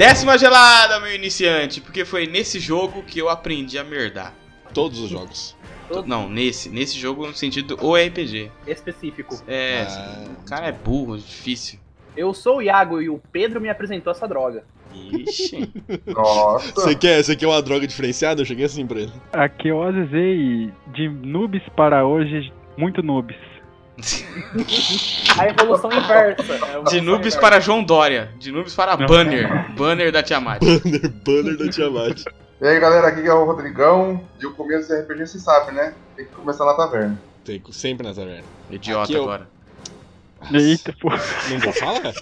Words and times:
Décima 0.00 0.38
gelada, 0.38 0.98
meu 0.98 1.14
iniciante, 1.14 1.78
porque 1.78 2.06
foi 2.06 2.26
nesse 2.26 2.58
jogo 2.58 3.02
que 3.02 3.18
eu 3.18 3.28
aprendi 3.28 3.76
a 3.76 3.84
merdar. 3.84 4.32
Todos 4.72 4.98
os 4.98 5.10
jogos. 5.10 5.54
Não, 6.06 6.26
nesse, 6.26 6.70
nesse 6.70 6.98
jogo 6.98 7.26
no 7.26 7.34
sentido 7.34 7.76
o 7.82 7.94
RPG. 7.94 8.50
específico. 8.66 9.36
É, 9.46 9.82
Ah. 9.86 10.24
o 10.40 10.48
cara 10.48 10.68
é 10.68 10.72
burro, 10.72 11.18
difícil. 11.18 11.78
Eu 12.16 12.32
sou 12.32 12.56
o 12.56 12.62
Iago 12.62 13.02
e 13.02 13.10
o 13.10 13.20
Pedro 13.30 13.60
me 13.60 13.68
apresentou 13.68 14.10
essa 14.10 14.26
droga. 14.26 14.64
Ixi. 14.94 15.70
Nossa. 16.08 16.72
Você 16.80 16.94
quer, 16.94 17.22
você 17.22 17.36
quer 17.36 17.46
uma 17.46 17.60
droga 17.60 17.86
diferenciada? 17.86 18.40
Eu 18.40 18.46
cheguei 18.46 18.64
assim 18.64 18.86
pra 18.86 19.00
ele. 19.00 19.12
Aqui 19.34 19.68
eu 19.68 19.82
azizei 19.82 20.72
de 20.94 21.10
noobs 21.10 21.62
para 21.76 22.06
hoje, 22.06 22.50
muito 22.74 23.02
noobs. 23.02 23.36
A 25.38 25.46
evolução 25.48 25.90
inversa. 25.92 26.42
evolução 26.54 26.84
De 26.84 27.00
noobs 27.00 27.20
inversa. 27.26 27.40
para 27.40 27.60
João 27.60 27.82
Dória. 27.84 28.30
De 28.38 28.50
noobs 28.52 28.74
para 28.74 28.96
Não. 28.96 29.06
Banner. 29.06 29.72
Banner 29.74 30.10
da 30.12 30.22
Tiamat. 30.22 30.60
Banner, 30.60 31.10
banner 31.24 31.56
da 31.56 31.68
Tiamat. 31.70 32.22
E 32.60 32.66
aí 32.66 32.78
galera, 32.80 33.08
aqui 33.08 33.26
é 33.26 33.32
o 33.32 33.44
Rodrigão. 33.44 34.22
E 34.40 34.46
o 34.46 34.52
começo 34.52 34.88
do 34.88 34.94
RPG 34.94 35.26
você 35.26 35.38
sabe, 35.38 35.72
né? 35.72 35.94
Tem 36.16 36.26
que 36.26 36.32
começar 36.32 36.64
na 36.64 36.74
taverna. 36.74 37.20
Tem 37.44 37.62
sempre 37.70 38.06
na 38.06 38.12
taverna. 38.14 38.44
Idiota 38.70 39.04
Aqui 39.04 39.14
eu- 39.14 39.22
agora. 39.24 39.48
Eita, 40.52 40.94
pô. 40.98 41.10
Não 41.10 41.58
vou 41.58 41.72
falar? 41.72 42.12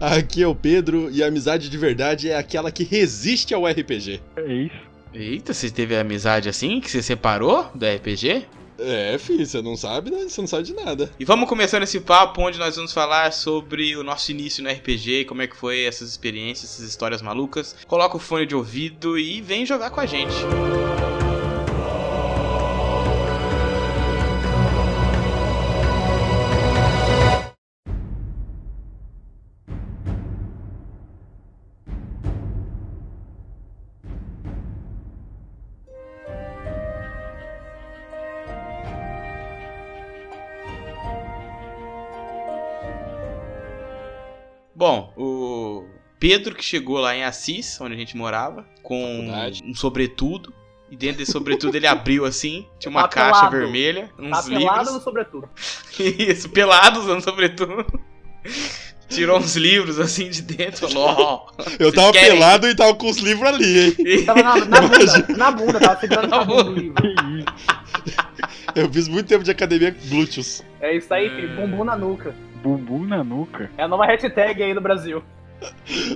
Aqui 0.00 0.42
é 0.42 0.46
o 0.46 0.54
Pedro 0.54 1.08
e 1.10 1.22
a 1.22 1.26
amizade 1.26 1.68
de 1.68 1.76
verdade 1.78 2.30
é 2.30 2.36
aquela 2.36 2.70
que 2.70 2.84
resiste 2.84 3.52
ao 3.54 3.66
RPG. 3.66 4.20
É 4.36 4.52
isso. 4.52 4.88
Eita, 5.12 5.52
você 5.54 5.70
teve 5.70 5.96
amizade 5.96 6.48
assim? 6.48 6.80
Que 6.80 6.90
você 6.90 7.02
separou 7.02 7.70
do 7.74 7.84
RPG? 7.86 8.46
É, 8.78 9.18
filho, 9.18 9.44
você 9.44 9.60
não 9.60 9.76
sabe, 9.76 10.10
né? 10.10 10.28
Você 10.28 10.40
não 10.40 10.48
sabe 10.48 10.62
de 10.64 10.74
nada. 10.74 11.10
E 11.18 11.24
vamos 11.24 11.48
começando 11.48 11.82
esse 11.82 12.00
papo 12.00 12.42
onde 12.42 12.58
nós 12.58 12.76
vamos 12.76 12.92
falar 12.92 13.32
sobre 13.32 13.96
o 13.96 14.04
nosso 14.04 14.30
início 14.30 14.62
no 14.62 14.70
RPG, 14.70 15.24
como 15.24 15.42
é 15.42 15.46
que 15.46 15.56
foi 15.56 15.84
essas 15.84 16.08
experiências, 16.08 16.72
essas 16.72 16.88
histórias 16.88 17.20
malucas. 17.20 17.74
Coloca 17.86 18.16
o 18.16 18.20
fone 18.20 18.46
de 18.46 18.54
ouvido 18.54 19.18
e 19.18 19.40
vem 19.40 19.66
jogar 19.66 19.90
com 19.90 20.00
a 20.00 20.06
gente. 20.06 20.34
Bom, 20.34 21.07
Pedro 46.18 46.54
que 46.54 46.64
chegou 46.64 46.98
lá 46.98 47.14
em 47.16 47.22
Assis, 47.24 47.80
onde 47.80 47.94
a 47.94 47.96
gente 47.98 48.16
morava, 48.16 48.66
com 48.82 49.18
Faculdade. 49.26 49.62
um 49.64 49.74
sobretudo. 49.74 50.52
E 50.90 50.96
dentro 50.96 51.18
desse 51.18 51.32
sobretudo 51.32 51.76
ele 51.76 51.86
abriu 51.86 52.24
assim, 52.24 52.66
tinha 52.78 52.90
uma 52.90 53.02
Tá 53.02 53.08
caixa 53.08 53.40
pelado. 53.50 53.56
vermelha, 53.58 54.10
uns 54.18 54.30
Tá 54.30 54.42
pelado 54.42 54.78
livros. 54.78 54.94
no 54.94 55.00
sobretudo. 55.02 55.48
Isso, 56.00 56.48
pelado 56.48 57.00
usando 57.00 57.22
sobretudo. 57.22 57.84
Tirou 59.08 59.38
uns 59.38 59.54
livros 59.56 59.98
assim 60.00 60.28
de 60.30 60.42
dentro, 60.42 60.88
falou, 60.88 61.04
ó. 61.08 61.46
Eu 61.78 61.90
vocês 61.90 61.94
tava 61.94 62.12
querem? 62.12 62.30
pelado 62.30 62.66
e 62.68 62.74
tava 62.74 62.94
com 62.94 63.08
os 63.08 63.18
livros 63.18 63.48
ali, 63.48 63.78
hein? 63.86 63.94
E- 63.98 64.22
Tava 64.26 64.42
na, 64.42 64.54
na 64.64 64.80
bunda, 64.80 65.26
na 65.36 65.50
bunda, 65.50 65.80
tava 65.80 66.00
segurando 66.00 66.28
Na 66.28 66.38
na 66.38 66.44
bunda 66.44 66.70
o 66.70 66.74
livro. 66.74 67.02
Que 67.02 67.08
isso. 67.38 68.18
Eu 68.74 68.90
fiz 68.92 69.08
muito 69.08 69.26
tempo 69.26 69.44
de 69.44 69.50
academia 69.50 69.94
glúteos. 70.08 70.62
É 70.80 70.94
isso 70.96 71.12
aí, 71.12 71.28
filho. 71.30 71.54
Bumbum 71.56 71.84
na 71.84 71.96
nuca. 71.96 72.34
Bumbum 72.62 73.04
na 73.04 73.22
nuca. 73.24 73.70
É 73.78 73.82
a 73.82 73.88
nova 73.88 74.04
hashtag 74.06 74.62
aí 74.62 74.72
no 74.74 74.80
Brasil. 74.80 75.22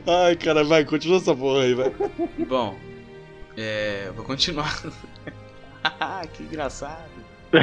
Ai, 0.06 0.36
cara, 0.36 0.64
vai, 0.64 0.84
continua 0.84 1.19
essa 1.19 1.34
porra 1.34 1.62
aí, 1.62 1.75
vai. 1.75 1.92
Bom, 2.47 2.76
é, 3.56 4.10
vou 4.14 4.25
continuar. 4.25 4.82
que 6.32 6.42
engraçado. 6.42 7.22
O 7.52 7.58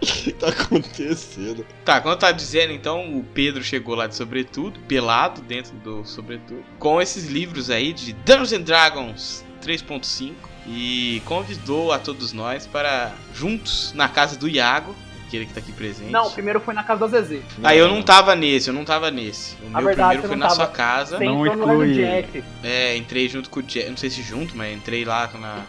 que 0.00 0.32
tá 0.32 0.48
acontecendo? 0.48 1.64
Tá, 1.84 2.00
quando 2.00 2.14
eu 2.14 2.18
tava 2.18 2.34
dizendo, 2.34 2.72
então, 2.72 3.18
o 3.18 3.24
Pedro 3.24 3.62
chegou 3.62 3.94
lá 3.94 4.06
de 4.06 4.16
sobretudo, 4.16 4.80
pelado 4.80 5.40
dentro 5.42 5.74
do 5.76 6.04
sobretudo, 6.04 6.64
com 6.78 7.00
esses 7.00 7.26
livros 7.26 7.70
aí 7.70 7.92
de 7.92 8.12
Dungeons 8.12 8.52
and 8.52 8.62
Dragons 8.62 9.44
3.5 9.62 10.34
e 10.66 11.22
convidou 11.24 11.92
a 11.92 11.98
todos 11.98 12.32
nós 12.32 12.66
para 12.66 13.12
juntos 13.34 13.92
na 13.94 14.08
casa 14.08 14.36
do 14.36 14.48
Iago, 14.48 14.94
aquele 15.26 15.46
que 15.46 15.52
tá 15.52 15.60
aqui 15.60 15.72
presente. 15.72 16.10
Não, 16.10 16.30
primeiro 16.30 16.60
foi 16.60 16.72
na 16.74 16.82
casa 16.82 17.06
da 17.08 17.20
Zezé. 17.22 17.40
Aí 17.62 17.78
eu 17.78 17.88
não 17.88 18.02
tava 18.02 18.34
nesse, 18.36 18.68
eu 18.68 18.74
não 18.74 18.84
tava 18.84 19.10
nesse. 19.10 19.54
O 19.62 19.66
A 19.68 19.78
meu 19.80 19.86
verdade, 19.88 20.18
primeiro 20.20 20.28
foi 20.28 20.36
não 20.36 20.38
na 20.38 20.48
tava. 20.48 20.54
sua 20.56 20.66
casa. 20.68 21.18
Você 21.18 21.24
Não 21.24 21.46
inclui. 21.46 21.94
Jack. 21.94 22.44
É, 22.62 22.96
entrei 22.96 23.28
junto 23.28 23.50
com 23.50 23.60
o 23.60 23.62
Jack, 23.62 23.88
não 23.90 23.96
sei 23.96 24.10
se 24.10 24.22
junto, 24.22 24.56
mas 24.56 24.74
entrei 24.76 25.04
lá 25.04 25.28
na- 25.38 25.64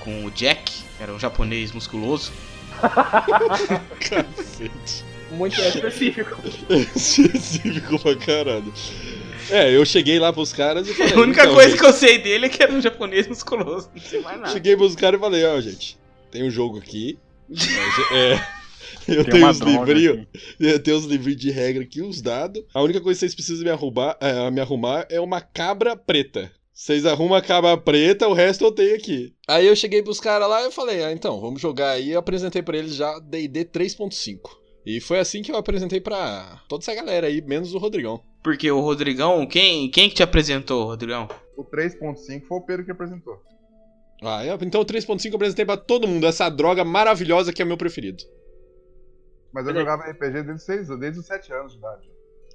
com 0.00 0.24
o 0.24 0.30
Jack, 0.30 0.70
que 0.96 1.02
era 1.02 1.12
um 1.12 1.18
japonês 1.18 1.72
musculoso. 1.72 2.32
Cacete. 4.00 5.04
Muito 5.30 5.60
específico. 5.60 6.36
Específico 6.94 7.98
pra 7.98 8.14
caralho. 8.16 8.72
É, 9.50 9.74
eu 9.74 9.84
cheguei 9.84 10.18
lá 10.18 10.32
pros 10.32 10.52
caras 10.52 10.86
e 10.88 10.94
falei. 10.94 11.12
A 11.14 11.18
única 11.18 11.42
então, 11.42 11.54
coisa 11.54 11.70
gente, 11.70 11.80
que 11.80 11.86
eu 11.86 11.92
sei 11.92 12.18
dele 12.18 12.46
é 12.46 12.48
que 12.48 12.62
era 12.62 12.72
um 12.72 12.80
japonês 12.80 13.26
musculoso, 13.26 13.90
não 13.94 14.00
sei 14.02 14.20
mais 14.20 14.38
nada. 14.38 14.52
Cheguei 14.52 14.76
pros 14.76 14.94
caras 14.94 15.18
e 15.18 15.22
falei, 15.22 15.44
ó, 15.44 15.60
gente, 15.60 15.98
tem 16.30 16.44
um 16.46 16.50
jogo 16.50 16.78
aqui. 16.78 17.18
É. 18.12 18.40
Eu 19.08 19.24
Tem 19.24 19.34
tenho 19.34 19.50
os 19.50 19.58
livrinhos. 19.58 20.26
Eu 20.60 20.82
tenho 20.82 20.96
os 20.96 21.04
livrinhos 21.04 21.40
de 21.40 21.50
regra 21.50 21.82
aqui, 21.82 22.00
os 22.02 22.20
dados. 22.22 22.62
A 22.72 22.82
única 22.82 23.00
coisa 23.00 23.16
que 23.18 23.20
vocês 23.20 23.34
precisam 23.34 23.64
me 23.64 23.70
arrumar, 23.70 24.16
é, 24.20 24.50
me 24.50 24.60
arrumar 24.60 25.06
é 25.10 25.20
uma 25.20 25.40
cabra 25.40 25.96
preta. 25.96 26.50
Vocês 26.72 27.06
arrumam 27.06 27.36
a 27.36 27.40
cabra 27.42 27.76
preta, 27.76 28.26
o 28.26 28.32
resto 28.32 28.64
eu 28.64 28.72
tenho 28.72 28.96
aqui. 28.96 29.32
Aí 29.46 29.66
eu 29.66 29.76
cheguei 29.76 30.02
pros 30.02 30.18
caras 30.18 30.48
lá 30.48 30.60
e 30.62 30.64
eu 30.64 30.72
falei, 30.72 31.04
ah, 31.04 31.12
então, 31.12 31.40
vamos 31.40 31.60
jogar 31.60 31.90
aí. 31.90 32.10
Eu 32.10 32.18
apresentei 32.18 32.62
pra 32.62 32.76
eles 32.76 32.96
já 32.96 33.18
D&D 33.20 33.64
3.5. 33.66 34.38
E 34.84 35.00
foi 35.00 35.18
assim 35.20 35.40
que 35.40 35.52
eu 35.52 35.56
apresentei 35.56 36.00
pra 36.00 36.60
toda 36.68 36.82
essa 36.82 36.94
galera 36.94 37.28
aí, 37.28 37.40
menos 37.40 37.72
o 37.74 37.78
Rodrigão. 37.78 38.20
Porque 38.42 38.70
o 38.70 38.80
Rodrigão, 38.80 39.46
quem, 39.46 39.88
quem 39.88 40.08
que 40.08 40.16
te 40.16 40.22
apresentou, 40.22 40.84
Rodrigão? 40.84 41.28
O 41.56 41.64
3.5 41.64 42.42
foi 42.46 42.58
o 42.58 42.60
Pedro 42.60 42.84
que 42.84 42.90
apresentou. 42.90 43.34
Ah, 44.22 44.44
eu- 44.44 44.58
então 44.62 44.80
o 44.80 44.84
3.5 44.84 45.30
eu 45.32 45.36
apresentei 45.36 45.64
pra 45.64 45.76
todo 45.76 46.08
mundo, 46.08 46.26
essa 46.26 46.48
droga 46.50 46.84
maravilhosa 46.84 47.52
que 47.52 47.62
é 47.62 47.64
meu 47.64 47.76
preferido. 47.76 48.22
Mas 49.54 49.66
eu 49.68 49.74
jogava 49.74 50.02
RPG 50.02 50.42
desde, 50.42 50.58
seis, 50.64 50.88
desde 50.98 51.20
os 51.20 51.26
7 51.26 51.52
anos 51.52 51.72
de 51.72 51.78
idade. 51.78 52.10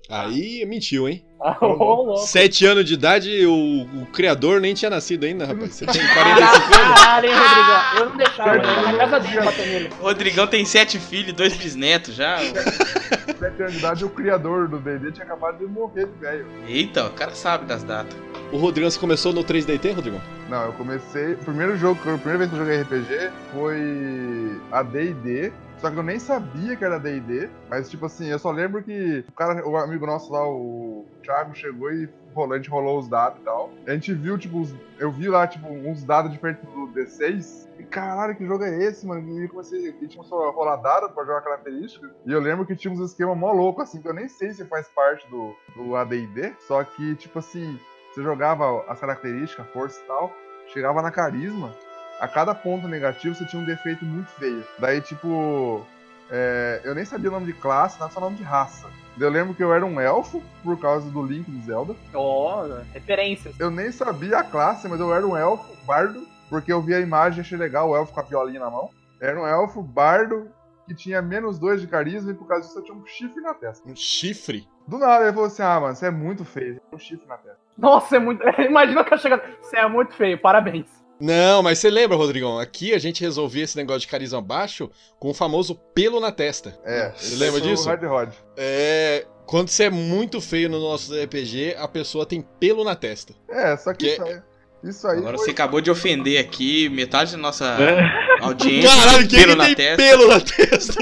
Aí 0.10 0.66
mentiu, 0.66 1.08
hein? 1.08 1.26
Ah, 1.42 1.58
louco. 1.62 2.18
Sete 2.18 2.66
anos 2.66 2.84
de 2.84 2.96
idade, 2.96 3.46
o, 3.46 3.84
o 4.02 4.06
criador 4.08 4.60
nem 4.60 4.74
tinha 4.74 4.90
nascido 4.90 5.24
ainda, 5.24 5.46
rapaz. 5.46 5.74
Você 5.76 5.86
tem 5.86 6.02
45 6.14 6.18
anos? 6.18 7.00
Caralho, 7.00 7.30
hein, 7.30 7.34
Rodrigão? 7.34 7.96
Eu 7.96 8.10
não 8.10 8.18
deixava, 8.18 8.56
eu 8.56 8.62
ia 8.62 8.82
na 8.92 8.98
casa 8.98 9.20
dele 9.22 9.46
bater 9.46 9.68
nele. 9.68 9.90
Rodrigão 10.02 10.48
tem 10.48 10.66
sete 10.66 11.00
filhos 11.00 11.30
e 11.30 11.32
dois 11.32 11.56
bisnetos 11.56 12.16
já. 12.16 12.38
7 13.40 13.62
anos 13.62 13.72
de 13.72 13.80
idade, 13.80 14.04
o 14.04 14.10
criador 14.10 14.68
do 14.68 14.80
D&D 14.80 15.14
tinha 15.14 15.24
acabado 15.24 15.60
de 15.60 15.66
morrer 15.66 16.08
de 16.08 16.20
velho. 16.20 16.46
Eita, 16.68 17.06
o 17.06 17.12
cara 17.12 17.34
sabe 17.34 17.66
das 17.68 17.84
datas. 17.84 18.18
O 18.52 18.58
Rodrigão, 18.58 18.92
você 18.92 19.00
começou 19.00 19.32
no 19.32 19.42
3DT, 19.46 19.96
Rodrigão? 19.96 20.22
Não, 20.50 20.66
eu 20.66 20.74
comecei. 20.74 21.34
O 21.36 21.38
primeiro 21.38 21.78
jogo, 21.78 21.98
a 22.02 22.18
primeira 22.18 22.40
vez 22.40 22.50
que 22.50 22.56
eu 22.58 22.60
joguei 22.60 22.82
RPG 22.82 23.32
foi 23.54 24.62
a 24.74 24.84
DD. 24.84 25.54
Só 25.80 25.90
que 25.90 25.98
eu 25.98 26.04
nem 26.04 26.20
sabia 26.20 26.76
que 26.76 26.84
era 26.84 27.00
DD. 27.00 27.50
Mas, 27.70 27.90
tipo 27.90 28.06
assim, 28.06 28.28
eu 28.28 28.38
só 28.40 28.52
lembro 28.52 28.84
que 28.84 29.24
o 29.30 29.32
cara, 29.34 29.66
o 29.68 29.78
amigo 29.78 30.06
nosso 30.06 30.32
lá, 30.32 30.46
o 30.48 31.06
Thiago, 31.24 31.56
chegou 31.56 31.90
e 31.92 32.10
rolou, 32.34 32.54
a 32.54 32.58
gente 32.58 32.70
rolou 32.70 33.00
os 33.00 33.08
dados 33.10 33.40
e 33.40 33.44
tal. 33.46 33.72
A 33.88 33.92
gente 33.92 34.14
viu, 34.14 34.38
tipo, 34.38 34.60
os- 34.60 34.76
eu 35.00 35.10
vi 35.12 35.30
lá, 35.30 35.48
tipo, 35.48 35.68
uns 35.68 36.04
dados 36.04 36.32
diferentes 36.32 36.64
do 36.70 36.88
D6. 36.94 37.68
E 37.80 37.84
caralho, 37.86 38.36
que 38.36 38.46
jogo 38.46 38.64
é 38.66 38.78
esse, 38.84 39.08
mano? 39.08 39.22
E 39.42 39.48
comecei, 39.48 39.96
e 40.02 40.08
tinha 40.08 40.24
só 40.26 40.52
rolar 40.52 40.76
dado 40.78 41.10
pra 41.14 41.24
jogar 41.24 41.42
característica. 41.42 42.06
E 42.26 42.32
eu 42.32 42.42
lembro 42.42 42.66
que 42.66 42.76
tinha 42.76 42.94
uns 42.94 43.00
esquemas 43.00 43.38
mó 43.38 43.52
loucos, 43.54 43.86
assim, 43.86 44.02
que 44.02 44.08
eu 44.08 44.14
nem 44.14 44.28
sei 44.28 44.52
se 44.52 44.66
faz 44.66 44.88
parte 44.90 45.26
do, 45.30 45.56
do 45.78 45.96
ADD. 45.96 46.56
Só 46.68 46.84
que, 46.84 47.16
tipo 47.16 47.40
assim, 47.40 47.80
você 48.14 48.22
jogava 48.22 48.84
as 48.90 49.00
características, 49.00 49.66
força 49.72 49.98
e 50.04 50.08
tal, 50.08 50.34
chegava 50.74 51.02
na 51.02 51.10
carisma, 51.10 51.74
a 52.20 52.28
cada 52.28 52.54
ponto 52.54 52.88
negativo 52.88 53.36
você 53.36 53.46
tinha 53.46 53.62
um 53.62 53.66
defeito 53.66 54.04
muito 54.06 54.30
feio. 54.32 54.64
Daí, 54.78 55.02
tipo, 55.02 55.86
é, 56.30 56.82
eu 56.84 56.94
nem 56.94 57.06
sabia 57.06 57.30
o 57.30 57.34
nome 57.34 57.48
de 57.48 57.54
classe, 57.54 58.00
nada 58.00 58.12
só 58.12 58.20
nome 58.20 58.36
de 58.36 58.44
raça. 58.44 58.88
Eu 59.20 59.30
lembro 59.30 59.54
que 59.54 59.64
eu 59.64 59.74
era 59.74 59.86
um 59.86 60.00
elfo, 60.00 60.42
por 60.64 60.80
causa 60.80 61.10
do 61.10 61.24
Link 61.24 61.50
do 61.50 61.66
Zelda. 61.66 61.96
Ó, 62.14 62.66
referências. 62.94 63.60
Eu 63.60 63.70
nem 63.70 63.92
sabia 63.92 64.40
a 64.40 64.44
classe, 64.44 64.88
mas 64.88 65.00
eu 65.00 65.14
era 65.14 65.26
um 65.26 65.36
elfo, 65.36 65.76
bardo, 65.86 66.26
porque 66.50 66.72
eu 66.72 66.82
vi 66.82 66.94
a 66.94 67.00
imagem 67.00 67.40
e 67.40 67.42
achei 67.42 67.58
legal 67.58 67.90
o 67.90 67.96
elfo 67.96 68.14
com 68.14 68.20
a 68.20 68.24
violinha 68.24 68.60
na 68.60 68.70
mão. 68.70 68.90
Era 69.20 69.40
um 69.40 69.46
elfo, 69.46 69.82
bardo, 69.82 70.50
que 70.88 70.96
tinha 70.96 71.22
menos 71.22 71.60
dois 71.60 71.82
de 71.82 71.88
carisma 71.88 72.32
e 72.32 72.34
por 72.34 72.48
causa 72.48 72.66
disso 72.66 72.80
eu 72.80 72.84
tinha 72.84 72.98
um 72.98 73.06
chifre 73.06 73.42
na 73.42 73.54
testa. 73.54 73.88
Um 73.90 73.96
chifre? 73.96 74.68
Do 74.88 74.98
nada 74.98 75.26
ele 75.26 75.34
falou 75.34 75.48
assim: 75.48 75.62
ah, 75.62 75.80
mano, 75.80 75.96
você 75.96 76.08
é 76.08 76.12
muito 76.12 76.46
feio, 76.46 76.80
tem 76.80 76.84
um 76.94 77.00
chifre 77.00 77.28
na 77.28 77.38
testa. 77.38 77.60
Nossa, 77.78 78.16
é 78.16 78.20
muito. 78.20 78.44
Imagina 78.60 79.04
que 79.04 79.14
eu 79.14 79.18
chegando. 79.18 79.42
Você 79.62 79.78
é 79.78 79.88
muito 79.88 80.14
feio, 80.14 80.40
parabéns. 80.40 80.99
Não, 81.20 81.62
mas 81.62 81.80
você 81.80 81.90
lembra, 81.90 82.16
Rodrigão? 82.16 82.58
Aqui 82.60 82.94
a 82.94 82.98
gente 82.98 83.22
resolvia 83.22 83.64
esse 83.64 83.76
negócio 83.76 84.02
de 84.02 84.08
carisma 84.08 84.42
baixo 84.42 84.90
com 85.20 85.30
o 85.30 85.34
famoso 85.34 85.76
pelo 85.94 86.20
na 86.20 86.32
testa. 86.32 86.80
É, 86.86 87.12
Você 87.16 87.36
lembra 87.36 87.60
é 87.60 87.64
disso? 87.64 87.88
Hard 87.90 88.04
Rod. 88.04 88.30
É. 88.56 89.26
Quando 89.46 89.68
você 89.70 89.86
é 89.86 89.90
muito 89.90 90.40
feio 90.40 90.70
no 90.70 90.80
nosso 90.80 91.14
RPG, 91.14 91.76
a 91.78 91.88
pessoa 91.88 92.26
tem 92.26 92.42
pelo 92.60 92.84
na 92.84 92.96
testa. 92.96 93.34
É, 93.50 93.76
só 93.76 93.94
que, 93.94 94.06
Que- 94.06 94.12
isso 94.14 94.24
aí. 94.24 94.42
Isso 94.82 95.08
aí 95.08 95.18
Agora 95.18 95.36
foi- 95.38 95.46
você 95.48 95.52
acabou 95.52 95.82
de 95.82 95.92
ofender 95.92 96.40
aqui 96.40 96.88
metade 96.88 97.32
da 97.34 97.38
nossa 97.38 97.66
É. 97.66 98.29
audiência. 98.42 98.90
Caralho, 98.90 99.28
quem 99.28 99.40
pelo 99.40 99.52
que 99.52 99.58
na 99.58 99.66
tem 99.66 99.76
testa. 99.76 100.04
pelo 100.04 100.28
na 100.28 100.40
testa? 100.40 100.94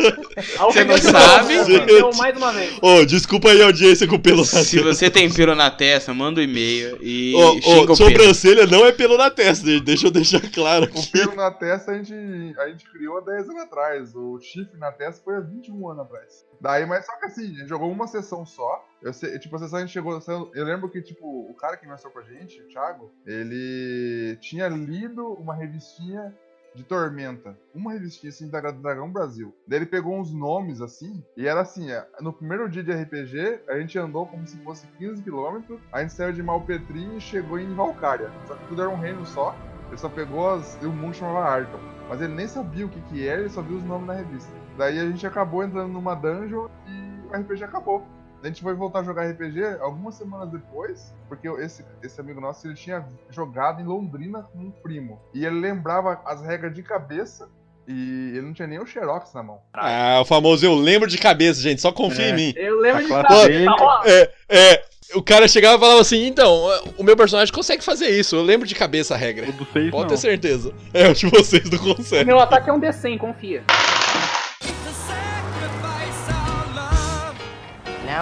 Você 0.65 0.83
não 0.83 0.97
sabe? 0.97 1.59
ofendeu 1.59 2.09
mais 2.13 2.37
uma 2.37 2.51
vez. 2.51 2.77
Ô, 2.81 3.05
desculpa 3.05 3.49
aí 3.51 3.61
audiência 3.61 4.07
com 4.07 4.19
pelo 4.19 4.37
na 4.39 4.45
Se 4.45 4.77
testa. 4.77 4.83
você 4.93 5.09
tem 5.09 5.31
pelo 5.31 5.55
na 5.55 5.71
testa, 5.71 6.13
manda 6.13 6.39
um 6.39 6.43
e-mail 6.43 6.97
e 7.01 7.33
Ô, 7.35 7.61
xinga 7.61 7.69
ô, 7.69 7.81
o 7.81 7.85
Pedro. 7.87 7.95
sobrancelha 7.95 8.65
não 8.67 8.85
é 8.85 8.91
pelo 8.91 9.17
na 9.17 9.29
testa. 9.29 9.79
Deixa 9.81 10.07
eu 10.07 10.11
deixar 10.11 10.41
claro 10.51 10.85
O 10.85 10.87
aqui. 10.87 11.11
pelo 11.11 11.35
na 11.35 11.51
testa 11.51 11.91
a 11.91 11.95
gente, 11.95 12.13
a 12.59 12.67
gente 12.69 12.85
criou 12.91 13.17
há 13.17 13.21
10 13.21 13.49
anos 13.49 13.61
atrás. 13.63 14.15
O 14.15 14.39
chifre 14.39 14.77
na 14.77 14.91
testa 14.91 15.21
foi 15.23 15.35
há 15.35 15.39
21 15.39 15.89
anos 15.89 16.05
atrás. 16.05 16.45
Daí, 16.59 16.85
mas 16.87 17.05
só 17.05 17.15
que 17.19 17.25
assim, 17.25 17.43
a 17.55 17.59
gente 17.59 17.67
jogou 17.69 17.91
uma 17.91 18.07
sessão 18.07 18.45
só. 18.45 18.83
Eu 19.01 19.13
sei, 19.13 19.37
tipo, 19.37 19.55
a 19.55 19.59
sessão 19.59 19.77
a 19.77 19.81
gente 19.81 19.91
chegou. 19.93 20.19
Eu 20.55 20.65
lembro 20.65 20.89
que, 20.89 21.01
tipo, 21.03 21.23
o 21.49 21.53
cara 21.53 21.77
que 21.77 21.85
mostrou 21.85 22.11
pra 22.11 22.23
gente, 22.23 22.59
o 22.61 22.67
Thiago, 22.67 23.11
ele 23.27 24.35
tinha 24.41 24.67
lido 24.67 25.33
uma 25.33 25.55
revistinha 25.55 26.33
de 26.77 26.83
Tormenta. 26.83 27.57
Uma 27.73 27.93
revistinha 27.93 28.29
assim 28.29 28.47
da 28.47 28.61
Dragão 28.61 29.11
Brasil. 29.11 29.53
Daí 29.67 29.79
ele 29.79 29.85
pegou 29.87 30.17
uns 30.17 30.31
nomes 30.31 30.79
assim, 30.79 31.23
e 31.35 31.47
era 31.47 31.61
assim: 31.61 31.91
é, 31.91 32.07
no 32.21 32.31
primeiro 32.31 32.69
dia 32.69 32.83
de 32.83 32.93
RPG, 32.93 33.61
a 33.67 33.79
gente 33.79 33.97
andou 33.97 34.27
como 34.27 34.45
se 34.45 34.57
fosse 34.57 34.85
15 34.99 35.23
km, 35.23 35.77
a 35.91 36.01
gente 36.01 36.13
saiu 36.13 36.31
de 36.31 36.43
Malpetrim 36.43 37.17
e 37.17 37.21
chegou 37.21 37.59
em 37.59 37.73
Valcária. 37.73 38.31
Só 38.47 38.55
que 38.55 38.67
tudo 38.67 38.81
era 38.81 38.91
um 38.91 38.99
reino 38.99 39.25
só. 39.25 39.55
Ele 39.87 39.97
só 39.97 40.07
pegou 40.07 40.49
as. 40.51 40.77
E 40.81 40.85
o 40.85 40.93
mundo 40.93 41.15
chamava 41.15 41.49
Arkham. 41.49 41.79
Mas 42.07 42.21
ele 42.21 42.33
nem 42.33 42.47
sabia 42.47 42.85
o 42.85 42.89
que, 42.89 43.01
que 43.01 43.27
era, 43.27 43.41
ele 43.41 43.49
só 43.49 43.61
viu 43.61 43.77
os 43.77 43.83
nomes 43.83 44.07
na 44.07 44.13
revista. 44.13 44.51
Daí 44.77 44.99
a 44.99 45.05
gente 45.09 45.25
acabou 45.25 45.63
entrando 45.63 45.91
numa 45.91 46.15
dungeon 46.15 46.67
e 46.87 47.27
o 47.27 47.33
RPG 47.33 47.63
acabou. 47.63 48.05
A 48.43 48.47
gente 48.47 48.61
foi 48.61 48.73
voltar 48.75 48.99
a 48.99 49.03
jogar 49.03 49.27
RPG 49.29 49.61
algumas 49.81 50.15
semanas 50.15 50.49
depois, 50.49 51.13
porque 51.27 51.47
esse, 51.47 51.83
esse 52.03 52.21
amigo 52.21 52.39
nosso 52.39 52.67
ele 52.67 52.75
tinha 52.75 53.05
jogado 53.29 53.81
em 53.81 53.85
Londrina 53.85 54.43
com 54.53 54.59
um 54.59 54.71
primo. 54.71 55.19
E 55.33 55.43
ele 55.45 55.59
lembrava 55.59 56.21
as 56.25 56.41
regras 56.41 56.73
de 56.73 56.83
cabeça 56.83 57.49
e 57.87 58.31
ele 58.35 58.41
não 58.41 58.53
tinha 58.53 58.67
nem 58.67 58.79
o 58.79 58.85
Xerox 58.85 59.33
na 59.33 59.41
mão. 59.41 59.59
Ah, 59.73 60.19
o 60.21 60.25
famoso 60.25 60.65
eu 60.65 60.75
lembro 60.75 61.07
de 61.09 61.17
cabeça, 61.17 61.59
gente. 61.61 61.81
Só 61.81 61.91
confia 61.91 62.25
É. 62.25 62.29
em 62.29 62.35
mim. 62.35 62.53
Eu 62.55 62.79
lembro 62.79 63.01
de 63.03 63.09
dele- 63.47 63.65
tá, 63.75 64.03
É, 64.05 64.31
é. 64.49 64.83
O 65.15 65.23
cara 65.23 65.47
chegava 65.47 65.77
e 65.77 65.79
falava 65.79 66.01
assim: 66.01 66.27
então, 66.27 66.65
o 66.97 67.01
meu 67.03 67.15
personagem 67.15 67.53
consegue 67.53 67.81
fazer 67.81 68.07
isso. 68.09 68.35
Eu 68.35 68.43
lembro 68.43 68.67
de 68.67 68.75
cabeça 68.75 69.13
a 69.15 69.17
regra. 69.17 69.47
O 69.49 69.53
do 69.53 69.65
6 69.71 69.89
Pode 69.89 70.03
não. 70.03 70.07
ter 70.09 70.17
certeza. 70.17 70.73
É, 70.93 71.07
o 71.07 71.13
de 71.13 71.27
vocês 71.27 71.69
não 71.69 71.79
consegue. 71.95 72.25
meu 72.25 72.39
ataque 72.39 72.69
é 72.69 72.73
um 72.73 72.79
D100, 72.79 73.17
confia. 73.17 73.63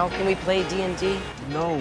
Now 0.06 0.12
can 0.16 0.24
we 0.24 0.36
play 0.36 0.62
D&D? 0.62 1.18
Não. 1.52 1.78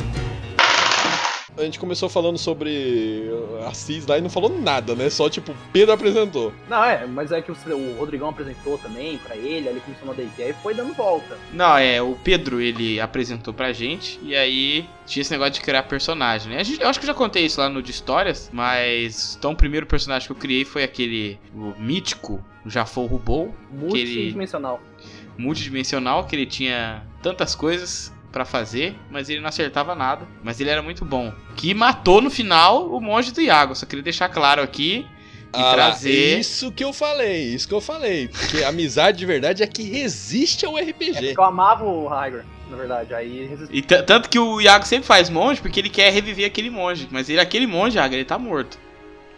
A 1.56 1.62
gente 1.64 1.78
começou 1.78 2.10
falando 2.10 2.40
sobre 2.40 3.30
uh, 3.30 3.68
a 3.68 3.74
CIS 3.74 4.08
lá 4.08 4.18
e 4.18 4.22
não 4.22 4.32
falou 4.32 4.50
nada, 4.50 4.96
né? 4.96 5.12
Só 5.12 5.30
tipo, 5.30 5.56
Pedro 5.72 5.94
apresentou. 5.94 6.52
Não, 6.68 6.84
é, 6.84 7.06
mas 7.06 7.32
é 7.32 7.40
que 7.40 7.52
o, 7.52 7.56
o 7.56 7.98
Rodrigão 8.00 8.30
apresentou 8.30 8.80
também 8.80 9.20
pra 9.20 9.36
ele, 9.36 9.70
ele 9.70 9.80
começou 9.80 10.08
no 10.08 10.16
D&D, 10.16 10.42
aí 10.44 10.54
foi 10.64 10.74
dando 10.74 10.92
volta. 10.96 11.38
Não, 11.54 11.78
é, 11.78 12.02
o 12.02 12.18
Pedro, 12.24 12.60
ele 12.60 13.00
apresentou 13.00 13.54
pra 13.54 13.72
gente, 13.72 14.20
e 14.24 14.36
aí 14.36 14.90
tinha 15.06 15.22
esse 15.22 15.32
negócio 15.32 15.54
de 15.54 15.62
criar 15.62 15.84
personagem, 15.84 16.52
né? 16.52 16.60
A 16.62 16.64
gente, 16.64 16.82
eu 16.82 16.90
acho 16.90 17.00
que 17.00 17.06
eu 17.06 17.10
já 17.10 17.14
contei 17.14 17.46
isso 17.46 17.62
lá 17.62 17.70
no 17.70 17.82
de 17.82 17.92
histórias, 17.92 18.50
mas 18.52 19.36
então 19.38 19.52
o 19.52 19.56
primeiro 19.56 19.86
personagem 19.86 20.26
que 20.26 20.32
eu 20.32 20.38
criei 20.38 20.66
foi 20.66 20.84
aquele, 20.84 21.40
o 21.54 21.80
mítico, 21.80 22.44
o 22.66 22.70
Jafou 22.72 23.06
Rubou, 23.06 23.56
Multidimensional. 23.72 24.82
multidimensional, 25.38 26.26
que 26.26 26.36
ele 26.36 26.48
tinha 26.48 27.04
tantas 27.22 27.56
coisas 27.56 28.15
pra 28.36 28.44
fazer, 28.44 29.00
mas 29.10 29.30
ele 29.30 29.40
não 29.40 29.48
acertava 29.48 29.96
nada, 29.96 30.28
mas 30.44 30.60
ele 30.60 30.70
era 30.70 30.82
muito 30.82 31.06
bom. 31.06 31.32
Que 31.56 31.74
matou 31.74 32.20
no 32.20 32.30
final 32.30 32.86
o 32.94 33.00
monge 33.00 33.32
do 33.32 33.40
Iago, 33.40 33.74
só 33.74 33.86
queria 33.86 34.04
deixar 34.04 34.28
claro 34.28 34.62
aqui 34.62 35.08
e 35.56 35.62
Ah 35.62 35.72
trazer... 35.74 36.38
isso 36.38 36.70
que 36.70 36.84
eu 36.84 36.92
falei, 36.92 37.56
isso 37.56 37.66
que 37.66 37.74
eu 37.74 37.80
falei. 37.80 38.28
Porque 38.28 38.62
a 38.62 38.68
amizade 38.68 39.20
de 39.20 39.26
verdade 39.26 39.64
é 39.64 39.68
que 39.68 39.84
resiste 39.84 40.66
ao 40.66 40.78
É 40.78 40.82
RPG. 40.82 41.14
porque 41.14 41.40
eu 41.40 41.46
amava 41.46 41.86
o 41.86 42.10
Hygor, 42.10 42.44
na 42.70 42.76
verdade, 42.76 43.14
aí. 43.14 43.58
E 43.72 43.82
tanto 43.82 44.30
que 44.30 44.38
o 44.38 44.60
Iago 44.60 44.86
sempre 44.86 45.08
faz 45.08 45.30
monge 45.30 45.62
porque 45.62 45.80
ele 45.80 45.90
quer 45.90 46.12
reviver 46.12 46.46
aquele 46.46 46.70
monge. 46.70 47.08
Mas 47.10 47.30
ele, 47.30 47.40
aquele 47.40 47.66
monge, 47.66 47.96
Iago, 47.98 48.16
ele 48.16 48.26
tá 48.26 48.38
morto. 48.38 48.78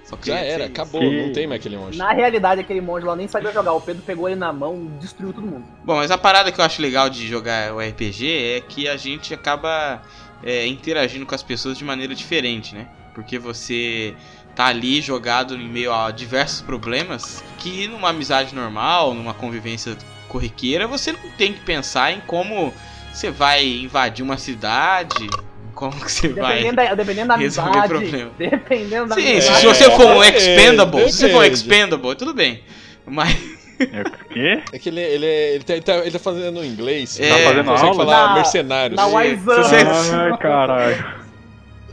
Só 0.07 0.18
Já 0.24 0.38
era, 0.38 0.65
acabou, 0.68 1.01
Que- 1.01 1.21
não 1.27 1.33
tem 1.33 1.45
mais 1.45 1.59
aquele 1.59 1.75
monge. 1.77 1.98
Na 1.98 2.13
realidade, 2.13 2.62
aquele 2.62 2.80
monge 2.80 3.06
lá 3.06 3.13
nem 3.13 3.27
sabia 3.27 3.51
jogar. 3.51 3.74
O 3.74 3.81
Pedro 3.81 4.01
pegou 4.04 4.30
ele 4.30 4.39
na 4.39 4.54
mão 4.54 4.75
e 4.95 5.00
destruiu 5.01 5.33
todo 5.33 5.45
mundo. 5.45 5.65
Bom, 5.83 5.98
mas 5.98 6.09
a 6.12 6.18
parada 6.18 6.50
que 6.50 6.62
eu 6.62 6.63
acho 6.63 6.81
legal 6.81 7.09
de 7.09 7.27
jogar 7.27 7.74
o 7.74 7.80
RPG 7.81 8.56
é 8.56 8.62
que 8.62 8.88
a 8.88 8.95
gente 8.95 9.33
acaba 9.33 10.01
é, 10.42 10.65
interagindo 10.65 11.25
com 11.25 11.36
as 11.36 11.44
pessoas 11.44 11.77
de 11.77 11.83
maneira 11.83 12.15
diferente, 12.15 12.74
né? 12.74 12.88
Porque 13.13 13.38
você 13.38 14.15
tá 14.56 14.68
ali 14.68 15.01
jogado 15.01 15.56
em 15.56 15.68
meio 15.68 15.92
a 15.94 16.09
diversos 16.09 16.62
problemas 16.62 17.44
que 17.57 17.88
numa 17.89 18.09
amizade 18.09 18.56
normal, 18.56 19.13
numa 19.13 19.33
convivência 19.33 19.98
corriqueira, 20.30 20.88
você 20.88 21.12
não 21.12 21.19
tem 21.38 21.51
que 21.51 21.59
pensar 21.62 22.13
em 22.13 22.21
como 22.21 22.74
você 23.12 23.30
vai 23.30 23.65
invadir 23.68 24.24
uma 24.24 24.38
cidade, 24.38 25.27
como 25.77 25.94
que 26.03 26.12
você 26.12 26.29
vai... 26.29 26.56
Dependendo 26.63 26.75
da, 26.75 26.95
dependendo 26.95 27.27
da 27.27 27.35
resolver 27.35 27.69
amizade. 27.77 27.88
problema. 28.09 28.31
Dependendo 28.38 29.07
da 29.09 29.15
Sim, 29.15 29.31
amizade. 29.31 29.59
se 29.59 29.65
você 29.68 29.91
for 29.91 30.06
um 30.07 30.19
depende, 30.21 30.38
expendable, 30.38 31.12
se 31.12 31.18
você 31.19 31.29
for 31.29 31.38
um 31.39 31.44
expendable, 31.44 32.16
tudo 32.16 32.33
bem. 32.33 32.63
Mas 33.06 33.37
É 33.80 34.02
o 34.02 34.28
quê? 34.33 34.63
É 34.73 34.80
que 34.80 34.90
ele, 34.90 34.99
ele, 35.02 35.25
é- 35.25 35.54
ele, 35.56 35.63
tá, 35.63 35.73
ele, 35.73 35.81
tá, 35.83 35.95
ele 35.97 36.11
tá 36.11 36.19
fazendo 36.19 36.66
inglês. 36.66 37.19
É, 37.19 37.30
Tá 37.30 37.37
fazendo 37.52 37.69
aula? 37.69 37.94
falar 37.95 38.28
Na- 38.30 38.33
mercenários. 38.33 38.97
Na 38.97 39.07
Se 39.07 39.16
Wise 39.16 39.35
você- 39.45 39.75
Ai, 40.16 40.37
caralho. 40.40 41.06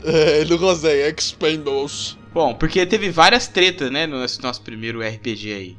É, 0.03 0.39
ele 0.41 0.49
não 0.49 0.57
consegue, 0.57 1.19
expendables. 1.21 2.17
Bom, 2.33 2.53
porque 2.53 2.85
teve 2.87 3.09
várias 3.11 3.47
tretas, 3.47 3.89
né, 3.91 4.05
no 4.07 4.19
nosso, 4.19 4.41
nosso 4.41 4.61
primeiro 4.61 4.99
RPG 5.01 5.53
aí. 5.53 5.77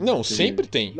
Não, 0.00 0.24
sempre 0.24 0.66
tem. 0.66 0.94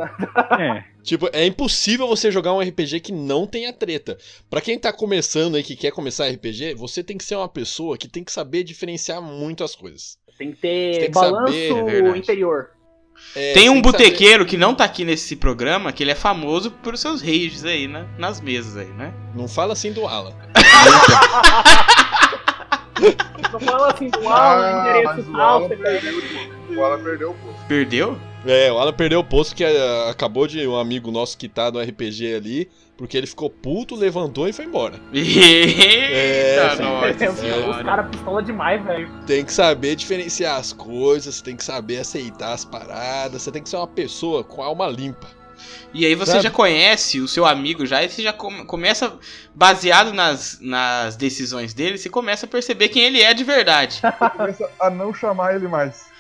É. 0.61 0.85
Tipo, 1.03 1.29
é 1.33 1.45
impossível 1.47 2.07
você 2.07 2.31
jogar 2.31 2.53
um 2.55 2.61
RPG 2.61 3.01
que 3.01 3.13
não 3.13 3.47
tenha 3.47 3.73
treta. 3.73 4.17
Pra 4.49 4.61
quem 4.61 4.79
tá 4.79 4.93
começando 4.93 5.57
aí, 5.57 5.63
que 5.63 5.75
quer 5.77 5.91
começar 5.91 6.29
RPG, 6.29 6.75
você 6.75 7.03
tem 7.03 7.19
que 7.19 7.25
ser 7.25 7.35
uma 7.37 7.49
pessoa 7.49 7.99
que 7.99 8.07
tem 8.09 8.23
que 8.23 8.31
saber 8.33 8.63
diferenciar 8.63 9.21
muito 9.21 9.65
as 9.65 9.75
coisas. 9.75 10.17
Tem 10.39 10.53
que 10.53 10.59
ter 10.59 10.93
Tem 10.99 11.05
que 11.07 11.11
balanço 11.11 11.53
saber, 11.53 12.05
é 12.05 12.17
interior. 12.17 12.71
É, 13.37 13.53
Tem 13.53 13.69
um 13.69 13.81
que 13.83 13.91
saber- 13.91 14.05
botequeiro 14.05 14.47
que 14.47 14.57
não 14.57 14.75
tá 14.75 14.85
aqui 14.85 15.05
nesse 15.05 15.37
programa, 15.37 15.93
que 15.93 16.03
ele 16.03 16.11
é 16.11 16.15
famoso 16.15 16.71
por 16.71 16.97
seus 16.97 17.21
rages 17.21 17.65
aí, 17.65 17.87
né, 17.87 18.09
nas 18.19 18.41
mesas 18.41 18.77
aí, 18.77 18.89
né? 18.95 19.13
Não 19.35 19.47
fala 19.47 19.73
assim 19.75 19.93
do 19.93 20.07
Alan. 20.07 20.35
Não 23.53 23.61
fala 23.61 23.93
assim 23.93 24.09
do 24.09 24.29
Ah, 24.29 24.53
Alan, 24.53 24.81
endereço 24.81 25.15
mas 25.17 25.29
o 25.29 25.33
tal, 25.33 25.41
Alan 25.57 25.69
você. 25.69 26.62
O 26.77 26.85
Alan 26.85 27.03
perdeu 27.03 27.31
o 27.31 27.35
posto. 27.35 27.67
Perdeu? 27.69 28.19
É, 28.45 28.73
o 28.73 28.79
Alan 28.79 28.93
perdeu 28.93 29.21
o 29.21 29.25
posto 29.25 29.55
que 29.55 29.65
ah, 29.65 30.09
acabou 30.11 30.47
de 30.47 30.67
um 30.67 30.77
amigo 30.77 31.11
nosso 31.11 31.39
que 31.39 31.49
tá 31.49 31.71
no 31.71 31.81
RPG 31.81 32.35
ali, 32.35 32.71
porque 32.97 33.17
ele 33.17 33.27
ficou 33.27 33.49
puto, 33.49 33.95
levantou 33.95 34.49
e 34.49 34.53
foi 34.53 34.65
embora. 34.65 34.97
Eita, 35.13 36.77
sim. 36.77 36.83
nossa 36.83 37.31
Os 37.31 37.39
senhora. 37.39 37.85
caras 37.85 38.11
pistola 38.11 38.43
demais, 38.43 38.85
velho. 38.85 39.09
Tem 39.27 39.45
que 39.45 39.53
saber 39.53 39.95
diferenciar 39.97 40.59
as 40.59 40.73
coisas, 40.73 41.41
tem 41.41 41.57
que 41.57 41.65
saber 41.65 41.99
aceitar 41.99 42.53
as 42.53 42.65
paradas, 42.65 43.43
você 43.43 43.51
tem 43.53 43.63
que 43.63 43.69
ser 43.69 43.77
uma 43.77 43.87
pessoa 43.87 44.43
com 44.43 44.63
alma 44.63 44.87
limpa. 44.89 45.29
E 45.95 46.05
aí 46.07 46.15
você 46.15 46.33
Sabe? 46.33 46.45
já 46.45 46.51
conhece 46.51 47.21
o 47.21 47.29
seu 47.29 47.45
amigo 47.45 47.85
já, 47.87 48.03
e 48.03 48.09
você 48.09 48.23
já 48.23 48.33
come- 48.33 48.65
começa, 48.65 49.13
baseado 49.55 50.13
nas, 50.13 50.59
nas 50.61 51.15
decisões 51.17 51.73
dele, 51.75 51.99
você 51.99 52.09
começa 52.09 52.47
a 52.47 52.49
perceber 52.49 52.89
quem 52.89 53.05
ele 53.05 53.21
é 53.23 53.33
de 53.35 53.45
verdade. 53.45 54.01
Começa 54.37 54.69
a 54.81 54.91
não 54.91 55.13
chamar 55.15 55.55
ele 55.55 55.69
mais. 55.69 56.11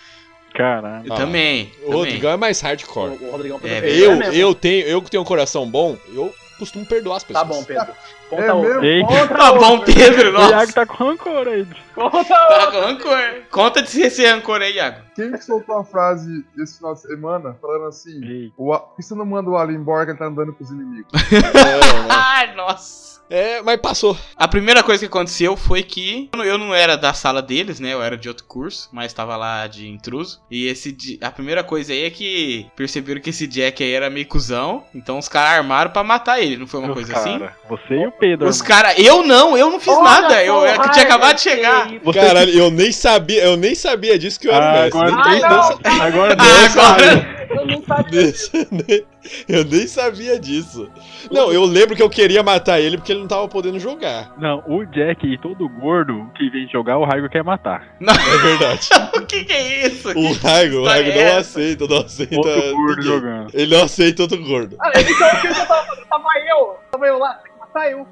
Caralho. 0.54 1.06
Eu 1.06 1.12
Ah, 1.12 1.16
também. 1.16 1.72
O 1.78 1.84
também. 1.84 1.94
Rodrigão 1.96 2.30
é 2.32 2.36
mais 2.36 2.60
hardcore. 2.60 3.18
O, 3.20 3.28
o 3.28 3.30
Rodrigão 3.30 3.58
É, 3.64 3.80
perdeu 3.80 4.10
Eu, 4.12 4.16
mesmo. 4.16 4.34
eu 4.34 4.54
tenho, 4.54 4.86
eu 4.86 5.02
que 5.02 5.10
tenho 5.10 5.22
um 5.22 5.26
coração 5.26 5.68
bom, 5.68 5.96
eu 6.14 6.34
costumo 6.58 6.84
perdoar 6.86 7.16
as 7.16 7.24
pessoas. 7.24 7.46
Tá 7.48 7.54
bom, 7.54 7.64
Pedro. 7.64 7.92
É 7.92 8.36
Conta 8.36 8.54
outra. 8.54 8.86
Ei, 8.86 9.02
Conta 9.02 9.28
Tá 9.34 9.52
bom, 9.52 9.80
Pedro, 9.80 10.30
o 10.30 10.40
Iago 10.40 10.52
nossa. 10.54 10.72
tá 10.72 10.86
com 10.86 11.04
rancor 11.04 11.48
aí. 11.48 11.66
Conta 11.94 12.24
Tá 12.24 12.64
outra. 12.64 12.70
com 12.70 12.80
rancor. 12.86 13.18
Conta 13.50 13.82
de 13.82 14.00
esse 14.00 14.24
rancor 14.26 14.62
aí, 14.62 14.74
Iago. 14.74 15.00
Quem 15.14 15.32
que 15.32 15.44
soltou 15.44 15.78
a 15.78 15.84
frase 15.84 16.44
esse 16.58 16.78
final 16.78 16.94
de 16.94 17.00
semana 17.02 17.56
falando 17.60 17.84
assim: 17.86 18.24
Ei. 18.24 18.52
o, 18.56 18.72
A- 18.72 18.78
por 18.80 18.96
que 18.96 19.02
você 19.02 19.14
não 19.14 19.26
manda 19.26 19.50
o 19.50 19.56
Ali 19.58 19.74
embora 19.74 20.04
que 20.06 20.12
ele 20.12 20.18
tá 20.18 20.26
andando 20.26 20.52
com 20.54 20.64
os 20.64 20.70
inimigos? 20.70 21.10
É, 21.32 22.08
Ai, 22.08 22.54
nossa. 22.54 23.11
É, 23.32 23.62
mas 23.62 23.80
passou. 23.80 24.16
A 24.36 24.46
primeira 24.46 24.82
coisa 24.82 25.00
que 25.00 25.06
aconteceu 25.06 25.56
foi 25.56 25.82
que 25.82 26.28
eu 26.44 26.58
não- 26.58 26.74
era 26.74 26.96
da 26.96 27.12
sala 27.14 27.40
deles, 27.42 27.80
né? 27.80 27.92
Eu 27.92 28.02
era 28.02 28.16
de 28.16 28.28
outro 28.28 28.44
curso, 28.44 28.88
mas 28.92 29.12
tava 29.12 29.36
lá 29.36 29.66
de 29.66 29.88
intruso. 29.88 30.40
E 30.50 30.66
esse 30.66 31.18
a 31.22 31.30
primeira 31.30 31.62
coisa 31.64 31.92
aí 31.92 32.04
é 32.04 32.10
que 32.10 32.66
perceberam 32.76 33.20
que 33.20 33.30
esse 33.30 33.46
Jack 33.46 33.82
aí 33.82 33.92
era 33.92 34.08
meio 34.10 34.26
cuzão, 34.26 34.84
então 34.94 35.18
os 35.18 35.28
caras 35.28 35.58
armaram 35.58 35.90
pra 35.90 36.02
matar 36.04 36.40
ele, 36.40 36.56
não 36.56 36.66
foi 36.66 36.80
uma 36.80 36.88
Os 36.90 36.94
coisa 36.94 37.12
cara, 37.14 37.20
assim? 37.22 37.48
Você 37.68 37.94
e 37.94 38.06
o 38.06 38.12
Pedro. 38.12 38.48
Os 38.48 38.60
caras, 38.62 38.94
eu 38.98 39.24
não, 39.26 39.56
eu 39.56 39.70
não 39.70 39.80
fiz 39.80 39.94
Olha 39.94 40.02
nada, 40.02 40.44
eu, 40.44 40.64
eu 40.66 40.90
tinha 40.90 41.04
acabado 41.04 41.36
de 41.36 41.42
chegar. 41.42 41.88
Você 42.02 42.18
Caralho, 42.20 42.50
eu 42.52 42.70
nem 42.70 42.92
sabia, 42.92 43.44
eu 43.44 43.56
nem 43.56 43.74
sabia 43.74 44.18
disso 44.18 44.38
que 44.40 44.48
eu 44.48 44.52
era 44.52 44.70
Ah, 44.70 44.82
mestre. 44.82 45.00
agora, 45.00 45.28
nem- 45.30 45.40
não. 45.40 46.02
agora 46.02 46.32
Ah, 46.32 46.44
deu, 46.44 46.54
agora- 46.54 46.70
sabe? 46.70 47.42
Eu 47.50 47.66
nem 47.66 47.84
sabia. 47.84 48.32
nem- 48.70 49.04
eu 49.48 49.64
nem 49.64 49.86
sabia 49.86 50.38
disso. 50.38 50.88
Não, 51.30 51.52
eu 51.52 51.64
lembro 51.64 51.94
que 51.96 52.02
eu 52.02 52.10
queria 52.10 52.42
matar 52.42 52.80
ele 52.80 52.96
porque 52.96 53.12
ele 53.12 53.20
não 53.20 53.28
tava 53.28 53.46
podendo 53.48 53.78
jogar. 53.78 54.32
Não, 54.38 54.62
o 54.66 54.84
Jack 54.86 55.26
e 55.26 55.38
todo 55.38 55.68
gordo 55.68 56.30
que 56.36 56.48
vem 56.50 56.68
jogar, 56.68 56.98
o 56.98 57.04
Raigo 57.04 57.28
quer 57.28 57.42
matar. 57.44 57.86
É 58.32 58.38
verdade. 58.38 58.88
o 59.16 59.22
que 59.26 59.44
que 59.44 59.52
é 59.52 59.86
isso? 59.86 60.08
O 60.10 60.32
Raigo, 60.34 60.76
o 60.78 60.84
Raigo 60.84 61.10
é 61.10 61.14
não 61.14 61.20
essa? 61.22 61.38
aceita, 61.40 61.86
não 61.86 61.96
aceita. 61.98 62.36
Outro 62.36 62.52
gordo 62.76 62.96
ninguém. 62.96 63.02
jogando. 63.04 63.50
Ele 63.54 63.76
não 63.76 63.84
aceita 63.84 64.22
outro 64.22 64.44
gordo. 64.44 64.76
Ah, 64.80 64.90
então 64.96 65.28
o 65.28 65.40
que 65.40 65.46
eu 65.46 65.54
tava 65.54 65.86
fazendo? 65.86 66.06
Tava 66.08 66.28
eu. 66.50 66.76
Tava 66.90 67.06
eu 67.06 67.18
lá. 67.18 67.40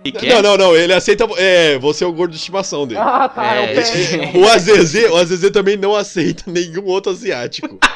Que 0.02 0.29
Não, 0.29 0.38
é? 0.38 0.43
não, 0.43 0.57
não, 0.57 0.76
ele 0.76 0.93
aceita. 0.93 1.26
É, 1.37 1.79
você 1.79 2.05
é 2.05 2.07
o 2.07 2.12
gordo 2.12 2.31
de 2.31 2.38
estimação 2.38 2.87
dele. 2.87 3.00
Ah, 3.00 3.29
tá. 3.29 3.57
É, 3.57 3.76
eu 3.76 3.83
peguei. 3.83 4.43
O 4.43 4.49
Azezê, 4.49 5.07
o 5.11 5.17
Azezê 5.17 5.50
também 5.50 5.76
não 5.76 5.95
aceita 5.95 6.45
nenhum 6.47 6.87
outro 6.87 7.12
asiático. 7.12 7.79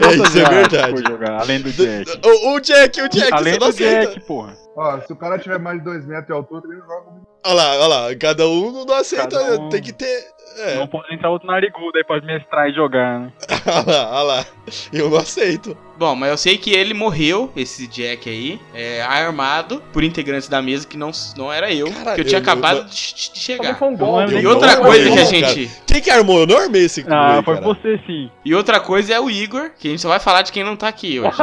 É, 0.00 0.14
isso 0.14 0.38
é 0.38 0.44
verdade. 0.48 1.02
jogar, 1.02 1.40
além 1.40 1.60
do 1.60 1.72
Jack. 1.72 2.20
O, 2.24 2.54
o 2.54 2.60
Jack, 2.60 3.02
o 3.02 3.08
Jack, 3.08 3.32
além 3.32 3.54
você 3.54 3.58
não 3.58 3.58
do 3.58 3.64
aceita. 3.74 4.06
Jack, 4.12 4.20
porra. 4.26 4.56
Ó, 4.76 5.00
se 5.00 5.12
o 5.12 5.16
cara 5.16 5.38
tiver 5.40 5.58
mais 5.58 5.78
de 5.78 5.84
2 5.84 6.06
metros 6.06 6.26
de 6.26 6.32
altura, 6.32 6.62
não 6.68 6.76
joga 6.76 7.02
comigo. 7.02 7.26
Olha 7.46 7.54
lá, 7.54 7.70
olha 7.76 7.86
lá, 7.86 8.14
cada 8.16 8.46
um 8.48 8.84
não 8.84 8.94
aceita, 8.94 9.40
um- 9.54 9.68
tem 9.68 9.80
que 9.82 9.92
ter. 9.92 10.36
É, 10.58 10.76
Não 10.76 10.86
pode 10.86 11.12
entrar 11.14 11.28
outro 11.28 11.46
narigudo 11.46 11.98
aí 11.98 12.02
pra 12.02 12.18
mestrar 12.22 12.70
e 12.70 12.72
jogar, 12.74 13.20
né? 13.20 13.32
olha 13.66 13.84
lá, 13.86 14.10
olha 14.10 14.22
lá. 14.22 14.46
Eu 14.90 15.10
não 15.10 15.18
aceito. 15.18 15.76
Bom, 15.98 16.14
mas 16.16 16.30
eu 16.30 16.36
sei 16.38 16.56
que 16.56 16.72
ele 16.72 16.94
morreu, 16.94 17.52
esse 17.54 17.86
Jack 17.86 18.26
aí, 18.30 18.58
é, 18.72 19.02
armado 19.02 19.82
por 19.92 20.02
integrantes 20.02 20.48
da 20.48 20.62
mesa 20.62 20.86
que 20.86 20.96
não, 20.96 21.10
não 21.36 21.52
era 21.52 21.70
eu, 21.74 21.92
Cara, 21.92 22.14
que 22.14 22.22
eu 22.22 22.24
tinha 22.24 22.38
eu- 22.38 22.42
acabado 22.42 22.78
eu- 22.78 22.84
de, 22.84 22.90
de 23.34 23.38
chegar. 23.38 23.78
foi 23.78 23.88
um 23.88 23.96
não 23.98 24.30
E 24.30 24.42
Eu 24.42 24.50
outra 24.50 24.78
coisa 24.78 25.10
que 25.10 25.18
a 25.18 25.22
armei, 25.24 25.40
cara. 25.42 25.52
gente. 25.54 25.70
Quem 25.86 26.00
que 26.00 26.10
armou? 26.10 26.40
Eu 26.40 26.46
não 26.46 26.56
armei 26.58 26.84
esse 26.86 27.04
Ah, 27.06 27.36
aí, 27.36 27.42
foi 27.44 27.54
cara. 27.56 27.66
você 27.66 28.00
sim. 28.06 28.30
E 28.42 28.54
outra 28.54 28.80
coisa 28.80 29.12
é 29.12 29.20
o 29.20 29.28
Igor, 29.30 29.72
que 29.78 29.88
a 29.88 29.90
gente 29.90 30.00
só 30.00 30.08
vai 30.08 30.20
falar 30.20 30.40
de 30.40 30.52
quem 30.52 30.64
não 30.64 30.74
tá 30.74 30.88
aqui 30.88 31.20
hoje. 31.20 31.36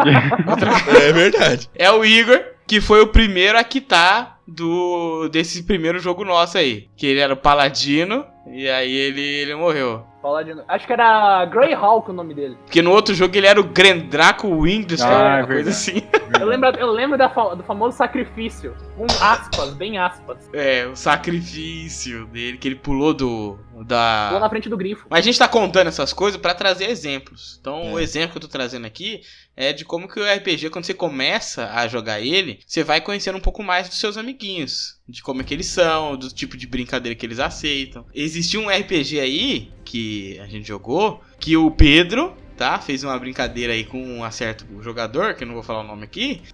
Outra 0.49 0.71
É 1.07 1.13
verdade. 1.13 1.69
é 1.75 1.91
o 1.91 2.03
Igor, 2.03 2.41
que 2.65 2.81
foi 2.81 2.99
o 3.01 3.07
primeiro 3.07 3.59
a 3.59 3.63
quitar 3.63 4.32
do 4.47 5.29
desse 5.29 5.63
primeiro 5.63 5.99
jogo 5.99 6.23
nosso 6.25 6.57
aí. 6.57 6.87
Que 6.95 7.07
ele 7.07 7.19
era 7.19 7.33
o 7.33 7.37
paladino, 7.37 8.25
e 8.47 8.69
aí 8.69 8.91
ele, 8.93 9.21
ele 9.21 9.55
morreu. 9.55 10.05
Novo. 10.23 10.63
Acho 10.69 10.87
que 10.87 10.93
era 10.93 11.43
Greyhawk 11.47 12.09
o 12.09 12.13
nome 12.13 12.33
dele. 12.33 12.57
Porque 12.63 12.81
no 12.81 12.91
outro 12.91 13.13
jogo 13.13 13.35
ele 13.35 13.45
era 13.45 13.59
o 13.59 13.63
Grendraco 13.65 14.47
Windstone, 14.61 15.13
Ah, 15.13 15.37
é 15.39 15.41
uma 15.41 15.47
coisa 15.47 15.69
assim. 15.69 16.01
Eu 16.39 16.47
lembro, 16.47 16.69
eu 16.79 16.91
lembro 16.91 17.17
da 17.17 17.27
do 17.27 17.61
famoso 17.63 17.97
sacrifício. 17.97 18.73
Com 18.95 19.05
aspas, 19.21 19.73
bem 19.73 19.97
aspas. 19.97 20.37
É, 20.53 20.85
o 20.87 20.95
sacrifício 20.95 22.25
dele, 22.27 22.57
que 22.57 22.69
ele 22.69 22.75
pulou 22.75 23.13
do. 23.13 23.57
Da. 23.85 24.37
na 24.39 24.49
frente 24.49 24.69
do 24.69 24.77
grifo. 24.77 25.05
Mas 25.09 25.19
a 25.19 25.23
gente 25.23 25.37
tá 25.37 25.47
contando 25.47 25.87
essas 25.87 26.13
coisas 26.13 26.39
pra 26.39 26.53
trazer 26.53 26.89
exemplos. 26.89 27.57
Então, 27.59 27.81
É. 27.81 27.91
o 27.91 27.99
exemplo 27.99 28.31
que 28.31 28.37
eu 28.37 28.41
tô 28.41 28.47
trazendo 28.47 28.85
aqui 28.87 29.21
é 29.55 29.71
de 29.71 29.85
como 29.85 30.07
que 30.07 30.19
o 30.19 30.23
RPG, 30.25 30.69
quando 30.71 30.85
você 30.85 30.93
começa 30.93 31.69
a 31.73 31.87
jogar 31.87 32.19
ele, 32.19 32.59
você 32.65 32.83
vai 32.83 32.99
conhecendo 33.01 33.37
um 33.37 33.41
pouco 33.41 33.61
mais 33.63 33.87
dos 33.87 33.99
seus 33.99 34.17
amiguinhos. 34.17 34.97
De 35.07 35.21
como 35.21 35.41
é 35.41 35.43
que 35.43 35.53
eles 35.53 35.67
são, 35.67 36.15
do 36.17 36.29
tipo 36.29 36.57
de 36.57 36.65
brincadeira 36.65 37.15
que 37.15 37.25
eles 37.25 37.39
aceitam. 37.39 38.05
Existiu 38.15 38.61
um 38.61 38.69
RPG 38.69 39.19
aí, 39.19 39.71
que 39.85 40.39
a 40.39 40.47
gente 40.47 40.67
jogou, 40.67 41.21
que 41.39 41.55
o 41.55 41.69
Pedro, 41.69 42.33
tá? 42.57 42.79
Fez 42.79 43.03
uma 43.03 43.17
brincadeira 43.19 43.73
aí 43.73 43.83
com 43.83 44.01
um 44.21 44.31
certo 44.31 44.65
jogador, 44.81 45.35
que 45.35 45.43
eu 45.43 45.47
não 45.47 45.53
vou 45.53 45.63
falar 45.63 45.81
o 45.81 45.87
nome 45.87 46.03
aqui. 46.05 46.41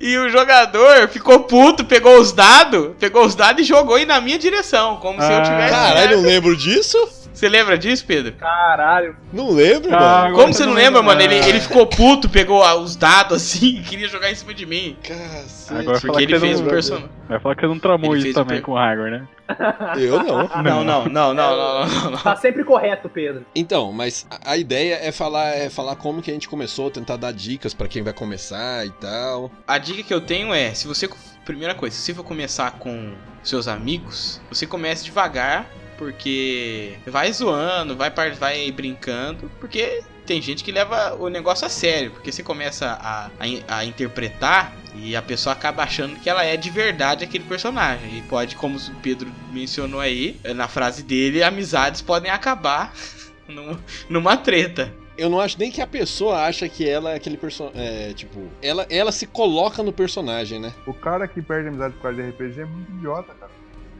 E 0.00 0.16
o 0.16 0.28
jogador 0.28 1.08
ficou 1.08 1.40
puto, 1.40 1.84
pegou 1.84 2.20
os 2.20 2.30
dados, 2.32 2.92
pegou 3.00 3.24
os 3.26 3.34
dados 3.34 3.62
e 3.62 3.64
jogou 3.64 3.96
aí 3.96 4.06
na 4.06 4.20
minha 4.20 4.38
direção, 4.38 4.96
como 4.98 5.20
se 5.20 5.26
eu 5.28 5.38
Ah. 5.38 5.42
tivesse. 5.42 5.74
Caralho, 5.74 6.16
não 6.18 6.22
lembro 6.28 6.56
disso? 6.56 6.96
Você 7.38 7.48
lembra 7.48 7.78
disso, 7.78 8.04
Pedro? 8.04 8.32
Caralho. 8.32 9.16
Não 9.32 9.50
lembro, 9.52 9.94
Ah, 9.94 10.22
mano. 10.24 10.34
Como 10.34 10.52
você 10.52 10.66
não 10.66 10.72
lembra, 10.72 11.00
mano? 11.02 11.20
Ele, 11.20 11.36
ele 11.36 11.60
ficou 11.60 11.86
puto, 11.86 12.28
pegou 12.28 12.64
os 12.82 12.96
dados 12.96 13.36
assim 13.36 13.78
e 13.78 13.82
queria 13.82 14.08
jogar 14.08 14.28
em 14.28 14.34
cima 14.34 14.52
de 14.52 14.66
mim. 14.66 14.96
Cacete. 15.04 15.80
Agora 15.80 16.00
Porque 16.00 16.24
ele 16.24 16.36
fez 16.40 16.58
o 16.58 16.64
não- 16.64 16.70
personagem. 16.70 17.08
Vai 17.28 17.38
falar 17.38 17.54
que 17.54 17.60
você 17.60 17.66
não 17.68 17.78
tramou 17.78 18.16
Ele 18.16 18.28
isso 18.30 18.40
o 18.40 18.44
também 18.44 18.60
com 18.60 18.72
o 18.72 18.74
Raigor, 18.74 19.08
né? 19.10 19.28
Eu 19.96 20.20
não. 20.24 20.48
Não, 20.62 20.82
não, 20.84 21.04
não, 21.08 21.08
não, 21.08 21.34
não, 21.34 21.86
não, 21.86 22.10
não. 22.10 22.18
Tá 22.18 22.34
sempre 22.34 22.64
correto, 22.64 23.08
Pedro. 23.08 23.46
Então, 23.54 23.92
mas 23.92 24.26
a- 24.44 24.56
ideia 24.56 24.98
é 25.00 25.12
falar, 25.12 25.50
é 25.56 25.70
falar 25.70 25.94
como 25.94 26.20
que 26.20 26.30
a 26.32 26.34
gente 26.34 26.48
começou, 26.48 26.90
tentar 26.90 27.16
dar 27.16 27.32
dicas 27.32 27.72
pra 27.72 27.86
quem 27.86 28.02
vai 28.02 28.12
começar 28.12 28.84
e 28.84 28.90
tal. 28.90 29.48
A 29.66 29.78
dica 29.78 30.02
que 30.02 30.12
eu 30.12 30.20
tenho 30.20 30.52
é, 30.52 30.74
se 30.74 30.88
você. 30.88 31.08
Primeira 31.44 31.74
coisa, 31.74 31.94
se 31.96 32.02
você 32.02 32.14
for 32.14 32.24
começar 32.24 32.72
com 32.72 33.12
seus 33.44 33.68
amigos, 33.68 34.40
você 34.50 34.66
comece 34.66 35.04
devagar, 35.04 35.66
porque 35.98 36.96
vai 37.06 37.32
zoando, 37.32 37.96
vai, 37.96 38.10
vai 38.38 38.70
brincando, 38.70 39.50
porque 39.60 40.02
tem 40.24 40.40
gente 40.40 40.62
que 40.62 40.70
leva 40.70 41.14
o 41.16 41.28
negócio 41.28 41.66
a 41.66 41.70
sério, 41.70 42.12
porque 42.12 42.30
você 42.30 42.42
começa 42.42 42.86
a, 42.86 43.26
a, 43.26 43.78
a 43.78 43.84
interpretar 43.84 44.74
e 44.94 45.16
a 45.16 45.22
pessoa 45.22 45.54
acaba 45.54 45.82
achando 45.82 46.16
que 46.16 46.30
ela 46.30 46.44
é 46.44 46.56
de 46.56 46.70
verdade 46.70 47.24
aquele 47.24 47.44
personagem. 47.44 48.18
E 48.18 48.22
pode, 48.22 48.54
como 48.54 48.76
o 48.76 48.94
Pedro 49.02 49.30
mencionou 49.52 50.00
aí, 50.00 50.38
na 50.54 50.68
frase 50.68 51.02
dele, 51.02 51.42
amizades 51.42 52.00
podem 52.02 52.30
acabar 52.30 52.92
num- 53.48 53.78
numa 54.08 54.36
treta. 54.36 54.92
Eu 55.16 55.28
não 55.28 55.40
acho 55.40 55.58
nem 55.58 55.68
que 55.72 55.80
a 55.80 55.86
pessoa 55.86 56.44
acha 56.44 56.68
que 56.68 56.88
ela 56.88 57.10
é 57.10 57.16
aquele 57.16 57.36
personagem. 57.36 57.80
É, 57.80 58.12
tipo, 58.12 58.48
ela, 58.62 58.86
ela 58.88 59.10
se 59.10 59.26
coloca 59.26 59.82
no 59.82 59.92
personagem, 59.92 60.60
né? 60.60 60.72
O 60.86 60.94
cara 60.94 61.26
que 61.26 61.42
perde 61.42 61.68
amizade 61.68 61.94
por 61.94 62.02
causa 62.02 62.22
de 62.22 62.28
RPG 62.28 62.60
é 62.60 62.64
muito 62.64 62.92
idiota, 62.92 63.34
cara. 63.34 63.50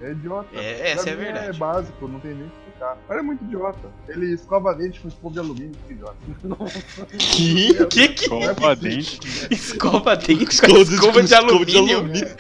É 0.01 0.13
idiota. 0.13 0.49
É, 0.55 0.93
essa 0.93 1.11
é 1.11 1.13
a 1.13 1.17
mim 1.17 1.25
verdade. 1.25 1.49
É 1.49 1.53
básico, 1.55 2.07
não 2.09 2.21
tem 2.21 2.33
nem 2.33 2.47
o 2.47 2.51
que 2.51 2.57
explicar. 2.59 2.97
O 3.05 3.09
cara 3.09 3.21
é 3.21 3.23
muito 3.23 3.43
idiota. 3.45 3.89
Ele 4.09 4.33
escova 4.33 4.75
dente 4.75 5.01
com 5.01 5.09
escova 5.09 5.33
de 5.35 5.41
alumínio, 5.41 5.73
que 5.87 5.93
idiota. 5.93 6.17
Que? 7.19 7.87
Que 7.87 8.09
que 8.09 8.23
Escova 8.25 8.77
dente. 8.77 9.21
escova 9.51 10.17
dente 10.17 10.45
com 10.45 10.51
Escova 10.53 10.85
de- 10.85 10.95
escova 10.95 11.23
de 11.23 11.35
escova 11.35 11.65
de 11.65 11.77
alumínio? 11.77 11.99
alumínio. 11.99 12.37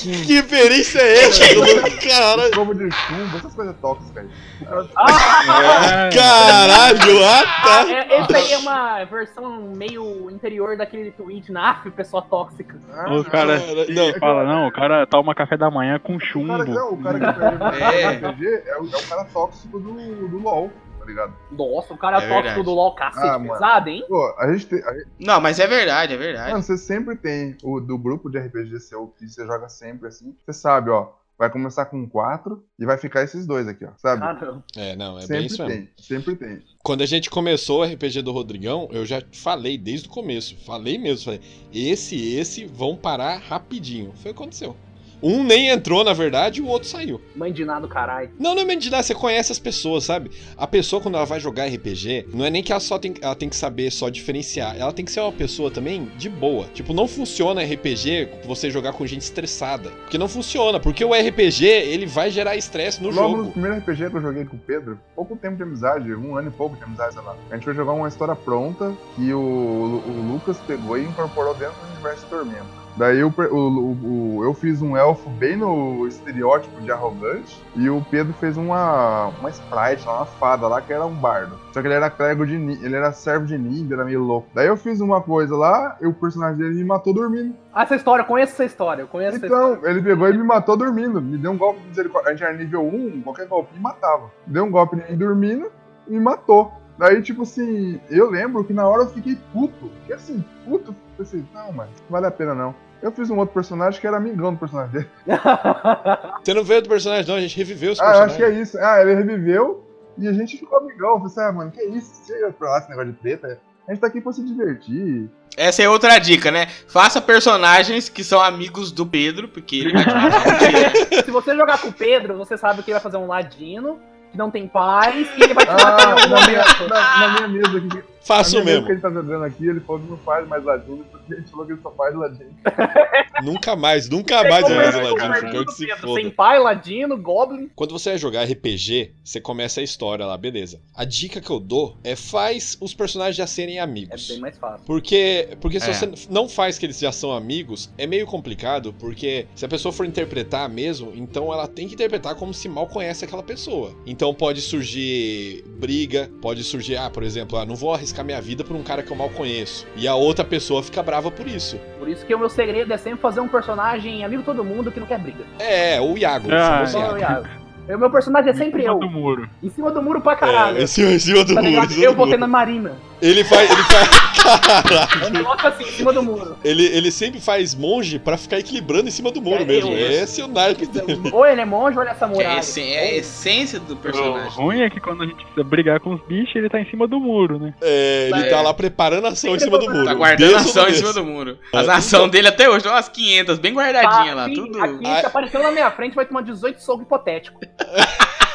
Que, 0.00 0.34
referência 0.34 0.98
é 0.98 1.24
essa? 1.24 1.44
Cara, 2.08 2.44
Escova 2.48 2.74
de 2.74 2.90
chumbo, 2.90 3.36
essas 3.36 3.54
coisas 3.54 3.76
tóxicas 3.82 4.24
aí. 4.24 4.30
O 4.62 4.88
cara 4.88 6.06
É, 6.06 6.10
caralho, 6.10 7.24
ah 7.24 7.40
Ah, 7.40 7.84
tá. 7.84 7.92
é, 7.92 8.20
esse 8.22 8.36
aí 8.36 8.52
é 8.52 8.58
uma 8.58 9.04
versão 9.04 9.72
meio 9.76 10.30
interior 10.30 10.76
daquele 10.76 11.10
tweet 11.10 11.52
na 11.52 11.70
AF, 11.72 11.90
pessoa 11.90 12.22
tóxica. 12.22 12.78
Ah, 12.92 13.04
caras 13.30 13.62
Cara, 13.62 13.86
não. 13.90 14.14
fala, 14.18 14.44
não, 14.44 14.68
o 14.68 14.72
cara 14.72 15.06
toma 15.06 15.34
café 15.34 15.56
da 15.58 15.70
manhã 15.70 15.98
com 15.98 16.16
O 16.16 16.18
cara, 16.18 16.64
chumbo. 16.64 16.99
O 17.00 17.02
cara 17.02 17.18
que 17.32 17.40
perde 17.40 17.82
É. 17.82 18.10
RPG 18.10 18.46
é 18.68 18.78
o, 18.80 18.84
é 18.84 18.96
o 18.96 19.08
cara 19.08 19.24
tóxico 19.24 19.78
do, 19.80 20.28
do 20.28 20.38
LoL, 20.38 20.70
tá 20.98 21.04
ligado? 21.04 21.34
Nossa, 21.50 21.94
o 21.94 21.98
cara 21.98 22.16
É 22.18 22.20
tóxico 22.20 22.42
verdade. 22.42 22.62
do 22.64 22.70
LOL 22.74 22.94
cacete 22.94 23.26
Ah, 23.26 23.40
pesado, 23.40 23.88
hein? 23.88 24.04
Pô, 24.08 24.34
a 24.38 24.52
gente 24.52 24.66
tem. 24.66 24.82
a 24.84 24.92
gente- 24.94 25.08
Não, 25.18 25.40
mas 25.40 25.58
é 25.58 25.66
verdade, 25.66 26.14
é 26.14 26.16
verdade. 26.16 26.50
mano, 26.52 26.62
você 26.62 26.76
sempre 26.76 27.16
tem 27.16 27.56
o 27.62 27.80
do 27.80 27.98
grupo 27.98 28.30
de 28.30 28.38
RPG 28.38 28.78
seu 28.80 29.08
que 29.18 29.28
você 29.28 29.46
joga 29.46 29.68
sempre 29.68 30.08
assim. 30.08 30.34
Você 30.44 30.52
sabe, 30.52 30.90
ó. 30.90 31.08
Vai 31.38 31.48
começar 31.48 31.86
com 31.86 32.06
quatro 32.06 32.62
e 32.78 32.84
vai 32.84 32.98
ficar 32.98 33.22
esses 33.22 33.46
dois 33.46 33.66
aqui, 33.66 33.82
ó. 33.86 33.92
Sabe? 33.96 34.22
Ah, 34.22 34.34
não. 34.34 34.62
É, 34.76 34.94
não, 34.94 35.16
é 35.18 35.20
bem 35.20 35.26
sempre 35.26 35.46
isso 35.46 35.64
mesmo. 35.66 35.74
tem, 35.86 35.90
sempre 35.96 36.36
tem. 36.36 36.62
Quando 36.84 37.00
a 37.00 37.06
gente 37.06 37.30
começou 37.30 37.80
o 37.80 37.84
RPG 37.86 38.20
do 38.20 38.30
Rodrigão, 38.30 38.90
eu 38.92 39.06
já 39.06 39.22
falei 39.32 39.78
desde 39.78 40.06
o 40.06 40.10
começo. 40.10 40.54
Falei 40.66 40.98
mesmo, 40.98 41.24
falei, 41.24 41.40
esse 41.72 42.14
e 42.14 42.38
esse 42.38 42.66
vão 42.66 42.94
parar 42.94 43.38
rapidinho. 43.38 44.12
Foi 44.16 44.32
o 44.32 44.34
que 44.34 44.38
aconteceu. 44.42 44.76
Um 45.22 45.42
nem 45.44 45.68
entrou, 45.68 46.04
na 46.04 46.12
verdade, 46.12 46.60
e 46.60 46.62
o 46.62 46.66
outro 46.66 46.88
saiu. 46.88 47.20
Mãe 47.34 47.52
de 47.52 47.64
nada 47.64 47.80
do 47.82 47.88
caralho. 47.88 48.30
Não, 48.38 48.54
não 48.54 48.62
é 48.62 48.64
mendigar, 48.64 49.02
você 49.02 49.14
conhece 49.14 49.52
as 49.52 49.58
pessoas, 49.58 50.04
sabe? 50.04 50.30
A 50.56 50.66
pessoa, 50.66 51.00
quando 51.02 51.16
ela 51.16 51.26
vai 51.26 51.40
jogar 51.40 51.66
RPG, 51.66 52.26
não 52.32 52.44
é 52.44 52.50
nem 52.50 52.62
que 52.62 52.72
ela 52.72 52.80
só 52.80 52.98
tem, 52.98 53.14
ela 53.20 53.34
tem 53.34 53.48
que 53.48 53.56
saber 53.56 53.90
só 53.90 54.08
diferenciar. 54.08 54.76
Ela 54.78 54.92
tem 54.92 55.04
que 55.04 55.10
ser 55.12 55.20
uma 55.20 55.32
pessoa 55.32 55.70
também 55.70 56.10
de 56.16 56.28
boa. 56.28 56.66
Tipo, 56.74 56.92
não 56.92 57.06
funciona 57.06 57.62
RPG 57.62 58.28
você 58.44 58.70
jogar 58.70 58.92
com 58.92 59.06
gente 59.06 59.22
estressada. 59.22 59.90
Porque 59.90 60.18
não 60.18 60.28
funciona, 60.28 60.80
porque 60.80 61.04
o 61.04 61.12
RPG, 61.12 61.64
ele 61.64 62.06
vai 62.06 62.30
gerar 62.30 62.56
estresse 62.56 63.02
no 63.02 63.10
Logo 63.10 63.28
no 63.28 63.36
jogo. 63.38 63.52
primeiro 63.52 63.78
RPG 63.78 64.10
que 64.10 64.16
eu 64.16 64.22
joguei 64.22 64.44
com 64.44 64.56
o 64.56 64.60
Pedro, 64.60 64.98
pouco 65.14 65.36
tempo 65.36 65.56
de 65.56 65.62
amizade, 65.62 66.14
um 66.14 66.36
ano 66.36 66.48
e 66.48 66.52
pouco 66.52 66.76
de 66.76 66.84
amizade, 66.84 67.14
sei 67.14 67.22
lá. 67.22 67.36
A 67.50 67.54
gente 67.54 67.64
foi 67.64 67.74
jogar 67.74 67.92
uma 67.92 68.08
história 68.08 68.34
pronta 68.34 68.94
que 69.16 69.32
o, 69.32 69.38
o 69.40 70.32
Lucas 70.32 70.56
pegou 70.66 70.96
e 70.98 71.04
incorporou 71.04 71.54
dentro 71.54 71.74
do 71.74 71.92
universo 71.92 72.26
Tormenta. 72.26 72.79
Daí 72.96 73.22
o, 73.24 73.30
per- 73.30 73.52
o- 73.52 73.56
o- 73.56 74.36
o- 74.38 74.44
eu 74.44 74.52
fiz 74.52 74.82
um 74.82 74.96
elfo 74.96 75.28
bem 75.30 75.56
no 75.56 76.06
estereótipo 76.06 76.80
de 76.82 76.90
arrogante 76.90 77.60
e 77.76 77.88
o 77.88 78.04
Pedro 78.10 78.32
fez 78.34 78.56
uma, 78.56 79.28
uma 79.40 79.48
sprite, 79.50 80.06
uma 80.06 80.26
fada 80.26 80.66
lá 80.68 80.80
que 80.82 80.92
era 80.92 81.06
um 81.06 81.14
bardo. 81.14 81.58
Só 81.72 81.80
que 81.80 81.86
ele 81.86 81.94
era 81.94 82.10
clérigo 82.10 82.44
de 82.46 82.54
ele 82.54 82.94
era 82.96 83.12
servo 83.12 83.46
de 83.46 83.56
ninja, 83.56 83.94
era 83.94 84.04
meio 84.04 84.22
louco. 84.22 84.48
Daí 84.54 84.66
eu 84.66 84.76
fiz 84.76 85.00
uma 85.00 85.20
coisa 85.20 85.56
lá 85.56 85.96
e 86.00 86.06
o 86.06 86.12
personagem 86.12 86.58
dele 86.58 86.74
me 86.74 86.84
matou 86.84 87.14
dormindo. 87.14 87.54
Ah, 87.72 87.84
essa 87.84 87.94
história, 87.94 88.22
eu 88.22 88.26
conheço 88.26 88.52
essa 88.52 88.64
história, 88.64 89.02
eu 89.02 89.06
conheço 89.08 89.36
essa 89.36 89.46
história. 89.46 89.74
Então, 89.78 89.88
ele 89.90 90.02
pegou 90.02 90.28
e 90.28 90.36
me 90.36 90.42
matou 90.44 90.76
dormindo. 90.76 91.22
Me 91.22 91.38
deu 91.38 91.52
um 91.52 91.56
golpe 91.58 91.80
de 91.80 91.88
misericórdia. 91.88 92.30
A 92.30 92.34
gente 92.34 92.44
era 92.44 92.52
nível 92.56 92.82
1, 92.84 93.22
qualquer 93.22 93.46
golpe 93.46 93.72
me 93.74 93.80
matava. 93.80 94.30
Deu 94.46 94.64
um 94.64 94.70
golpe 94.70 94.96
em 94.96 95.12
mim 95.12 95.16
dormindo 95.16 95.70
e 96.08 96.12
me 96.12 96.20
matou. 96.20 96.72
Daí, 96.98 97.22
tipo 97.22 97.42
assim, 97.42 97.98
eu 98.10 98.28
lembro 98.30 98.62
que 98.64 98.74
na 98.74 98.86
hora 98.86 99.04
eu 99.04 99.08
fiquei 99.08 99.38
puto. 99.52 99.88
Porque 100.00 100.12
assim, 100.12 100.44
puto, 100.66 100.94
pensei, 101.24 101.44
não, 101.54 101.72
mas 101.72 101.88
não 101.88 102.10
vale 102.10 102.26
a 102.26 102.30
pena 102.30 102.54
não. 102.54 102.74
Eu 103.02 103.10
fiz 103.12 103.30
um 103.30 103.38
outro 103.38 103.54
personagem 103.54 103.98
que 104.00 104.06
era 104.06 104.16
amigão 104.18 104.52
do 104.52 104.58
personagem 104.58 104.92
dele. 104.92 105.08
Você 106.44 106.54
não 106.54 106.64
veio 106.64 106.82
do 106.82 106.88
personagem, 106.88 107.26
não, 107.26 107.36
a 107.36 107.40
gente 107.40 107.56
reviveu 107.56 107.92
os 107.92 108.00
Ah, 108.00 108.04
eu 108.04 108.08
acho 108.10 108.18
personagens. 108.36 108.52
que 108.52 108.58
é 108.58 108.62
isso. 108.62 108.78
Ah, 108.78 109.00
ele 109.00 109.14
reviveu 109.14 109.86
e 110.18 110.28
a 110.28 110.32
gente 110.32 110.58
ficou 110.58 110.78
amigão. 110.78 111.12
Eu 111.22 111.28
falei, 111.30 111.48
ah, 111.48 111.52
mano, 111.52 111.70
que 111.70 111.82
isso? 111.82 112.22
Chega 112.26 112.50
pra 112.52 112.70
lá 112.70 112.78
esse 112.78 112.90
negócio 112.90 113.12
de 113.12 113.18
treta. 113.18 113.58
A 113.88 113.92
gente 113.92 114.00
tá 114.00 114.06
aqui 114.06 114.20
pra 114.20 114.32
se 114.32 114.44
divertir. 114.44 115.28
Essa 115.56 115.82
é 115.82 115.88
outra 115.88 116.18
dica, 116.18 116.50
né? 116.50 116.66
Faça 116.86 117.20
personagens 117.20 118.08
que 118.08 118.22
são 118.22 118.40
amigos 118.40 118.92
do 118.92 119.04
Pedro, 119.06 119.48
porque 119.48 119.76
ele 119.76 119.92
vai 119.92 120.04
te. 120.04 121.24
Se 121.24 121.30
você 121.30 121.56
jogar 121.56 121.78
com 121.80 121.88
o 121.88 121.92
Pedro, 121.92 122.36
você 122.36 122.56
sabe 122.56 122.82
que 122.82 122.90
ele 122.90 122.94
vai 122.98 123.02
fazer 123.02 123.16
um 123.16 123.26
ladino, 123.26 123.98
que 124.30 124.38
não 124.38 124.50
tem 124.50 124.68
paz, 124.68 125.26
e 125.36 125.42
ele 125.42 125.54
vai 125.54 125.66
te 125.66 125.72
matar 125.72 125.98
Ah, 125.98 126.20
em 126.20 126.22
algum 126.22 126.34
na 126.34 126.46
minha, 126.46 126.64
na, 126.88 127.18
na 127.18 127.28
minha 127.48 127.48
mesa 127.48 127.78
aqui. 127.78 128.04
Faço 128.22 128.56
mesa 128.56 128.64
mesmo. 128.64 128.86
que 128.86 128.92
ele 128.92 129.00
tá 129.00 129.10
jogando 129.10 129.44
aqui, 129.44 129.66
ele 129.66 129.80
falou 129.80 130.00
que 130.02 130.10
não 130.10 130.16
faz 130.18 130.46
mais 130.46 130.62
ladino, 130.64 131.04
porque 131.10 131.34
a 131.34 131.36
gente 131.38 131.50
falou 131.50 131.66
que 131.66 131.72
ele 131.72 131.80
só 131.82 131.90
faz 131.92 132.14
ladino. 132.14 132.50
Nunca 133.42 133.74
mais, 133.74 134.06
nunca 134.10 134.42
mais 134.44 134.68
vai 134.68 134.84
fazer 134.84 134.98
Conversa 134.98 134.98
com 135.00 135.06
o 135.06 135.08
ladino, 135.16 135.28
ladino 135.30 135.50
quero 135.52 135.64
do 135.64 135.66
que 135.70 135.72
se 135.74 135.96
foda. 135.96 136.20
Sem 136.20 136.30
pai, 136.30 136.58
ladino, 136.58 137.16
goblin. 137.16 137.70
Quando 137.74 137.92
você 137.92 138.10
vai 138.10 138.18
jogar 138.18 138.44
RPG, 138.44 139.14
você 139.24 139.40
começa 139.40 139.80
a 139.80 139.82
história 139.82 140.26
lá, 140.26 140.36
beleza. 140.36 140.78
A 140.94 141.06
dica 141.06 141.40
que 141.40 141.48
eu 141.48 141.58
dou 141.58 141.96
é 142.04 142.14
faz 142.14 142.76
os 142.82 142.92
personagens 142.92 143.36
já 143.36 143.46
serem 143.46 143.78
É 143.78 143.80
amigos. 143.80 144.28
bem 144.28 144.40
mais 144.40 144.58
fácil. 144.58 144.84
Porque, 144.86 145.56
porque 145.58 145.80
se 145.80 145.88
É. 145.88 145.94
você 145.94 146.12
não 146.28 146.50
faz 146.50 146.78
que 146.78 146.84
eles 146.84 146.98
já 146.98 147.10
são 147.12 147.32
amigos, 147.32 147.90
é 147.96 148.06
meio 148.06 148.26
complicado, 148.26 148.94
porque 148.98 149.46
se 149.54 149.64
a 149.64 149.68
pessoa 149.68 149.90
for 149.90 150.04
interpretar 150.04 150.68
mesmo, 150.68 151.10
então 151.14 151.50
ela 151.50 151.66
tem 151.66 151.88
que 151.88 151.94
interpretar 151.94 152.34
como 152.34 152.52
se 152.52 152.68
mal 152.68 152.86
conhece 152.88 153.24
aquela 153.24 153.42
pessoa. 153.42 153.94
Então 154.04 154.34
pode 154.34 154.60
surgir 154.60 155.64
briga, 155.78 156.30
pode 156.42 156.62
surgir, 156.62 156.96
ah, 156.96 157.08
por 157.08 157.22
exemplo, 157.22 157.56
ah, 157.58 157.64
não 157.64 157.74
vou 157.74 157.94
arriscar 157.94 158.09
minha 158.24 158.40
vida 158.40 158.64
por 158.64 158.74
um 158.76 158.82
cara 158.82 159.02
que 159.02 159.10
eu 159.10 159.16
mal 159.16 159.28
conheço. 159.30 159.86
E 159.96 160.06
a 160.08 160.14
outra 160.14 160.44
pessoa 160.44 160.82
fica 160.82 161.02
brava 161.02 161.30
por 161.30 161.46
isso. 161.46 161.78
Por 161.98 162.08
isso 162.08 162.24
que 162.26 162.34
o 162.34 162.38
meu 162.38 162.48
segredo 162.48 162.92
é 162.92 162.96
sempre 162.96 163.20
fazer 163.20 163.40
um 163.40 163.48
personagem 163.48 164.24
amigo 164.24 164.42
de 164.42 164.46
todo 164.46 164.64
mundo 164.64 164.90
que 164.90 164.98
não 165.00 165.06
quer 165.06 165.18
briga. 165.18 165.44
É, 165.58 166.00
o 166.00 166.16
Iago, 166.18 166.48
Ah, 166.52 166.84
o 166.86 166.96
Iago. 166.98 167.18
Iago. 167.18 167.46
O 167.88 167.98
meu 167.98 168.10
personagem 168.10 168.50
é 168.50 168.54
sempre 168.54 168.82
Em 168.82 168.84
cima 168.84 168.94
eu. 168.94 169.00
do 169.00 169.10
muro. 169.10 169.48
Em 169.62 169.68
cima 169.68 169.90
do 169.90 170.00
muro 170.02 170.20
pra 170.20 170.36
caralho. 170.36 170.78
É, 170.78 170.82
em 170.82 170.86
cima, 170.86 171.10
em 171.10 171.18
cima 171.18 171.44
do 171.44 171.54
tá 171.54 171.62
muro. 171.62 171.88
cima 171.90 172.04
Eu 172.04 172.12
do 172.12 172.16
botei 172.16 172.32
muro. 172.34 172.40
na 172.40 172.46
marina. 172.46 172.92
Ele 173.22 173.44
faz. 173.44 173.70
Ele 173.70 173.82
faz. 173.82 174.30
Caralho. 174.40 175.26
É 175.26 175.30
negócio 175.30 175.68
assim, 175.68 175.84
em 175.84 175.92
cima 175.92 176.12
do 176.12 176.22
muro. 176.22 176.56
Ele, 176.64 176.84
ele 176.86 177.10
sempre 177.10 177.40
faz 177.40 177.74
monge 177.74 178.18
pra 178.18 178.36
ficar 178.38 178.58
equilibrando 178.58 179.08
em 179.08 179.10
cima 179.10 179.30
do 179.30 179.40
muro 179.42 179.62
É, 179.62 179.66
mesmo. 179.66 179.92
eu- 179.92 180.10
Esse 180.10 180.40
é 180.40 180.44
o 180.44 180.48
naipe 180.48 180.86
dele. 180.86 181.20
Ou 181.32 181.44
ele 181.46 181.60
é 181.60 181.64
monge 181.64 181.96
ou 181.96 182.02
ele 182.02 182.10
é 182.10 182.14
é, 182.14 182.16
samurai. 182.16 182.46
a 182.46 182.58
essen- 182.58 182.90
é 182.92 183.00
a 183.00 183.14
essência 183.16 183.78
do 183.78 183.92
O 183.94 183.96
personagem. 183.96 184.50
ruim 184.52 184.80
é 184.80 184.88
que 184.90 184.98
quando 185.00 185.22
a 185.22 185.26
gente 185.26 185.36
precisa 185.44 185.62
brigar 185.64 186.00
com 186.00 186.14
os 186.14 186.20
bichos, 186.26 186.56
ele 186.56 186.68
tá 186.70 186.80
em 186.80 186.88
cima 186.88 187.06
do 187.06 187.20
muro, 187.20 187.58
né? 187.58 187.74
É, 187.82 188.30
ele 188.32 188.46
É. 188.46 188.48
tá 188.50 188.62
lá 188.62 188.72
preparando 188.72 189.26
a 189.26 189.30
ação 189.30 189.54
em 189.54 189.58
cima 189.58 189.78
do 189.78 189.90
muro. 189.90 190.04
Tá 190.06 190.14
guardando 190.14 190.54
a 190.54 190.58
ação 190.58 190.88
em 190.88 190.94
cima 190.94 191.12
do 191.12 191.24
muro. 191.24 191.58
As 191.72 191.88
ações 191.88 192.30
dele 192.30 192.48
até 192.48 192.68
hoje, 192.70 192.82
tem 192.84 192.92
umas 192.92 193.08
500, 193.08 193.58
bem 193.58 193.74
guardadinhas 193.74 194.34
lá, 194.36 194.42
Tá, 194.44 194.46
Aqui- 194.46 194.54
tudo. 194.54 194.82
Aqui, 194.82 195.06
Ah. 195.06 195.20
se 195.20 195.26
apareceu 195.26 195.62
na 195.62 195.70
minha 195.70 195.90
frente, 195.90 196.14
vai 196.14 196.24
tomar 196.24 196.40
18 196.42 196.80
soco 196.82 197.02
hipotético. 197.02 197.60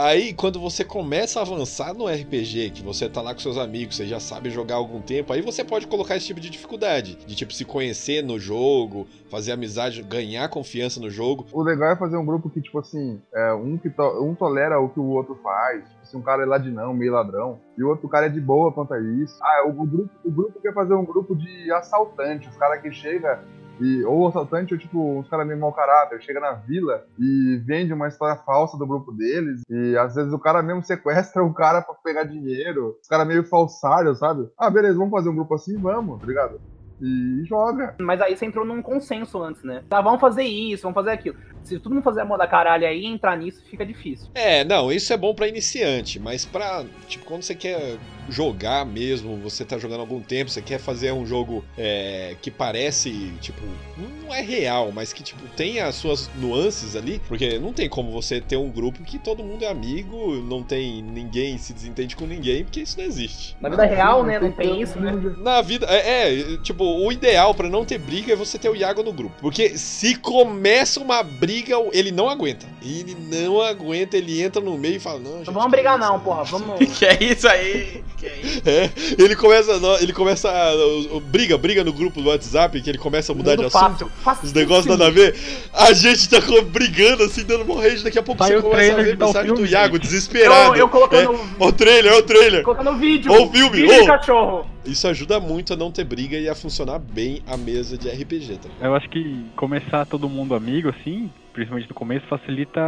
Aí, 0.00 0.32
quando 0.32 0.60
você 0.60 0.84
começa 0.84 1.40
a 1.40 1.42
avançar 1.42 1.92
no 1.92 2.06
RPG, 2.06 2.70
que 2.70 2.84
você 2.84 3.08
tá 3.08 3.20
lá 3.20 3.34
com 3.34 3.40
seus 3.40 3.58
amigos, 3.58 3.96
você 3.96 4.06
já 4.06 4.20
sabe 4.20 4.48
jogar 4.48 4.76
há 4.76 4.78
algum 4.78 5.00
tempo, 5.00 5.32
aí 5.32 5.42
você 5.42 5.64
pode 5.64 5.88
colocar 5.88 6.14
esse 6.16 6.26
tipo 6.28 6.38
de 6.38 6.48
dificuldade. 6.48 7.16
De 7.26 7.34
tipo, 7.34 7.52
se 7.52 7.64
conhecer 7.64 8.22
no 8.22 8.38
jogo, 8.38 9.08
fazer 9.28 9.50
amizade, 9.50 10.00
ganhar 10.04 10.48
confiança 10.50 11.00
no 11.00 11.10
jogo. 11.10 11.46
O 11.50 11.64
legal 11.64 11.90
é 11.90 11.96
fazer 11.96 12.16
um 12.16 12.24
grupo 12.24 12.48
que, 12.48 12.62
tipo 12.62 12.78
assim, 12.78 13.20
é, 13.34 13.52
um, 13.54 13.76
que 13.76 13.90
to- 13.90 14.24
um 14.24 14.36
tolera 14.36 14.78
o 14.78 14.88
que 14.88 15.00
o 15.00 15.06
outro 15.08 15.34
faz. 15.42 15.80
Tipo, 15.82 16.06
se 16.06 16.16
um 16.16 16.22
cara 16.22 16.44
é 16.44 16.46
ladinão, 16.46 16.94
meio 16.94 17.10
ladrão, 17.14 17.58
e 17.76 17.82
o 17.82 17.88
outro 17.88 18.08
cara 18.08 18.26
é 18.26 18.28
de 18.28 18.40
boa 18.40 18.72
quanto 18.72 18.94
a 18.94 19.00
isso. 19.00 19.36
Ah, 19.42 19.64
o, 19.66 19.70
o 19.70 19.84
grupo, 19.84 20.10
o 20.24 20.30
grupo 20.30 20.60
quer 20.60 20.72
fazer 20.74 20.94
um 20.94 21.04
grupo 21.04 21.34
de 21.34 21.72
assaltante, 21.72 22.48
os 22.48 22.56
caras 22.56 22.80
que 22.80 22.92
chega 22.92 23.42
e 23.80 24.04
ou 24.04 24.28
assaltante 24.28 24.74
ou 24.74 24.80
tipo 24.80 25.18
uns 25.18 25.28
caras 25.28 25.46
meio 25.46 25.58
mau 25.58 25.72
caráter, 25.72 26.20
chega 26.22 26.40
na 26.40 26.52
vila 26.52 27.04
e 27.18 27.60
vende 27.64 27.92
uma 27.92 28.08
história 28.08 28.36
falsa 28.36 28.76
do 28.76 28.86
grupo 28.86 29.12
deles 29.12 29.62
e 29.68 29.96
às 29.96 30.14
vezes 30.14 30.32
o 30.32 30.38
cara 30.38 30.62
mesmo 30.62 30.82
sequestra 30.82 31.42
o 31.44 31.52
cara 31.52 31.82
pra 31.82 31.94
pegar 31.94 32.24
dinheiro, 32.24 32.96
os 33.00 33.08
caras 33.08 33.26
meio 33.26 33.44
falsários, 33.44 34.18
sabe? 34.18 34.48
Ah, 34.58 34.70
beleza, 34.70 34.98
vamos 34.98 35.12
fazer 35.12 35.28
um 35.28 35.34
grupo 35.34 35.54
assim, 35.54 35.76
vamos, 35.76 36.20
tá 36.20 36.26
ligado? 36.26 36.60
E 37.00 37.44
joga. 37.44 37.94
Mas 38.00 38.20
aí 38.20 38.36
você 38.36 38.44
entrou 38.44 38.64
num 38.64 38.82
consenso 38.82 39.40
antes, 39.42 39.62
né? 39.62 39.84
Tá, 39.88 40.00
vamos 40.00 40.20
fazer 40.20 40.42
isso, 40.42 40.82
vamos 40.82 40.96
fazer 40.96 41.10
aquilo. 41.10 41.36
Se 41.68 41.78
todo 41.78 41.92
mundo 41.92 42.02
fazer 42.02 42.22
a 42.22 42.24
moda 42.24 42.46
caralho 42.46 42.86
aí, 42.86 43.04
entrar 43.04 43.36
nisso 43.36 43.62
fica 43.68 43.84
difícil. 43.84 44.28
É, 44.34 44.64
não, 44.64 44.90
isso 44.90 45.12
é 45.12 45.16
bom 45.16 45.34
pra 45.34 45.48
iniciante, 45.48 46.18
mas 46.18 46.44
pra, 46.44 46.84
tipo, 47.06 47.24
quando 47.24 47.42
você 47.42 47.54
quer 47.54 47.98
jogar 48.28 48.84
mesmo, 48.84 49.36
você 49.36 49.64
tá 49.64 49.78
jogando 49.78 50.00
há 50.00 50.02
algum 50.02 50.20
tempo, 50.20 50.50
você 50.50 50.60
quer 50.60 50.78
fazer 50.78 51.12
um 51.12 51.26
jogo 51.26 51.64
é, 51.76 52.36
que 52.40 52.50
parece, 52.50 53.32
tipo, 53.40 53.60
não 54.22 54.34
é 54.34 54.42
real, 54.42 54.92
mas 54.92 55.12
que, 55.12 55.22
tipo, 55.22 55.42
tem 55.56 55.80
as 55.80 55.94
suas 55.94 56.30
nuances 56.36 56.94
ali, 56.94 57.20
porque 57.26 57.58
não 57.58 57.72
tem 57.72 57.88
como 57.88 58.10
você 58.10 58.40
ter 58.40 58.56
um 58.56 58.70
grupo 58.70 59.02
que 59.02 59.18
todo 59.18 59.42
mundo 59.42 59.64
é 59.64 59.68
amigo, 59.68 60.34
não 60.42 60.62
tem 60.62 61.02
ninguém 61.02 61.56
se 61.58 61.72
desentende 61.72 62.14
com 62.14 62.26
ninguém, 62.26 62.64
porque 62.64 62.80
isso 62.80 62.98
não 62.98 63.04
existe. 63.04 63.56
Na 63.60 63.68
vida 63.68 63.84
real, 63.84 64.24
né? 64.24 64.38
Não 64.38 64.52
tem 64.52 64.82
isso, 64.82 65.00
né? 65.00 65.12
Na 65.38 65.62
vida, 65.62 65.86
é, 65.88 66.54
é, 66.54 66.56
tipo, 66.58 66.84
o 66.84 67.10
ideal 67.10 67.54
pra 67.54 67.68
não 67.68 67.84
ter 67.84 67.98
briga 67.98 68.32
é 68.32 68.36
você 68.36 68.58
ter 68.58 68.68
o 68.68 68.76
Iago 68.76 69.02
no 69.02 69.12
grupo. 69.12 69.34
Porque 69.40 69.76
se 69.78 70.14
começa 70.16 71.00
uma 71.00 71.22
briga, 71.22 71.57
ele 71.92 72.10
não 72.12 72.28
aguenta. 72.28 72.66
Ele 72.82 73.16
não 73.30 73.60
aguenta, 73.60 74.16
ele 74.16 74.42
entra 74.42 74.60
no 74.60 74.76
meio 74.78 74.96
e 74.96 74.98
fala, 75.00 75.18
não, 75.20 75.38
gente, 75.38 75.46
Não 75.46 75.54
vamos 75.54 75.70
brigar 75.70 75.98
não, 75.98 76.18
porra. 76.20 76.44
Vamos. 76.44 76.78
Que 76.98 77.04
é 77.06 77.22
isso 77.22 77.46
aí? 77.48 78.02
Que 78.16 78.26
é 78.26 78.40
isso? 78.42 78.62
É, 78.66 78.90
ele 79.22 79.36
começa, 79.36 79.72
ele 80.00 80.12
começa 80.12 80.50
a, 80.50 80.74
o- 80.74 81.16
o- 81.16 81.20
briga, 81.20 81.56
briga 81.56 81.84
no 81.84 81.92
grupo 81.92 82.20
do 82.20 82.28
WhatsApp, 82.28 82.80
que 82.80 82.88
ele 82.90 82.98
começa 82.98 83.32
a 83.32 83.34
mudar 83.34 83.52
de 83.56 83.62
Mundo 83.62 83.68
assunto. 83.68 83.90
fácil. 83.90 84.10
fácil. 84.22 84.44
Os 84.46 84.52
negócios 84.52 84.86
nada 84.86 85.06
a 85.06 85.10
ver. 85.10 85.34
A 85.72 85.92
gente 85.92 86.28
tá 86.28 86.38
brigando 86.70 87.24
assim, 87.24 87.44
dando 87.44 87.64
uma 87.64 87.80
rage. 87.82 88.02
Daqui 88.02 88.18
a 88.18 88.22
pouco 88.22 88.42
você 88.44 88.56
o 88.56 88.62
começa 88.62 88.92
a 88.92 88.96
ver 88.96 89.12
de 89.12 89.16
tal 89.16 89.28
mensagem 89.28 89.54
do 89.54 89.66
Iago, 89.66 89.94
gente. 89.96 90.02
desesperado. 90.06 90.74
Eu, 90.74 90.80
eu 90.80 90.88
colocando, 90.88 91.34
É, 91.60 91.64
o 91.64 91.72
trailer, 91.72 92.12
é 92.12 92.16
o 92.16 92.22
trailer. 92.22 92.62
colocando 92.64 92.96
vídeo. 92.98 93.30
Ô, 93.32 93.50
filme, 93.50 93.82
vídeo 93.82 94.00
de 94.00 94.06
cachorro. 94.06 94.66
Isso 94.84 95.06
ajuda 95.06 95.38
muito 95.38 95.74
a 95.74 95.76
não 95.76 95.92
ter 95.92 96.04
briga 96.04 96.36
e 96.38 96.48
a 96.48 96.54
funcionar 96.54 96.98
bem 96.98 97.42
a 97.46 97.56
mesa 97.56 97.96
de 97.98 98.08
RPG, 98.08 98.56
tá? 98.56 98.68
ligado? 98.68 98.84
Eu 98.84 98.94
acho 98.94 99.08
que 99.10 99.44
começar 99.54 100.06
todo 100.06 100.28
mundo 100.28 100.54
amigo, 100.54 100.88
assim, 100.88 101.30
principalmente 101.58 101.88
no 101.88 101.94
começo, 101.94 102.26
facilita 102.28 102.80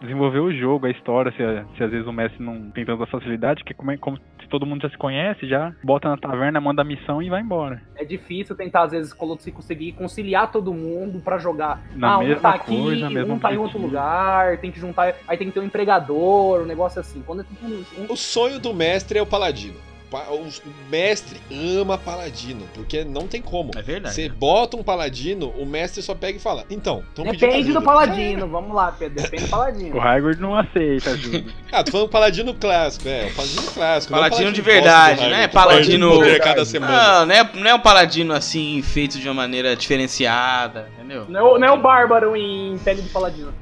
desenvolver 0.00 0.40
o 0.40 0.52
jogo, 0.52 0.86
a 0.86 0.90
história, 0.90 1.30
se, 1.32 1.76
se 1.76 1.84
às 1.84 1.90
vezes 1.90 2.06
o 2.06 2.12
mestre 2.12 2.42
não 2.42 2.70
tem 2.70 2.84
tanta 2.84 3.06
facilidade, 3.06 3.62
que 3.64 3.72
como, 3.72 3.90
é- 3.92 3.96
como 3.96 4.16
se 4.40 4.48
todo 4.48 4.66
mundo 4.66 4.82
já 4.82 4.90
se 4.90 4.98
conhece, 4.98 5.48
já 5.48 5.72
bota 5.82 6.08
na 6.08 6.16
taverna, 6.16 6.60
manda 6.60 6.82
a 6.82 6.84
missão 6.84 7.22
e 7.22 7.30
vai 7.30 7.40
embora. 7.40 7.80
É 7.96 8.04
difícil 8.04 8.56
tentar, 8.56 8.82
às 8.82 8.92
vezes, 8.92 9.14
se 9.38 9.52
conseguir 9.52 9.92
conciliar 9.92 10.50
todo 10.50 10.72
mundo 10.74 11.20
pra 11.20 11.38
jogar. 11.38 11.80
Na 11.94 12.14
ah, 12.14 12.18
um 12.18 12.24
mesma 12.24 12.40
tá 12.40 12.50
aqui, 12.50 12.76
coisa, 12.76 13.10
mesmo 13.10 13.34
um 13.34 13.38
tá 13.38 13.52
em 13.52 13.56
outro 13.56 13.78
lugar, 13.78 14.58
tem 14.58 14.70
que 14.70 14.78
juntar. 14.78 15.14
Aí 15.26 15.36
tem 15.36 15.48
que 15.48 15.54
ter 15.54 15.60
um 15.60 15.64
empregador, 15.64 16.62
um 16.62 16.66
negócio 16.66 17.00
assim. 17.00 17.22
Quando 17.22 17.40
é 17.42 17.44
tudo 17.44 17.84
um- 17.98 18.12
O 18.12 18.16
sonho 18.16 18.58
do 18.58 18.74
mestre 18.74 19.18
é 19.18 19.22
o 19.22 19.26
paladino. 19.26 19.76
O 20.12 20.46
mestre 20.90 21.40
ama 21.50 21.98
paladino, 21.98 22.68
porque 22.74 23.04
não 23.04 23.26
tem 23.26 23.42
como. 23.42 23.70
É 23.76 23.82
verdade. 23.82 24.14
Você 24.14 24.28
bota 24.28 24.76
um 24.76 24.82
paladino, 24.82 25.48
o 25.58 25.66
mestre 25.66 26.02
só 26.02 26.14
pega 26.14 26.38
e 26.38 26.40
fala: 26.40 26.64
Então, 26.70 27.02
tão 27.14 27.24
pedindo 27.24 27.40
Depende 27.40 27.72
do 27.72 27.82
paladino. 27.82 28.46
Vamos 28.48 28.74
lá, 28.76 28.92
Pedro. 28.92 29.22
Depende 29.22 29.44
do 29.44 29.50
paladino. 29.50 29.96
O 29.96 30.00
Hagrid 30.00 30.40
não 30.40 30.56
aceita 30.56 31.10
ajuda. 31.10 31.44
Ah, 31.72 31.82
tô 31.82 31.90
falando 31.90 32.08
paladino 32.08 32.54
clássico, 32.54 33.08
é, 33.08 33.26
o 33.26 33.34
paladino 33.34 33.62
clássico. 33.72 34.12
não 34.12 34.18
o 34.20 34.22
Paladino 34.22 34.52
de 34.52 34.62
bosta 34.62 34.62
do 34.62 34.62
verdade, 34.74 35.20
Hagrid, 35.24 35.30
né? 35.40 35.48
Paladino- 35.48 36.10
poder 36.10 36.40
cada 36.40 36.64
semana. 36.64 36.92
Não, 37.20 37.26
não 37.26 37.34
é, 37.34 37.50
não 37.54 37.70
é 37.70 37.74
um 37.74 37.80
paladino 37.80 38.32
assim, 38.32 38.80
feito 38.82 39.18
de 39.18 39.26
uma 39.28 39.34
maneira 39.34 39.74
diferenciada, 39.74 40.88
entendeu? 40.96 41.24
Não 41.28 41.40
é, 41.40 41.42
o- 41.42 41.58
não 41.58 41.66
é 41.68 41.72
o 41.72 41.76
bárbaro 41.82 42.36
em 42.36 42.78
pele 42.78 43.02
de 43.02 43.08
paladino. 43.08 43.52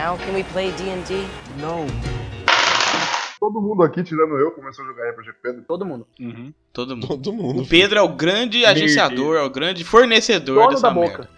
Now 0.00 0.16
can 0.16 0.32
we 0.32 0.42
play 0.44 0.72
D&D? 0.72 1.26
Todo 3.38 3.60
mundo 3.60 3.82
aqui, 3.82 4.02
tirando 4.02 4.38
eu, 4.38 4.50
começou 4.52 4.82
a 4.82 4.88
jogar 4.88 5.10
RPG 5.10 5.32
com 5.34 5.38
Pedro. 5.42 5.62
Todo 5.68 5.84
mundo. 5.84 6.06
Uhum. 6.18 6.54
Todo 6.72 6.96
mundo. 6.96 7.06
Todo 7.06 7.32
mundo. 7.34 7.62
O 7.62 7.66
Pedro 7.66 7.98
é 7.98 8.02
o 8.02 8.08
grande 8.08 8.64
agenciador, 8.64 9.36
é 9.36 9.42
o 9.42 9.50
grande 9.50 9.84
fornecedor 9.84 10.56
Dono 10.56 10.70
dessa 10.70 10.88
da 10.88 10.94
merda. 10.94 11.16
boca. 11.18 11.30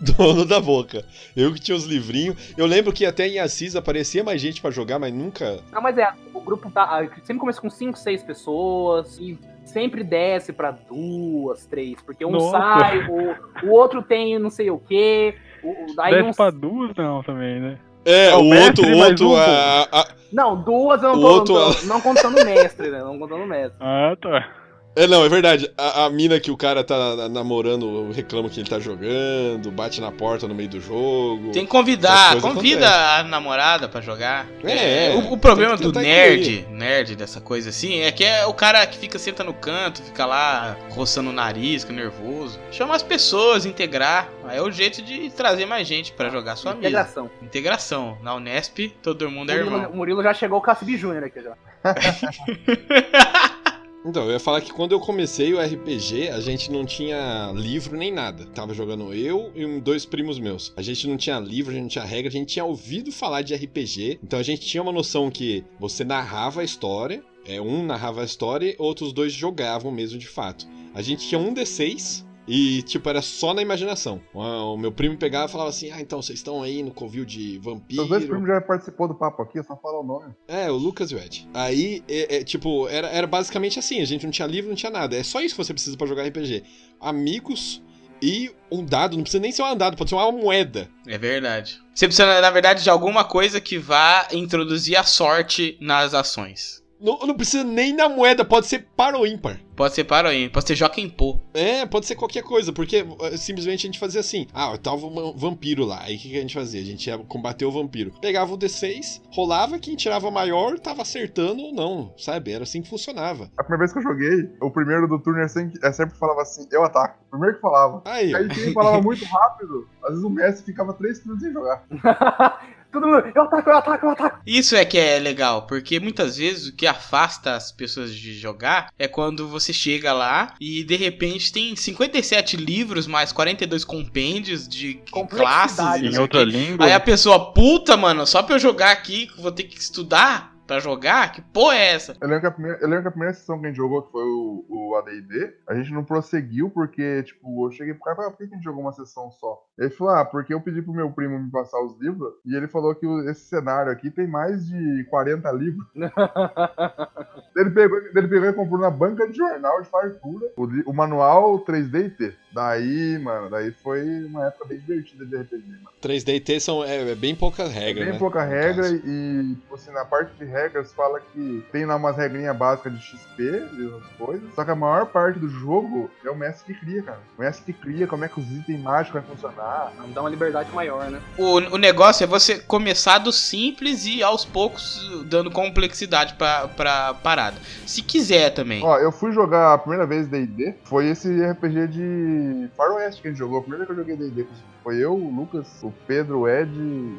Dono 0.00 0.46
da 0.46 0.58
boca. 0.58 1.04
Eu 1.36 1.52
que 1.52 1.60
tinha 1.60 1.76
os 1.76 1.84
livrinhos. 1.84 2.54
Eu 2.56 2.64
lembro 2.64 2.90
que 2.90 3.04
até 3.04 3.28
em 3.28 3.38
Assis 3.38 3.76
aparecia 3.76 4.24
mais 4.24 4.40
gente 4.40 4.62
pra 4.62 4.70
jogar, 4.70 4.98
mas 4.98 5.12
nunca. 5.12 5.60
Não, 5.70 5.82
mas 5.82 5.98
é, 5.98 6.10
o 6.32 6.40
grupo 6.40 6.70
tá. 6.70 6.84
ah, 6.84 7.06
Sempre 7.22 7.40
começa 7.40 7.60
com 7.60 7.68
5, 7.68 7.98
6 7.98 8.22
pessoas 8.22 9.18
e 9.18 9.38
sempre 9.66 10.02
desce 10.02 10.54
pra 10.54 10.70
duas, 10.70 11.66
três. 11.66 12.00
Porque 12.00 12.24
um 12.24 12.30
Nossa. 12.30 12.52
sai, 12.52 13.06
o, 13.10 13.66
o 13.66 13.70
outro 13.72 14.02
tem 14.02 14.38
não 14.38 14.48
sei 14.48 14.70
o 14.70 14.78
quê. 14.78 15.34
O, 15.62 15.94
daí 15.94 16.14
Desce 16.14 16.30
um. 16.30 16.32
pra 16.32 16.50
duas 16.50 16.96
não 16.96 17.22
também, 17.22 17.60
né? 17.60 17.78
É, 18.04 18.28
É 18.30 18.34
o 18.36 18.40
o 18.40 18.50
mestre 18.50 18.92
outro, 18.92 18.96
outro. 18.98 19.28
um, 19.28 19.36
a- 19.36 19.88
a- 19.92 20.08
Não, 20.32 20.56
duas 20.56 21.02
eu 21.02 21.12
não 21.12 21.18
O 21.18 21.44
tô. 21.44 21.54
outro- 21.54 21.86
não, 21.86 21.94
não 21.94 22.00
contando 22.00 22.40
o 22.40 22.44
mestre, 22.44 22.88
né? 22.90 23.00
Não 23.00 23.18
contando 23.18 23.42
o 23.42 23.46
mestre. 23.46 23.76
Ah, 23.80 24.16
tá. 24.20 24.48
É, 24.96 25.06
não, 25.06 25.24
é 25.24 25.28
verdade. 25.28 25.70
A, 25.78 26.04
a 26.06 26.10
mina 26.10 26.40
que 26.40 26.50
o 26.50 26.56
cara 26.56 26.82
tá 26.82 27.14
na- 27.16 27.28
namorando 27.28 28.10
reclama 28.10 28.48
que 28.50 28.58
ele 28.58 28.68
tá 28.68 28.80
jogando, 28.80 29.70
bate 29.70 30.00
na 30.00 30.10
porta 30.10 30.48
no 30.48 30.54
meio 30.54 30.68
do 30.68 30.80
jogo. 30.80 31.52
Tem 31.52 31.64
que 31.64 31.70
convidar, 31.70 32.40
convida 32.40 32.86
acontecem. 32.88 33.20
a 33.20 33.22
namorada 33.22 33.88
pra 33.88 34.00
jogar. 34.00 34.46
É, 34.64 35.12
é. 35.12 35.14
o, 35.14 35.32
o 35.34 35.38
problema 35.38 35.76
do 35.76 35.92
nerd, 35.92 36.66
nerd 36.70 37.14
dessa 37.14 37.40
coisa 37.40 37.70
assim, 37.70 38.00
é 38.00 38.10
que 38.10 38.24
é 38.24 38.44
o 38.46 38.52
cara 38.52 38.84
que 38.84 38.98
fica 38.98 39.16
senta 39.18 39.44
no 39.44 39.54
canto, 39.54 40.02
fica 40.02 40.26
lá 40.26 40.76
roçando 40.90 41.30
o 41.30 41.32
nariz, 41.32 41.82
fica 41.82 41.94
nervoso. 41.94 42.58
Chama 42.72 42.96
as 42.96 43.02
pessoas, 43.02 43.64
integrar. 43.64 44.28
Aí 44.44 44.58
é 44.58 44.62
o 44.62 44.72
jeito 44.72 45.00
de 45.02 45.30
trazer 45.30 45.66
mais 45.66 45.86
gente 45.86 46.12
pra 46.12 46.28
jogar 46.30 46.56
sua 46.56 46.74
mesa. 46.74 46.88
Integração. 46.88 47.30
Integração. 47.40 48.18
Na 48.22 48.34
Unesp, 48.34 48.88
todo 49.00 49.30
mundo 49.30 49.50
é 49.50 49.54
Murilo, 49.58 49.76
irmão. 49.76 49.90
o 49.92 49.96
Murilo 49.96 50.22
já 50.22 50.34
chegou 50.34 50.58
o 50.58 50.62
Cassibi 50.62 50.96
Júnior 50.96 51.22
aqui 51.24 51.40
já. 51.40 51.54
Então, 54.04 54.24
eu 54.24 54.32
ia 54.32 54.40
falar 54.40 54.62
que 54.62 54.72
quando 54.72 54.92
eu 54.92 55.00
comecei 55.00 55.52
o 55.52 55.60
RPG, 55.60 56.30
a 56.30 56.40
gente 56.40 56.72
não 56.72 56.86
tinha 56.86 57.52
livro 57.54 57.98
nem 57.98 58.10
nada. 58.10 58.46
Tava 58.46 58.72
jogando 58.72 59.12
eu 59.12 59.52
e 59.54 59.80
dois 59.80 60.06
primos 60.06 60.38
meus. 60.38 60.72
A 60.74 60.80
gente 60.80 61.06
não 61.06 61.18
tinha 61.18 61.38
livro, 61.38 61.70
a 61.70 61.74
gente 61.74 61.82
não 61.82 61.88
tinha 61.88 62.04
regra, 62.04 62.28
a 62.28 62.32
gente 62.32 62.48
tinha 62.48 62.64
ouvido 62.64 63.12
falar 63.12 63.42
de 63.42 63.54
RPG. 63.54 64.20
Então 64.24 64.38
a 64.38 64.42
gente 64.42 64.66
tinha 64.66 64.82
uma 64.82 64.92
noção 64.92 65.30
que 65.30 65.64
você 65.78 66.02
narrava 66.02 66.62
a 66.62 66.64
história, 66.64 67.22
é, 67.44 67.60
um 67.60 67.84
narrava 67.84 68.22
a 68.22 68.24
história, 68.24 68.74
outros 68.78 69.12
dois 69.12 69.34
jogavam 69.34 69.92
mesmo 69.92 70.18
de 70.18 70.28
fato. 70.28 70.66
A 70.94 71.02
gente 71.02 71.28
tinha 71.28 71.38
um 71.38 71.52
D6 71.52 72.24
e, 72.52 72.82
tipo, 72.82 73.08
era 73.08 73.22
só 73.22 73.54
na 73.54 73.62
imaginação. 73.62 74.20
O 74.34 74.76
meu 74.76 74.90
primo 74.90 75.16
pegava 75.16 75.46
e 75.46 75.52
falava 75.52 75.70
assim: 75.70 75.92
Ah, 75.92 76.00
então 76.00 76.20
vocês 76.20 76.40
estão 76.40 76.60
aí 76.64 76.82
no 76.82 76.90
covil 76.90 77.24
de 77.24 77.58
vampiro. 77.58 78.02
Seus 78.02 78.08
dois 78.08 78.24
primos 78.24 78.48
já 78.48 78.60
participou 78.60 79.06
do 79.06 79.14
papo 79.14 79.40
aqui, 79.40 79.60
é 79.60 79.62
só 79.62 79.76
falar 79.76 80.00
o 80.00 80.02
nome. 80.02 80.34
É, 80.48 80.68
o 80.68 80.74
Lucas 80.74 81.12
e 81.12 81.14
o 81.14 81.18
Ed. 81.18 81.48
Aí, 81.54 82.02
é, 82.08 82.38
é, 82.38 82.44
tipo, 82.44 82.88
era, 82.88 83.06
era 83.06 83.26
basicamente 83.28 83.78
assim: 83.78 84.00
a 84.02 84.04
gente 84.04 84.24
não 84.24 84.32
tinha 84.32 84.48
livro, 84.48 84.68
não 84.68 84.74
tinha 84.74 84.90
nada. 84.90 85.16
É 85.16 85.22
só 85.22 85.40
isso 85.40 85.54
que 85.54 85.64
você 85.64 85.72
precisa 85.72 85.96
pra 85.96 86.08
jogar 86.08 86.26
RPG: 86.26 86.64
amigos 87.00 87.80
e 88.20 88.50
um 88.68 88.84
dado. 88.84 89.16
Não 89.16 89.22
precisa 89.22 89.40
nem 89.40 89.52
ser 89.52 89.62
um 89.62 89.76
dado, 89.76 89.96
pode 89.96 90.10
ser 90.10 90.16
uma 90.16 90.32
moeda. 90.32 90.88
É 91.06 91.16
verdade. 91.16 91.80
Você 91.94 92.06
precisa, 92.06 92.40
na 92.40 92.50
verdade, 92.50 92.82
de 92.82 92.90
alguma 92.90 93.22
coisa 93.22 93.60
que 93.60 93.78
vá 93.78 94.26
introduzir 94.32 94.96
a 94.96 95.04
sorte 95.04 95.78
nas 95.80 96.14
ações. 96.14 96.79
Não, 97.00 97.18
não 97.20 97.34
precisa 97.34 97.64
nem 97.64 97.94
na 97.94 98.08
moeda, 98.08 98.44
pode 98.44 98.66
ser 98.66 98.86
par 98.94 99.14
ou 99.14 99.26
ímpar. 99.26 99.58
Pode 99.74 99.94
ser 99.94 100.04
para 100.04 100.28
aí, 100.28 100.50
pode 100.50 100.66
ser 100.66 100.74
Joaquim 100.74 101.08
Pô. 101.08 101.40
É, 101.54 101.86
pode 101.86 102.04
ser 102.04 102.14
qualquer 102.14 102.42
coisa, 102.42 102.70
porque 102.70 103.06
eh, 103.22 103.36
simplesmente 103.38 103.86
a 103.86 103.88
gente 103.88 103.98
fazia 103.98 104.20
assim: 104.20 104.46
ah, 104.52 104.76
tava 104.76 105.06
um 105.06 105.32
vampiro 105.34 105.86
lá. 105.86 106.02
Aí 106.02 106.16
o 106.16 106.18
que, 106.18 106.28
que 106.28 106.36
a 106.36 106.40
gente 106.42 106.54
fazia? 106.54 106.82
A 106.82 106.84
gente 106.84 107.06
ia 107.06 107.16
combater 107.16 107.64
o 107.64 107.72
vampiro. 107.72 108.12
Pegava 108.20 108.52
o 108.52 108.58
D6, 108.58 109.22
rolava, 109.30 109.78
quem 109.78 109.96
tirava 109.96 110.30
maior 110.30 110.78
tava 110.78 111.00
acertando 111.00 111.62
ou 111.62 111.72
não, 111.72 112.12
sabe? 112.18 112.52
Era 112.52 112.64
assim 112.64 112.82
que 112.82 112.90
funcionava. 112.90 113.50
A 113.56 113.64
primeira 113.64 113.78
vez 113.78 113.92
que 113.94 113.98
eu 113.98 114.02
joguei, 114.02 114.50
o 114.60 114.70
primeiro 114.70 115.08
do 115.08 115.18
turno 115.18 115.40
é 115.40 115.48
sempre, 115.48 115.80
é 115.82 115.92
sempre 115.92 116.14
falava 116.18 116.42
assim, 116.42 116.68
eu 116.70 116.84
ataco. 116.84 117.18
O 117.28 117.30
primeiro 117.30 117.54
que 117.54 117.62
falava. 117.62 118.02
Aí. 118.04 118.34
Aí 118.34 118.48
quem 118.48 118.74
falava 118.74 119.00
muito 119.00 119.24
rápido, 119.24 119.88
às 120.02 120.10
vezes 120.10 120.24
o 120.24 120.30
mestre 120.30 120.66
ficava 120.66 120.92
três 120.92 121.20
turnos 121.20 121.42
sem 121.42 121.52
jogar. 121.52 121.86
Todo 122.92 123.06
mundo, 123.06 123.30
eu 123.34 123.42
ataco, 123.42 123.70
eu 123.70 123.76
ataco, 123.76 124.06
eu 124.06 124.10
ataco. 124.10 124.40
Isso 124.46 124.74
é 124.74 124.84
que 124.84 124.98
é 124.98 125.18
legal, 125.18 125.66
porque 125.66 126.00
muitas 126.00 126.36
vezes 126.36 126.68
o 126.68 126.76
que 126.76 126.86
afasta 126.86 127.54
as 127.54 127.70
pessoas 127.70 128.14
de 128.14 128.34
jogar 128.34 128.92
é 128.98 129.06
quando 129.06 129.48
você 129.48 129.72
chega 129.72 130.12
lá 130.12 130.54
e 130.60 130.82
de 130.82 130.96
repente 130.96 131.52
tem 131.52 131.76
57 131.76 132.56
livros 132.56 133.06
mais 133.06 133.32
42 133.32 133.84
compêndios 133.84 134.68
de 134.68 135.02
classes 135.28 135.78
e 135.78 136.10
não 136.10 136.12
Em 136.12 136.18
outra 136.18 136.42
língua. 136.44 136.86
Aí 136.86 136.92
a 136.92 137.00
pessoa, 137.00 137.52
puta, 137.52 137.96
mano, 137.96 138.26
só 138.26 138.42
pra 138.42 138.56
eu 138.56 138.58
jogar 138.58 138.90
aqui, 138.90 139.30
vou 139.38 139.52
ter 139.52 139.64
que 139.64 139.78
estudar 139.78 140.50
pra 140.70 140.78
jogar? 140.78 141.32
Que 141.32 141.42
porra 141.42 141.74
é 141.74 141.94
essa? 141.94 142.16
Eu 142.20 142.28
lembro, 142.28 142.42
que 142.42 142.46
a 142.46 142.50
primeira, 142.52 142.78
eu 142.80 142.88
lembro 142.88 143.02
que 143.02 143.08
a 143.08 143.10
primeira 143.10 143.34
sessão 143.34 143.58
que 143.58 143.66
a 143.66 143.68
gente 143.68 143.76
jogou, 143.76 144.02
que 144.02 144.12
foi 144.12 144.22
o, 144.22 144.64
o 144.68 144.94
AD&D, 144.98 145.56
a 145.68 145.74
gente 145.74 145.92
não 145.92 146.04
prosseguiu 146.04 146.70
porque, 146.70 147.24
tipo, 147.24 147.66
eu 147.66 147.72
cheguei 147.72 147.92
pro 147.92 148.04
cara 148.04 148.14
e 148.14 148.16
falei, 148.16 148.30
ah, 148.30 148.30
por 148.30 148.38
que 148.38 148.54
a 148.54 148.56
gente 148.56 148.62
jogou 148.62 148.82
uma 148.82 148.92
sessão 148.92 149.32
só? 149.32 149.58
Ele 149.80 149.88
falou, 149.88 150.14
ah, 150.14 150.24
porque 150.26 150.52
eu 150.52 150.60
pedi 150.60 150.82
pro 150.82 150.92
meu 150.92 151.10
primo 151.10 151.38
me 151.38 151.50
passar 151.50 151.80
os 151.82 151.98
livros, 151.98 152.34
e 152.44 152.54
ele 152.54 152.68
falou 152.68 152.94
que 152.94 153.06
esse 153.30 153.40
cenário 153.46 153.90
aqui 153.90 154.10
tem 154.10 154.26
mais 154.26 154.68
de 154.68 155.04
40 155.08 155.50
livros. 155.52 155.86
ele, 157.56 157.70
pegou, 157.70 157.98
ele 157.98 158.28
pegou 158.28 158.48
e 158.50 158.52
comprou 158.52 158.78
na 158.78 158.90
banca 158.90 159.26
de 159.26 159.38
jornal 159.38 159.80
de 159.80 159.88
fartura 159.88 160.52
o, 160.54 160.90
o 160.90 160.92
manual 160.92 161.64
3D 161.64 162.06
e 162.06 162.10
T. 162.10 162.34
Daí, 162.52 163.18
mano, 163.18 163.48
daí 163.48 163.70
foi 163.70 164.24
uma 164.24 164.48
época 164.48 164.66
bem 164.66 164.78
divertida 164.80 165.24
de 165.24 165.36
RPG, 165.36 165.66
mano. 165.66 165.90
3D 166.02 166.34
e 166.34 166.40
T 166.40 166.60
são 166.60 166.84
é, 166.84 167.12
é 167.12 167.14
bem 167.14 167.34
poucas 167.34 167.72
regras, 167.72 168.04
Bem 168.04 168.12
né? 168.12 168.18
pouca 168.18 168.42
regra 168.42 168.88
e, 168.88 169.54
tipo 169.54 169.74
assim, 169.74 169.92
na 169.92 170.04
parte 170.04 170.34
de 170.34 170.44
regras 170.44 170.92
fala 170.92 171.20
que 171.20 171.64
tem 171.72 171.86
lá 171.86 171.96
umas 171.96 172.16
regrinhas 172.16 172.56
básicas 172.56 172.92
de 172.92 173.00
XP 173.00 173.42
e 173.78 173.82
outras 173.84 174.12
coisas. 174.18 174.54
Só 174.54 174.64
que 174.64 174.70
a 174.70 174.76
maior 174.76 175.06
parte 175.06 175.38
do 175.38 175.48
jogo 175.48 176.10
é 176.24 176.30
o 176.30 176.36
mestre 176.36 176.74
que 176.74 176.80
cria, 176.80 177.02
cara. 177.02 177.20
O 177.38 177.40
mestre 177.40 177.72
que 177.72 177.80
cria 177.80 178.06
como 178.06 178.24
é 178.24 178.28
que 178.28 178.40
os 178.40 178.50
itens 178.50 178.80
mágicos 178.82 179.22
vão 179.22 179.36
funcionar. 179.36 179.69
Vamos 179.96 180.14
dar 180.14 180.20
uma 180.22 180.30
liberdade 180.30 180.70
maior, 180.72 181.10
né? 181.10 181.20
O, 181.38 181.74
o 181.74 181.78
negócio 181.78 182.24
é 182.24 182.26
você 182.26 182.58
começar 182.58 183.18
do 183.18 183.32
simples 183.32 184.04
e 184.06 184.22
aos 184.22 184.44
poucos 184.44 185.00
dando 185.26 185.50
complexidade 185.50 186.34
pra, 186.34 186.68
pra 186.68 187.14
parada. 187.14 187.56
Se 187.86 188.02
quiser 188.02 188.50
também. 188.50 188.84
Ó, 188.84 188.98
eu 188.98 189.12
fui 189.12 189.32
jogar 189.32 189.74
a 189.74 189.78
primeira 189.78 190.06
vez 190.06 190.26
D&D, 190.28 190.74
foi 190.84 191.08
esse 191.08 191.28
RPG 191.28 191.88
de 191.88 192.68
Faroeste 192.76 193.22
que 193.22 193.28
a 193.28 193.30
gente 193.30 193.38
jogou. 193.38 193.58
A 193.58 193.62
primeira 193.62 193.84
vez 193.84 193.96
que 193.96 194.10
eu 194.10 194.16
joguei 194.16 194.30
D&D 194.30 194.46
foi 194.82 194.96
eu, 194.98 195.12
o 195.14 195.34
Lucas, 195.34 195.66
o 195.82 195.92
Pedro, 196.06 196.40
o 196.40 196.48
Ed, 196.48 196.70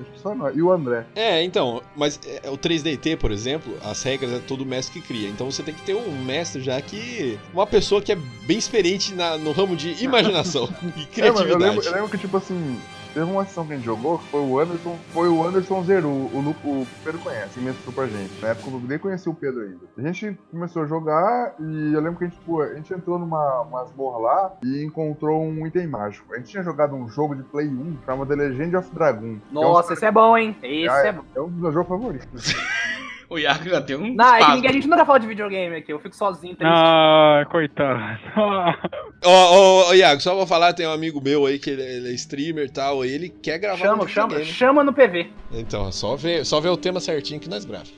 acho 0.02 0.12
que 0.12 0.20
só 0.20 0.34
nós, 0.36 0.56
e 0.56 0.62
o 0.62 0.72
André. 0.72 1.06
É, 1.16 1.44
então, 1.44 1.82
mas 1.96 2.20
é, 2.44 2.50
o 2.50 2.58
3DT, 2.58 3.18
por 3.18 3.32
exemplo, 3.32 3.74
as 3.84 4.02
regras 4.04 4.32
é 4.32 4.40
todo 4.40 4.66
mestre 4.66 5.00
que 5.00 5.08
cria. 5.08 5.30
Então 5.30 5.50
você 5.50 5.62
tem 5.64 5.74
que 5.74 5.82
ter 5.84 5.96
um 5.96 6.24
mestre 6.24 6.62
já 6.62 6.80
que. 6.82 7.40
Uma 7.54 7.68
pessoa 7.68 8.02
que 8.02 8.12
é 8.12 8.18
bem 8.46 8.58
experiente 8.58 9.14
na- 9.14 9.38
no 9.38 9.52
ramo 9.52 9.76
de 9.76 10.04
imaginação 10.04 10.70
e 10.98 11.22
É, 11.22 11.32
mano, 11.32 11.42
eu, 11.50 11.58
criatividade. 11.58 11.64
lembro, 11.64 11.86
eu 11.86 11.92
lembro 11.94 12.10
que, 12.10 12.18
tipo 12.18 12.38
assim, 12.38 12.80
teve 13.14 13.26
uma 13.32 13.46
sessão 13.46 13.66
que 13.66 13.74
a 13.74 13.76
gente 13.76 13.86
jogou, 13.86 14.18
que 14.20 14.28
foi 14.30 14.40
o 14.42 14.60
Anderson, 14.60 14.98
foi 15.14 15.28
o 15.30 15.44
Anderson 15.46 15.84
Zeru, 15.84 16.10
o, 16.10 16.42
Lu- 16.42 16.56
o 16.82 16.88
Pedro 17.04 17.20
conhece, 17.22 17.60
e 17.60 17.64
mestrou 17.64 17.94
pra 17.94 18.08
gente. 18.08 18.42
Na 18.42 18.50
época 18.50 18.70
eu 18.70 18.80
nem 18.82 19.00
conheci 19.00 19.30
o 19.30 19.34
Pedro 19.34 19.62
ainda. 19.62 19.80
A 19.98 20.02
gente 20.02 20.38
começou 20.50 20.84
a 20.84 20.86
jogar 20.86 21.56
e 21.60 21.94
eu 21.94 22.02
lembro 22.02 22.20
que 22.20 22.26
a 22.26 22.28
gente, 22.28 22.40
a 22.72 22.76
gente 22.76 22.94
entrou 22.94 23.18
numa 23.20 23.64
masmorra 23.66 24.18
lá 24.20 24.54
e 24.64 24.84
encontrou 24.84 25.42
um 25.44 25.66
item 25.68 25.88
mágico. 25.88 26.34
A 26.34 26.38
gente 26.38 26.50
tinha 26.50 26.64
jogado 26.64 26.96
um 26.96 27.08
jogo 27.10 27.36
de 27.36 27.44
Play 27.44 27.68
1 27.68 27.98
chamado 28.06 28.28
The 28.28 28.36
Legend 28.36 28.76
of 28.78 28.90
Dragoon. 28.94 29.40
que 29.40 29.56
é 29.56 29.60
um- 29.60 29.62
Nossa, 29.64 29.94
esse 29.94 30.06
é 30.06 30.12
bom, 30.12 30.38
hein? 30.38 30.56
Esse 30.64 30.90
Ah, 30.90 31.08
é 31.08 31.12
bom. 31.12 31.24
é 31.36 31.42
um 31.42 31.48
dos 31.50 31.60
meus 31.62 31.74
jogos 31.74 31.90
favoritos. 31.90 32.54
O 33.32 33.40
Iago 33.40 33.64
já 33.64 33.80
tem 33.80 33.96
um 33.96 34.14
Não, 34.14 34.36
é 34.36 34.60
que 34.60 34.68
a 34.68 34.74
gente 34.74 34.90
nunca 34.90 35.06
fala 35.06 35.18
de 35.18 35.26
videogame 35.26 35.74
aqui, 35.78 35.94
eu 35.94 36.00
fico 36.00 36.14
sozinho, 36.14 36.54
triste. 36.54 36.70
Ah, 36.70 37.48
coitado. 37.50 38.20
Ó, 39.24 39.30
ó, 39.30 39.90
ó, 39.90 39.94
Iago, 39.94 40.20
só 40.20 40.36
vou 40.36 40.46
falar, 40.46 40.74
tem 40.74 40.86
um 40.86 40.92
amigo 40.92 41.22
meu 41.22 41.46
aí 41.46 41.58
que 41.58 41.70
ele, 41.70 41.82
ele 41.82 42.10
é 42.10 42.12
streamer 42.14 42.66
e 42.66 42.70
tal, 42.70 43.06
e 43.06 43.10
ele 43.10 43.30
quer 43.30 43.58
gravar 43.60 43.78
chama, 43.78 44.04
um 44.04 44.08
chama, 44.08 44.28
videogame. 44.30 44.54
chama 44.54 44.84
no 44.84 44.92
PV. 44.92 45.30
Então, 45.54 45.88
é 45.88 45.92
só 45.92 46.16
ver, 46.18 46.44
só 46.44 46.60
ver 46.60 46.70
o 46.70 46.76
tema 46.76 47.00
certinho 47.00 47.40
que 47.40 47.48
nós 47.48 47.64
gravamos. 47.64 47.94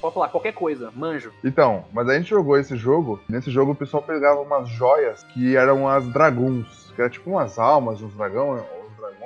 Pode 0.00 0.14
falar 0.14 0.28
qualquer 0.28 0.52
coisa, 0.52 0.92
manjo. 0.94 1.32
Então, 1.42 1.84
mas 1.92 2.08
a 2.08 2.16
gente 2.16 2.28
jogou 2.30 2.56
esse 2.56 2.76
jogo. 2.76 3.18
Nesse 3.28 3.50
jogo 3.50 3.72
o 3.72 3.74
pessoal 3.74 4.02
pegava 4.02 4.40
umas 4.40 4.68
joias 4.68 5.24
que 5.32 5.56
eram 5.56 5.88
as 5.88 6.06
draguns, 6.12 6.92
que 6.94 7.00
era 7.00 7.10
tipo 7.10 7.30
umas 7.30 7.58
almas 7.58 7.98
de 7.98 8.04
uns 8.04 8.14
dragão, 8.14 8.62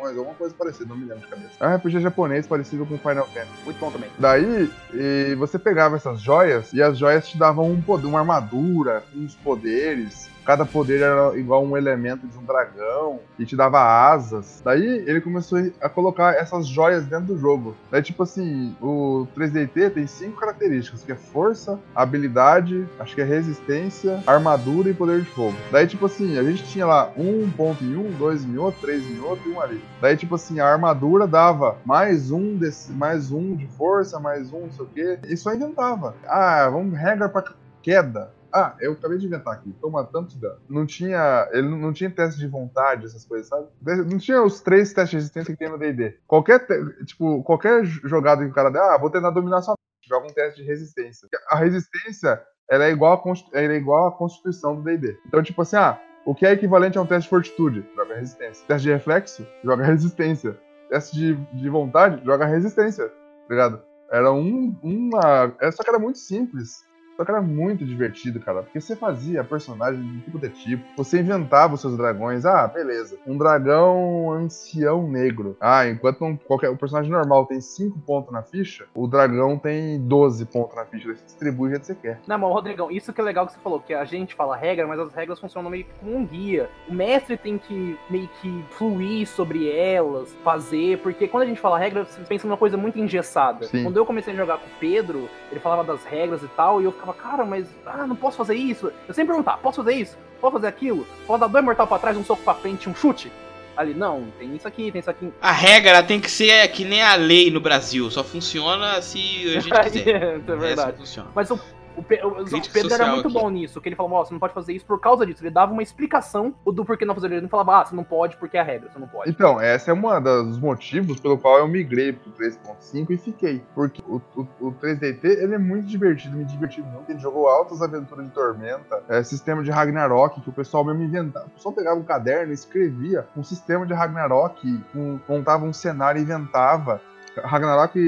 dragões. 0.04 0.18
alguma 0.18 0.34
coisa 0.34 0.54
parecida, 0.54 0.86
não 0.86 0.96
me 0.96 1.06
lembro 1.06 1.24
de 1.24 1.28
cabeça. 1.28 1.52
É 1.60 1.68
um 1.68 1.76
RPG 1.76 2.00
japonês 2.00 2.46
parecido 2.46 2.84
com 2.84 2.98
Final 2.98 3.26
Fantasy. 3.26 3.64
Muito 3.64 3.78
bom 3.78 3.90
também. 3.90 4.10
Daí, 4.18 4.70
e 4.92 5.34
você 5.36 5.58
pegava 5.58 5.96
essas 5.96 6.20
joias 6.20 6.72
e 6.72 6.82
as 6.82 6.98
joias 6.98 7.28
te 7.28 7.38
davam 7.38 7.70
um 7.70 7.80
poder, 7.80 8.06
uma 8.06 8.20
armadura, 8.20 9.02
uns 9.14 9.34
poderes. 9.36 10.30
Cada 10.44 10.64
poder 10.64 11.00
era 11.00 11.36
igual 11.38 11.64
um 11.64 11.76
elemento 11.76 12.26
de 12.26 12.38
um 12.38 12.44
dragão 12.44 13.20
e 13.38 13.46
te 13.46 13.56
dava 13.56 13.80
asas. 13.80 14.60
Daí 14.64 14.84
ele 15.06 15.20
começou 15.20 15.58
a 15.80 15.88
colocar 15.88 16.34
essas 16.34 16.66
joias 16.66 17.06
dentro 17.06 17.26
do 17.26 17.38
jogo. 17.38 17.74
Daí, 17.90 18.02
tipo 18.02 18.22
assim, 18.22 18.76
o 18.80 19.26
3DT 19.36 19.90
tem 19.90 20.06
cinco 20.06 20.40
características, 20.40 21.02
que 21.02 21.12
é 21.12 21.16
força, 21.16 21.78
habilidade, 21.94 22.86
acho 22.98 23.14
que 23.14 23.20
é 23.20 23.24
resistência, 23.24 24.22
armadura 24.26 24.90
e 24.90 24.94
poder 24.94 25.20
de 25.20 25.30
fogo. 25.30 25.56
Daí, 25.72 25.86
tipo 25.86 26.06
assim, 26.06 26.38
a 26.38 26.42
gente 26.42 26.64
tinha 26.64 26.86
lá 26.86 27.10
um 27.16 27.50
ponto 27.50 27.82
em 27.82 27.96
um, 27.96 28.10
dois 28.12 28.44
em 28.44 28.56
outro, 28.58 28.80
três 28.82 29.04
em 29.04 29.20
outro 29.20 29.48
e 29.48 29.52
um 29.52 29.60
ali. 29.60 29.82
Daí, 30.00 30.16
tipo 30.16 30.34
assim, 30.34 30.60
a 30.60 30.66
armadura 30.66 31.26
dava 31.26 31.78
mais 31.84 32.30
um 32.30 32.56
desse, 32.56 32.92
mais 32.92 33.32
um 33.32 33.56
de 33.56 33.66
força, 33.66 34.20
mais 34.20 34.52
um, 34.52 34.60
não 34.60 34.72
sei 34.72 34.84
o 34.84 34.88
quê. 34.88 35.18
E 35.26 35.36
só 35.36 35.54
inventava. 35.54 36.14
Ah, 36.26 36.68
vamos 36.70 36.98
regra 36.98 37.28
pra 37.28 37.44
queda. 37.82 38.30
Ah, 38.54 38.76
eu 38.80 38.92
acabei 38.92 39.18
de 39.18 39.26
inventar 39.26 39.54
aqui. 39.54 39.74
Toma 39.80 40.04
tanto 40.04 40.38
dano. 40.38 40.60
Não 40.68 40.86
tinha. 40.86 41.48
Ele 41.52 41.68
não 41.68 41.92
tinha 41.92 42.08
teste 42.08 42.38
de 42.38 42.46
vontade, 42.46 43.04
essas 43.04 43.24
coisas, 43.24 43.48
sabe? 43.48 43.66
Não 43.82 44.16
tinha 44.16 44.40
os 44.44 44.60
três 44.60 44.92
testes 44.92 45.10
de 45.10 45.16
resistência 45.16 45.52
que 45.52 45.58
tem 45.58 45.68
no 45.68 45.76
DD. 45.76 46.18
Qualquer, 46.24 46.64
tipo, 47.04 47.42
qualquer 47.42 47.84
jogada 47.84 48.44
que 48.44 48.50
o 48.50 48.54
cara 48.54 48.70
der, 48.70 48.80
ah, 48.80 48.96
vou 48.96 49.10
tentar 49.10 49.30
dominar 49.30 49.60
sua. 49.60 49.74
Joga 50.06 50.26
um 50.26 50.32
teste 50.32 50.62
de 50.62 50.68
resistência. 50.68 51.28
A 51.50 51.56
resistência, 51.56 52.40
ela 52.70 52.84
é 52.84 52.90
igual 52.90 53.20
ela 53.52 53.72
é 53.72 53.76
igual 53.76 54.06
à 54.06 54.12
constituição 54.12 54.76
do 54.76 54.82
DD. 54.82 55.18
Então, 55.26 55.42
tipo 55.42 55.62
assim, 55.62 55.76
ah, 55.76 56.00
o 56.24 56.32
que 56.32 56.46
é 56.46 56.52
equivalente 56.52 56.96
a 56.96 57.02
um 57.02 57.06
teste 57.06 57.24
de 57.24 57.30
fortitude? 57.30 57.84
Joga 57.96 58.14
resistência. 58.14 58.66
Teste 58.68 58.86
de 58.86 58.92
reflexo? 58.92 59.46
Joga 59.64 59.82
resistência. 59.84 60.56
Teste 60.90 61.16
de, 61.16 61.34
de 61.34 61.68
vontade? 61.68 62.24
Joga 62.24 62.44
resistência. 62.44 63.08
Tá 63.08 63.14
ligado? 63.50 63.82
Era 64.12 64.32
um, 64.32 64.78
uma. 64.82 65.52
Só 65.72 65.82
que 65.82 65.90
era 65.90 65.98
muito 65.98 66.18
simples. 66.18 66.84
Só 67.16 67.24
que 67.24 67.30
era 67.30 67.40
muito 67.40 67.84
divertido, 67.84 68.40
cara. 68.40 68.62
Porque 68.62 68.80
você 68.80 68.96
fazia 68.96 69.44
personagem 69.44 70.02
de 70.02 70.20
tipo 70.20 70.38
de 70.38 70.48
tipo. 70.48 70.84
Você 70.96 71.20
inventava 71.20 71.74
os 71.74 71.80
seus 71.80 71.96
dragões. 71.96 72.44
Ah, 72.44 72.66
beleza. 72.66 73.18
Um 73.26 73.38
dragão 73.38 74.32
ancião 74.32 75.08
negro. 75.08 75.56
Ah, 75.60 75.86
enquanto 75.88 76.24
um, 76.24 76.36
qualquer, 76.36 76.70
o 76.70 76.76
personagem 76.76 77.10
normal 77.10 77.46
tem 77.46 77.60
5 77.60 77.98
pontos 78.00 78.32
na 78.32 78.42
ficha, 78.42 78.86
o 78.94 79.06
dragão 79.06 79.58
tem 79.58 80.00
12 80.00 80.46
pontos 80.46 80.76
na 80.76 80.84
ficha. 80.84 81.14
Você 81.14 81.24
distribui 81.24 81.68
do 81.68 81.70
jeito 81.70 81.80
que 81.80 81.86
você 81.86 81.94
quer. 81.94 82.20
Não, 82.26 82.38
mas 82.38 82.50
Rodrigão, 82.50 82.90
isso 82.90 83.12
que 83.12 83.20
é 83.20 83.24
legal 83.24 83.46
que 83.46 83.52
você 83.52 83.60
falou, 83.60 83.80
que 83.80 83.94
a 83.94 84.04
gente 84.04 84.34
fala 84.34 84.56
regra, 84.56 84.86
mas 84.86 84.98
as 84.98 85.12
regras 85.12 85.38
funcionam 85.38 85.70
meio 85.70 85.84
que 85.84 85.92
como 86.00 86.16
um 86.16 86.26
guia. 86.26 86.68
O 86.88 86.94
mestre 86.94 87.36
tem 87.36 87.58
que 87.58 87.98
meio 88.08 88.28
que 88.40 88.64
fluir 88.70 89.26
sobre 89.26 89.68
elas, 89.70 90.34
fazer, 90.42 90.98
porque 90.98 91.28
quando 91.28 91.44
a 91.44 91.46
gente 91.46 91.60
fala 91.60 91.78
regra, 91.78 92.04
você 92.04 92.20
pensa 92.22 92.46
numa 92.46 92.56
coisa 92.56 92.76
muito 92.76 92.98
engessada. 92.98 93.66
Sim. 93.66 93.84
Quando 93.84 93.96
eu 93.96 94.06
comecei 94.06 94.32
a 94.32 94.36
jogar 94.36 94.58
com 94.58 94.66
o 94.66 94.78
Pedro, 94.80 95.28
ele 95.50 95.60
falava 95.60 95.84
das 95.84 96.04
regras 96.04 96.42
e 96.42 96.48
tal, 96.48 96.80
e 96.80 96.84
eu 96.84 96.92
ficava, 96.92 97.03
cara, 97.12 97.44
mas 97.44 97.66
ah, 97.84 98.06
não 98.06 98.16
posso 98.16 98.36
fazer 98.36 98.54
isso. 98.54 98.92
Eu 99.06 99.14
sempre 99.14 99.32
perguntava, 99.32 99.58
posso 99.58 99.82
fazer 99.82 99.94
isso? 99.94 100.16
Posso 100.40 100.54
fazer 100.54 100.68
aquilo? 100.68 101.06
Posso 101.26 101.40
dar 101.40 101.48
dois 101.48 101.64
mortal 101.64 101.86
pra 101.86 101.98
trás, 101.98 102.16
um 102.16 102.24
soco 102.24 102.42
pra 102.42 102.54
frente, 102.54 102.88
um 102.88 102.94
chute? 102.94 103.30
Ali, 103.76 103.92
não, 103.92 104.28
tem 104.38 104.54
isso 104.54 104.68
aqui, 104.68 104.92
tem 104.92 105.00
isso 105.00 105.10
aqui. 105.10 105.32
A 105.42 105.50
regra 105.50 106.02
tem 106.02 106.20
que 106.20 106.30
ser 106.30 106.68
que 106.68 106.84
nem 106.84 107.02
a 107.02 107.16
lei 107.16 107.50
no 107.50 107.60
Brasil. 107.60 108.08
Só 108.10 108.22
funciona 108.22 109.02
se 109.02 109.56
a 109.56 109.60
gente 109.60 109.70
quiser. 109.82 110.38
Isso 110.38 110.52
é 110.52 110.56
verdade. 110.56 110.90
Essa 110.90 110.98
funciona. 110.98 111.30
Mas 111.34 111.50
o, 111.50 111.58
o, 111.96 112.02
Pe- 112.02 112.20
o- 112.24 112.44
Pedro 112.72 112.94
era 112.94 113.06
muito 113.12 113.28
aqui. 113.28 113.34
bom 113.38 113.48
nisso, 113.50 113.80
que 113.80 113.88
ele 113.88 113.96
falou, 113.96 114.12
ó, 114.12 114.24
você 114.24 114.32
não 114.32 114.40
pode 114.40 114.52
fazer 114.54 114.72
isso 114.72 114.84
por 114.84 115.00
causa 115.00 115.24
disso. 115.26 115.42
Ele 115.42 115.50
dava 115.50 115.72
uma 115.72 115.82
explicação 115.82 116.54
do 116.66 116.84
porquê 116.84 117.04
não 117.04 117.14
fazer. 117.14 117.26
Ele 117.30 117.40
não 117.42 117.48
falava, 117.48 117.80
ah, 117.80 117.84
você 117.84 117.94
não 117.94 118.04
pode 118.04 118.36
porque 118.36 118.56
é 118.56 118.60
a 118.60 118.64
regra, 118.64 118.90
você 118.90 118.98
não 118.98 119.06
pode. 119.06 119.30
Então, 119.30 119.60
esse 119.60 119.88
é 119.90 119.92
um 119.94 120.00
dos 120.22 120.58
motivos 120.58 121.20
pelo 121.20 121.38
qual 121.38 121.58
eu 121.58 121.68
migrei 121.68 122.12
pro 122.12 122.30
3.5 122.32 123.10
e 123.10 123.16
fiquei. 123.16 123.62
Porque 123.74 124.02
o, 124.06 124.20
o, 124.36 124.46
o 124.60 124.72
3DT, 124.72 125.24
ele 125.24 125.54
é 125.54 125.58
muito 125.58 125.86
divertido, 125.86 126.36
me 126.36 126.44
diverti 126.44 126.82
muito. 126.82 127.10
Ele 127.10 127.18
jogou 127.18 127.48
altas 127.48 127.80
aventuras 127.82 128.26
de 128.26 128.32
Tormenta, 128.32 129.02
é, 129.08 129.22
sistema 129.22 129.62
de 129.62 129.70
Ragnarok, 129.70 130.40
que 130.40 130.48
o 130.48 130.52
pessoal 130.52 130.84
mesmo 130.84 131.02
inventava. 131.02 131.46
O 131.46 131.50
pessoal 131.50 131.74
pegava 131.74 131.98
um 131.98 132.04
caderno 132.04 132.50
e 132.52 132.54
escrevia 132.54 133.26
um 133.36 133.42
sistema 133.42 133.86
de 133.86 133.92
Ragnarok, 133.94 134.80
um- 134.94 135.18
montava 135.28 135.64
um 135.64 135.72
cenário 135.72 136.18
e 136.18 136.22
inventava. 136.22 137.00
Ragnarok 137.42 137.98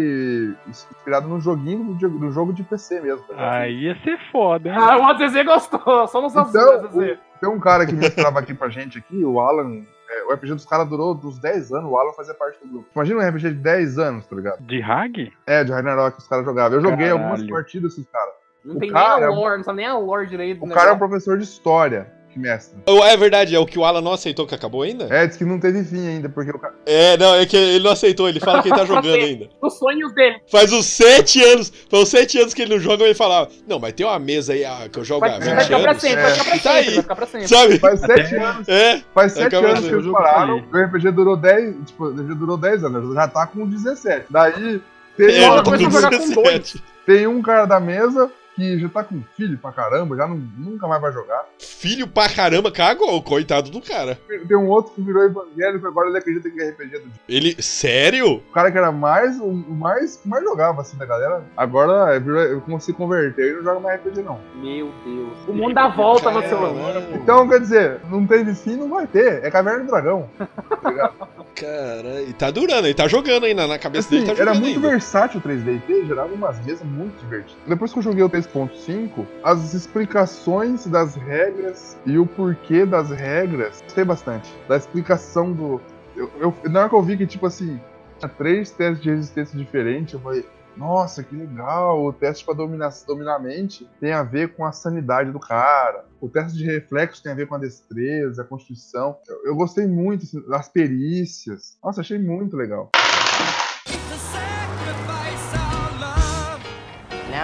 inspirado 0.67 1.29
num 1.29 1.41
joguinho 1.41 1.95
do, 1.95 2.31
jogo 2.31 2.53
de 2.53 2.62
PC 2.62 3.01
mesmo. 3.01 3.25
tá? 3.27 3.59
Aí 3.61 3.85
ia 3.85 3.95
ser 4.03 4.19
foda, 4.31 4.69
hein? 4.69 4.75
Ah, 4.79 4.99
o 4.99 5.05
AZZ 5.05 5.45
gostou, 5.45 6.07
só 6.09 6.21
não 6.21 6.29
sabe 6.29 6.51
Então, 6.51 6.73
AZZ. 6.87 7.19
Tem 7.41 7.49
um 7.51 7.61
cara 7.61 7.85
que 7.87 7.93
mestrava 7.95 8.39
aqui 8.41 8.55
pra 8.55 8.69
gente 8.69 8.99
aqui, 8.99 9.25
o 9.25 9.39
Alan. 9.41 9.83
é, 10.11 10.25
o 10.25 10.33
RPG 10.33 10.55
dos 10.55 10.65
caras 10.65 10.89
durou 10.89 11.15
dos 11.15 11.39
10 11.39 11.73
anos, 11.73 11.91
o 11.91 11.97
Alan 11.99 12.12
fazia 12.12 12.35
parte 12.35 12.59
do 12.65 12.69
grupo. 12.73 12.89
Imagina 12.95 13.21
um 13.21 13.29
RPG 13.29 13.49
de 13.51 13.55
10 13.57 13.99
anos, 13.99 14.27
tá 14.27 14.37
ligado? 14.37 14.61
De 14.62 14.81
Hag? 14.83 15.33
É, 15.47 15.62
de 15.65 15.73
Ragnarok 15.73 16.17
que 16.17 16.23
os 16.23 16.29
caras 16.29 16.45
jogavam. 16.45 16.79
Eu 16.79 16.83
joguei 16.83 17.09
Caralho. 17.09 17.12
algumas 17.23 17.43
partidas 17.51 17.95
com 17.95 18.01
os 18.01 18.09
caras. 18.09 18.35
Não 18.65 18.77
o 18.77 18.79
tem 18.81 18.91
cara- 18.91 19.17
nem 19.17 19.25
a 19.27 19.31
lore, 19.31 19.57
não 19.59 19.65
sabe 19.65 19.77
nem 19.77 19.87
a 19.87 19.97
lore 19.99 20.27
direito. 20.27 20.65
O 20.65 20.69
do 20.69 20.75
cara 20.75 20.91
é 20.91 20.93
um 20.95 20.99
professor 20.99 21.37
de 21.39 21.45
história 21.45 22.12
que 22.37 22.40
mestra. 22.40 22.79
Oh, 22.87 23.03
É 23.03 23.16
verdade, 23.16 23.55
é 23.55 23.59
o 23.59 23.66
que 23.66 23.79
o 23.79 23.85
Alan 23.85 24.01
não 24.03 24.12
aceitou 24.12 24.46
que 24.46 24.55
acabou 24.55 24.83
ainda? 24.83 25.07
É, 25.11 25.27
diz 25.27 25.37
que 25.37 25.44
não 25.44 25.59
teve 25.59 25.83
fim 25.85 26.07
ainda, 26.07 26.29
porque 26.29 26.51
o 26.51 26.59
cara. 26.59 26.75
É, 26.85 27.16
não, 27.16 27.35
é 27.35 27.46
que 27.46 27.57
ele 27.57 27.83
não 27.83 27.90
aceitou, 27.92 28.29
ele 28.29 28.38
fala 28.40 28.62
que 28.62 28.68
ele 28.68 28.77
tá 28.77 28.85
jogando 28.87 29.14
ainda. 29.14 29.49
Os 29.61 29.79
sonhos 29.79 30.14
dele. 30.14 30.37
Faz 30.51 30.72
uns 30.72 30.87
7 30.87 31.42
anos, 31.42 31.72
faz 31.90 32.03
uns 32.03 32.09
7 32.11 32.38
anos 32.38 32.55
que 32.55 32.62
ele 32.62 32.75
não 32.75 32.81
joga 32.81 33.03
e 33.05 33.07
ele 33.07 33.14
fala, 33.14 33.49
não, 33.66 33.79
mas 33.79 33.94
tem 33.94 34.05
uma 34.07 34.18
mesa 34.18 34.53
aí 34.53 34.64
ah, 34.64 34.88
que 34.92 34.99
eu 34.99 35.05
jogo 35.05 35.25
há 35.25 35.38
Vai, 35.38 35.40
20 35.40 35.55
vai 35.55 35.64
ficar 35.64 35.81
pra 35.81 35.90
anos. 35.90 36.03
sempre, 36.03 36.22
vai 36.22 36.33
ficar 36.33 36.44
pra 36.44 36.57
E 36.57 36.61
tá 36.61 36.72
sempre, 36.75 36.79
aí. 36.79 36.94
vai 36.94 37.03
ficar 37.03 37.16
pra 37.16 37.27
sempre. 37.27 37.49
Sabe? 37.49 37.79
Faz 37.79 38.01
7 38.01 38.35
anos. 38.37 38.68
É, 38.68 39.03
Faz 39.14 39.33
7 39.33 39.46
Acaba 39.46 39.68
anos 39.68 39.81
que 39.81 39.87
o 39.87 39.94
eles 39.94 40.05
jogo 40.05 40.16
pararam. 40.18 40.64
O 40.72 40.77
RPG 40.79 41.11
durou 41.12 41.37
10. 41.37 41.75
Tipo, 41.87 42.05
o 42.05 42.11
RPG 42.11 42.35
durou 42.35 42.57
10 42.57 42.85
anos. 42.85 43.14
Já 43.14 43.29
tá 43.29 43.46
com 43.46 43.66
17. 43.66 44.27
Daí. 44.31 44.81
Tem, 45.16 45.42
é, 45.44 45.49
tô 45.62 45.70
começou 45.70 45.87
com 45.87 45.90
jogar 45.92 46.11
com 46.11 46.29
17. 46.29 46.83
tem 47.07 47.27
um 47.27 47.40
cara 47.40 47.64
da 47.64 47.81
mesa 47.81 48.31
que 48.57 48.79
já 48.79 48.88
tá 48.88 49.05
com 49.05 49.23
filho 49.37 49.59
pra 49.59 49.71
caramba, 49.71 50.16
já 50.16 50.27
não, 50.27 50.37
nunca 50.57 50.88
mais 50.88 51.01
vai 51.01 51.12
jogar. 51.12 51.45
Filho 51.59 52.09
pra 52.09 52.29
caramba, 52.29 52.73
cagou, 52.73 53.23
coitado 53.23 53.71
do 53.71 53.81
cara. 53.83 54.19
Tem 54.49 54.57
um 54.57 54.69
outro 54.69 54.92
que 54.95 55.03
virou 55.03 55.23
evangélico, 55.25 55.87
agora 55.87 56.09
ele 56.09 56.19
acredita 56.19 56.51
que 56.51 56.61
é 56.61 56.71
RPG 56.71 56.99
do 56.99 57.05
dia. 57.11 57.21
Ele, 57.29 57.62
sério? 57.62 58.37
O 58.37 58.53
cara 58.53 58.73
que 58.73 58.79
era 58.79 58.90
mais, 58.90 59.38
o 59.38 59.53
mais, 59.53 60.16
que 60.16 60.29
mais 60.29 60.42
jogava 60.42 60.81
assim 60.81 60.97
da 60.97 61.05
galera, 61.05 61.45
agora 61.57 62.19
virou, 62.19 62.61
como 62.62 62.81
se 62.81 62.92
converteu 62.92 63.47
e 63.47 63.53
não 63.57 63.62
joga 63.62 63.81
mais 63.81 64.01
RPG 64.01 64.23
não. 64.23 64.40
Meu 64.57 64.90
Deus. 65.05 65.37
O 65.47 65.53
mundo 65.53 65.75
dá 65.75 65.88
volta 65.88 66.31
no 66.31 66.40
seu 66.49 66.57
Caralho. 66.57 67.14
Então, 67.14 67.49
quer 67.49 67.61
dizer, 67.61 68.01
não 68.11 68.27
teve 68.27 68.55
fim, 68.55 68.77
não 68.77 68.88
vai 68.88 69.07
ter. 69.07 69.45
É 69.45 69.51
Caverna 69.51 69.85
do 69.85 69.90
Dragão. 69.90 70.29
tá 70.83 70.90
ligado? 70.90 71.14
Cara, 71.55 72.23
e 72.23 72.33
tá 72.35 72.51
durando, 72.51 72.87
ele 72.87 72.95
tá 72.95 73.09
jogando 73.09 73.45
ainda, 73.45 73.66
na 73.66 73.79
cabeça 73.79 74.09
Assim, 74.09 74.25
dele 74.25 74.35
tá 74.37 74.42
era 74.42 74.53
muito 74.53 74.77
ainda. 74.77 74.90
versátil 74.90 75.40
o 75.40 75.49
3D 75.49 76.07
gerava 76.07 76.33
umas 76.33 76.62
mesas 76.64 76.87
muito 76.87 77.19
divertidas. 77.21 77.62
Depois 77.66 77.92
que 77.92 77.99
eu 77.99 78.03
joguei 78.03 78.23
o 78.23 78.29
3.5, 78.53 79.27
as 79.43 79.75
explicações 79.75 80.87
das 80.87 81.15
regras 81.15 81.97
e 82.07 82.19
o 82.19 82.27
porquê 82.27 82.85
das 82.85 83.11
regras, 83.11 83.83
gostei 83.83 84.05
bastante. 84.05 84.53
Da 84.69 84.77
explicação 84.77 85.53
do. 85.53 85.81
Eu, 86.15 86.31
eu, 86.39 86.71
na 86.71 86.81
hora 86.81 86.89
que 86.89 86.95
eu 86.95 87.03
vi 87.03 87.17
que, 87.17 87.27
tipo 87.27 87.47
assim, 87.47 87.81
tinha 88.19 88.29
três 88.29 88.71
testes 88.71 89.03
de 89.03 89.11
resistência 89.11 89.59
diferentes, 89.59 90.15
eu 90.15 90.21
falei. 90.21 90.45
Nossa, 90.77 91.23
que 91.23 91.35
legal! 91.35 92.05
O 92.05 92.13
teste 92.13 92.45
para 92.45 92.53
dominar, 92.53 92.93
dominar 93.07 93.39
mente 93.39 93.89
tem 93.99 94.13
a 94.13 94.23
ver 94.23 94.55
com 94.55 94.63
a 94.63 94.73
sanidade 94.73 95.31
do 95.31 95.41
cara. 95.41 96.05
O 96.21 96.29
teste 96.29 96.59
de 96.59 96.67
reflexo 96.67 97.23
tem 97.23 97.33
a 97.33 97.35
ver 97.35 97.47
com 97.47 97.55
a 97.55 97.59
destreza, 97.59 98.43
a 98.43 98.45
constituição. 98.45 99.17
Eu, 99.27 99.47
eu 99.47 99.57
gostei 99.57 99.87
muito 99.87 100.25
assim, 100.25 100.47
das 100.47 100.69
perícias. 100.69 101.79
Nossa, 101.83 102.03
achei 102.03 102.19
muito 102.19 102.55
legal. 102.59 102.91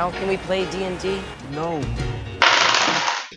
Now 0.03 0.11
can 0.11 0.27
we 0.27 0.37
play 0.37 0.65
D&D? 0.65 1.21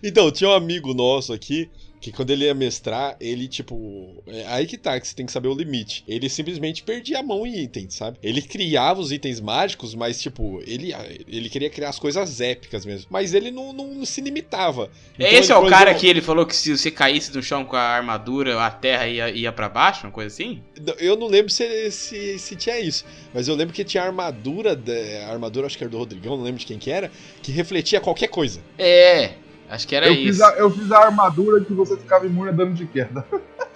Então, 0.02 0.32
tinha 0.32 0.50
um 0.50 0.54
amigo 0.54 0.96
nosso 0.96 1.32
aqui 1.32 1.70
que 2.06 2.12
quando 2.12 2.30
ele 2.30 2.46
ia 2.46 2.54
mestrar, 2.54 3.18
ele, 3.20 3.48
tipo. 3.48 4.22
É 4.28 4.46
aí 4.50 4.68
que 4.68 4.78
tá, 4.78 5.00
que 5.00 5.08
você 5.08 5.16
tem 5.16 5.26
que 5.26 5.32
saber 5.32 5.48
o 5.48 5.56
limite. 5.56 6.04
Ele 6.08 6.30
simplesmente 6.30 6.84
perdia 6.84 7.18
a 7.18 7.24
mão 7.24 7.48
em 7.48 7.64
itens, 7.64 7.96
sabe? 7.96 8.20
Ele 8.22 8.44
criava 8.44 9.02
os 9.02 9.12
itens 9.12 9.40
mágicos, 9.40 9.96
mas, 9.96 10.22
tipo, 10.22 10.62
ele, 10.68 10.94
ele 11.28 11.50
queria 11.50 11.68
criar 11.68 11.90
as 11.90 11.98
coisas 11.98 12.40
épicas 12.40 12.86
mesmo. 12.86 13.08
Mas 13.10 13.34
ele 13.34 13.50
não, 13.50 13.74
não 13.74 14.06
se 14.06 14.22
limitava. 14.22 14.92
Então, 15.16 15.28
Esse 15.28 15.52
é 15.52 15.58
o 15.58 15.66
cara 15.66 15.96
que 15.96 16.06
ele 16.06 16.22
falou 16.22 16.46
que 16.46 16.56
se 16.56 16.78
você 16.78 16.92
caísse 16.92 17.36
no 17.36 17.42
chão 17.42 17.66
com 17.66 17.76
a 17.76 17.82
armadura, 17.82 18.64
a 18.64 18.70
terra 18.70 19.08
ia, 19.08 19.32
ia 19.32 19.52
pra 19.52 19.68
baixo, 19.68 20.06
uma 20.06 20.12
coisa 20.12 20.32
assim? 20.32 20.62
Eu 21.00 21.16
não 21.18 21.26
lembro 21.26 21.52
se, 21.52 21.90
se, 21.90 22.38
se 22.38 22.56
tinha 22.56 22.80
isso, 22.80 23.04
mas 23.34 23.48
eu 23.48 23.56
lembro 23.56 23.74
que 23.74 23.84
tinha 23.84 24.04
armadura, 24.04 24.80
a 25.26 25.32
armadura 25.32 25.66
acho 25.66 25.76
que 25.76 25.84
era 25.84 25.90
do 25.90 25.98
Rodrigão, 25.98 26.38
não 26.38 26.44
lembro 26.44 26.60
de 26.60 26.68
quem 26.68 26.78
que 26.78 26.92
era, 26.92 27.10
que 27.42 27.52
refletia 27.52 28.00
qualquer 28.00 28.28
coisa. 28.28 28.62
É, 28.78 29.32
acho 29.70 29.88
que 29.88 29.96
era 29.96 30.08
eu, 30.08 30.14
isso. 30.14 30.24
fiz 30.26 30.42
a, 30.42 30.50
eu 30.58 30.70
fiz 30.72 30.92
a 30.92 31.00
armadura 31.00 31.64
que 31.64 31.74
você 31.74 31.96
ficava 31.98 32.26
imune 32.26 32.50
a 32.50 32.54
dano 32.54 32.74
de 32.74 32.86
queda. 32.86 33.26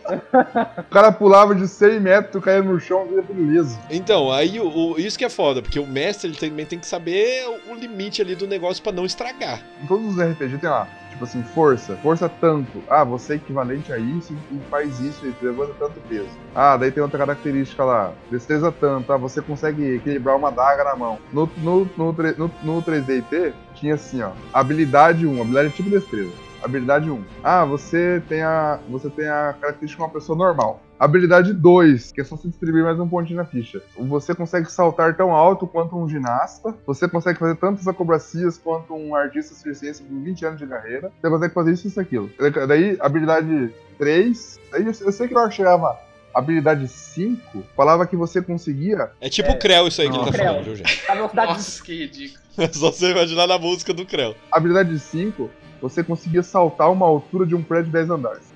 O 0.09 0.83
cara 0.91 1.11
pulava 1.11 1.53
de 1.53 1.67
100 1.67 1.99
metros, 1.99 2.43
caía 2.43 2.63
no 2.63 2.79
chão, 2.79 3.05
via 3.07 3.21
tudo 3.21 3.43
liso. 3.43 3.77
Então, 3.91 4.31
aí 4.31 4.59
o, 4.59 4.67
o- 4.67 4.99
isso 4.99 5.15
que 5.19 5.23
é 5.23 5.29
foda, 5.29 5.61
porque 5.61 5.79
o 5.79 5.85
mestre 5.85 6.29
ele 6.31 6.35
também 6.35 6.65
tem 6.65 6.79
que 6.79 6.87
saber 6.87 7.45
o, 7.69 7.75
limite 7.75 8.19
ali 8.19 8.33
do 8.33 8.47
negócio 8.47 8.81
pra 8.81 8.91
não 8.91 9.05
estragar. 9.05 9.61
Em 9.83 9.85
todos 9.85 10.15
os 10.17 10.19
RPG 10.19 10.57
tem 10.57 10.67
lá, 10.69 10.87
tipo 11.11 11.23
assim, 11.23 11.43
força. 11.53 11.95
Força 12.01 12.27
tanto. 12.27 12.81
Ah, 12.89 13.03
você 13.03 13.33
é 13.33 13.35
equivalente 13.35 13.93
a 13.93 13.99
isso 13.99 14.33
e 14.51 14.59
faz 14.71 14.99
isso 14.99 15.25
e 15.27 15.45
levanta 15.45 15.73
tanto 15.77 15.99
peso. 16.09 16.27
Ah, 16.55 16.75
daí 16.75 16.91
tem 16.91 17.03
outra 17.03 17.19
característica 17.19 17.83
lá. 17.83 18.11
Destreza 18.31 18.71
tanto. 18.71 19.13
Ah, 19.13 19.17
você 19.17 19.43
consegue 19.43 19.93
equilibrar 19.95 20.35
uma 20.35 20.51
daga 20.51 20.83
na 20.85 20.95
mão. 20.95 21.19
No, 21.31 21.47
no, 21.57 21.87
no, 21.95 22.11
no, 22.13 22.51
no 22.63 22.81
3DT 22.81 23.53
tinha 23.79 23.95
assim, 23.95 24.21
ó. 24.21 24.31
Habilidade 24.53 25.25
1, 25.25 25.41
habilidade 25.41 25.73
tipo 25.73 25.89
destreza. 25.89 26.31
Habilidade 26.61 27.09
1. 27.09 27.23
Ah, 27.43 27.63
você 27.63 28.21
tem 28.27 28.41
a. 28.41 28.79
Você 28.89 29.09
tem 29.09 29.27
a 29.27 29.55
característica 29.59 30.03
de 30.03 30.07
uma 30.07 30.13
pessoa 30.13 30.37
normal. 30.37 30.81
Habilidade 30.99 31.53
2, 31.53 32.11
que 32.11 32.19
é 32.19 32.23
só 32.25 32.35
se 32.35 32.49
distribuir 32.49 32.83
mais 32.83 32.99
um 32.99 33.07
pontinho 33.07 33.37
na 33.37 33.45
ficha. 33.45 33.81
Você 33.97 34.35
consegue 34.35 34.69
saltar 34.69 35.15
tão 35.15 35.33
alto 35.33 35.65
quanto 35.65 35.95
um 35.95 36.09
ginasta. 36.09 36.75
Você 36.85 37.07
consegue 37.07 37.39
fazer 37.39 37.55
tantas 37.55 37.87
acrobacias 37.87 38.57
quanto 38.57 38.93
um 38.93 39.15
artista 39.15 39.55
circense 39.55 40.03
com 40.03 40.21
20 40.21 40.45
anos 40.45 40.59
de 40.59 40.67
carreira. 40.67 41.09
Você 41.21 41.29
consegue 41.29 41.53
fazer 41.53 41.71
isso 41.71 41.87
e 41.87 41.89
isso 41.89 42.01
aquilo. 42.01 42.29
Daí, 42.67 42.97
habilidade 42.99 43.73
3. 43.97 44.59
Daí 44.71 44.81
eu, 44.85 44.87
eu 44.87 45.11
sei 45.13 45.29
que 45.29 45.33
na 45.33 45.39
hora 45.39 45.49
que 45.49 45.55
chegava 45.55 45.97
habilidade 46.33 46.87
5, 46.87 47.63
falava 47.75 48.05
que 48.07 48.15
você 48.15 48.41
conseguia. 48.41 49.09
É 49.21 49.29
tipo 49.29 49.51
o 49.51 49.57
Creu 49.59 49.87
isso 49.87 50.01
aí 50.01 50.09
que 50.09 50.15
ele 50.15 50.25
tá 50.25 50.31
Creu. 50.31 50.45
falando, 50.45 50.63
viu, 50.63 50.75
gente? 50.75 51.03
A 51.09 51.15
velocidade 51.15 51.53
Nossa, 51.53 51.83
que 51.83 51.95
ridículo. 52.05 52.39
É 52.59 52.67
só 52.67 52.91
você 52.91 53.11
imaginar 53.11 53.47
na 53.47 53.57
música 53.57 53.93
do 53.93 54.05
Creu. 54.05 54.35
Habilidade 54.51 54.97
5, 54.99 55.49
você 55.81 56.03
conseguia 56.03 56.43
saltar 56.43 56.91
uma 56.91 57.05
altura 57.05 57.45
de 57.45 57.55
um 57.55 57.63
prédio 57.63 57.85
de 57.85 57.91
10 57.91 58.09
andares. 58.09 58.49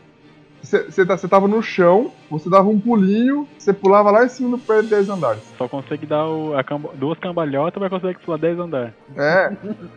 Você, 0.61 0.83
você, 0.83 1.05
tá- 1.05 1.17
você 1.17 1.27
tava 1.27 1.47
no 1.47 1.61
chão, 1.61 2.11
você 2.29 2.49
dava 2.49 2.67
um 2.69 2.79
pulinho, 2.79 3.47
você 3.57 3.71
pulava 3.73 4.11
lá 4.11 4.25
em 4.25 4.29
cima 4.29 4.49
do 4.51 4.57
prédio 4.57 4.83
de 4.83 4.89
10 4.91 5.09
andares. 5.09 5.41
Só 5.57 5.67
consegue 5.69 6.05
dar 6.05 6.25
o- 6.27 6.51
camba- 6.65 6.91
duas 6.95 7.17
cambalhotas, 7.19 7.81
mas 7.81 7.89
consegue 7.89 8.19
pular 8.19 8.37
10 8.37 8.59
andares. 8.59 8.93
É, 9.15 9.51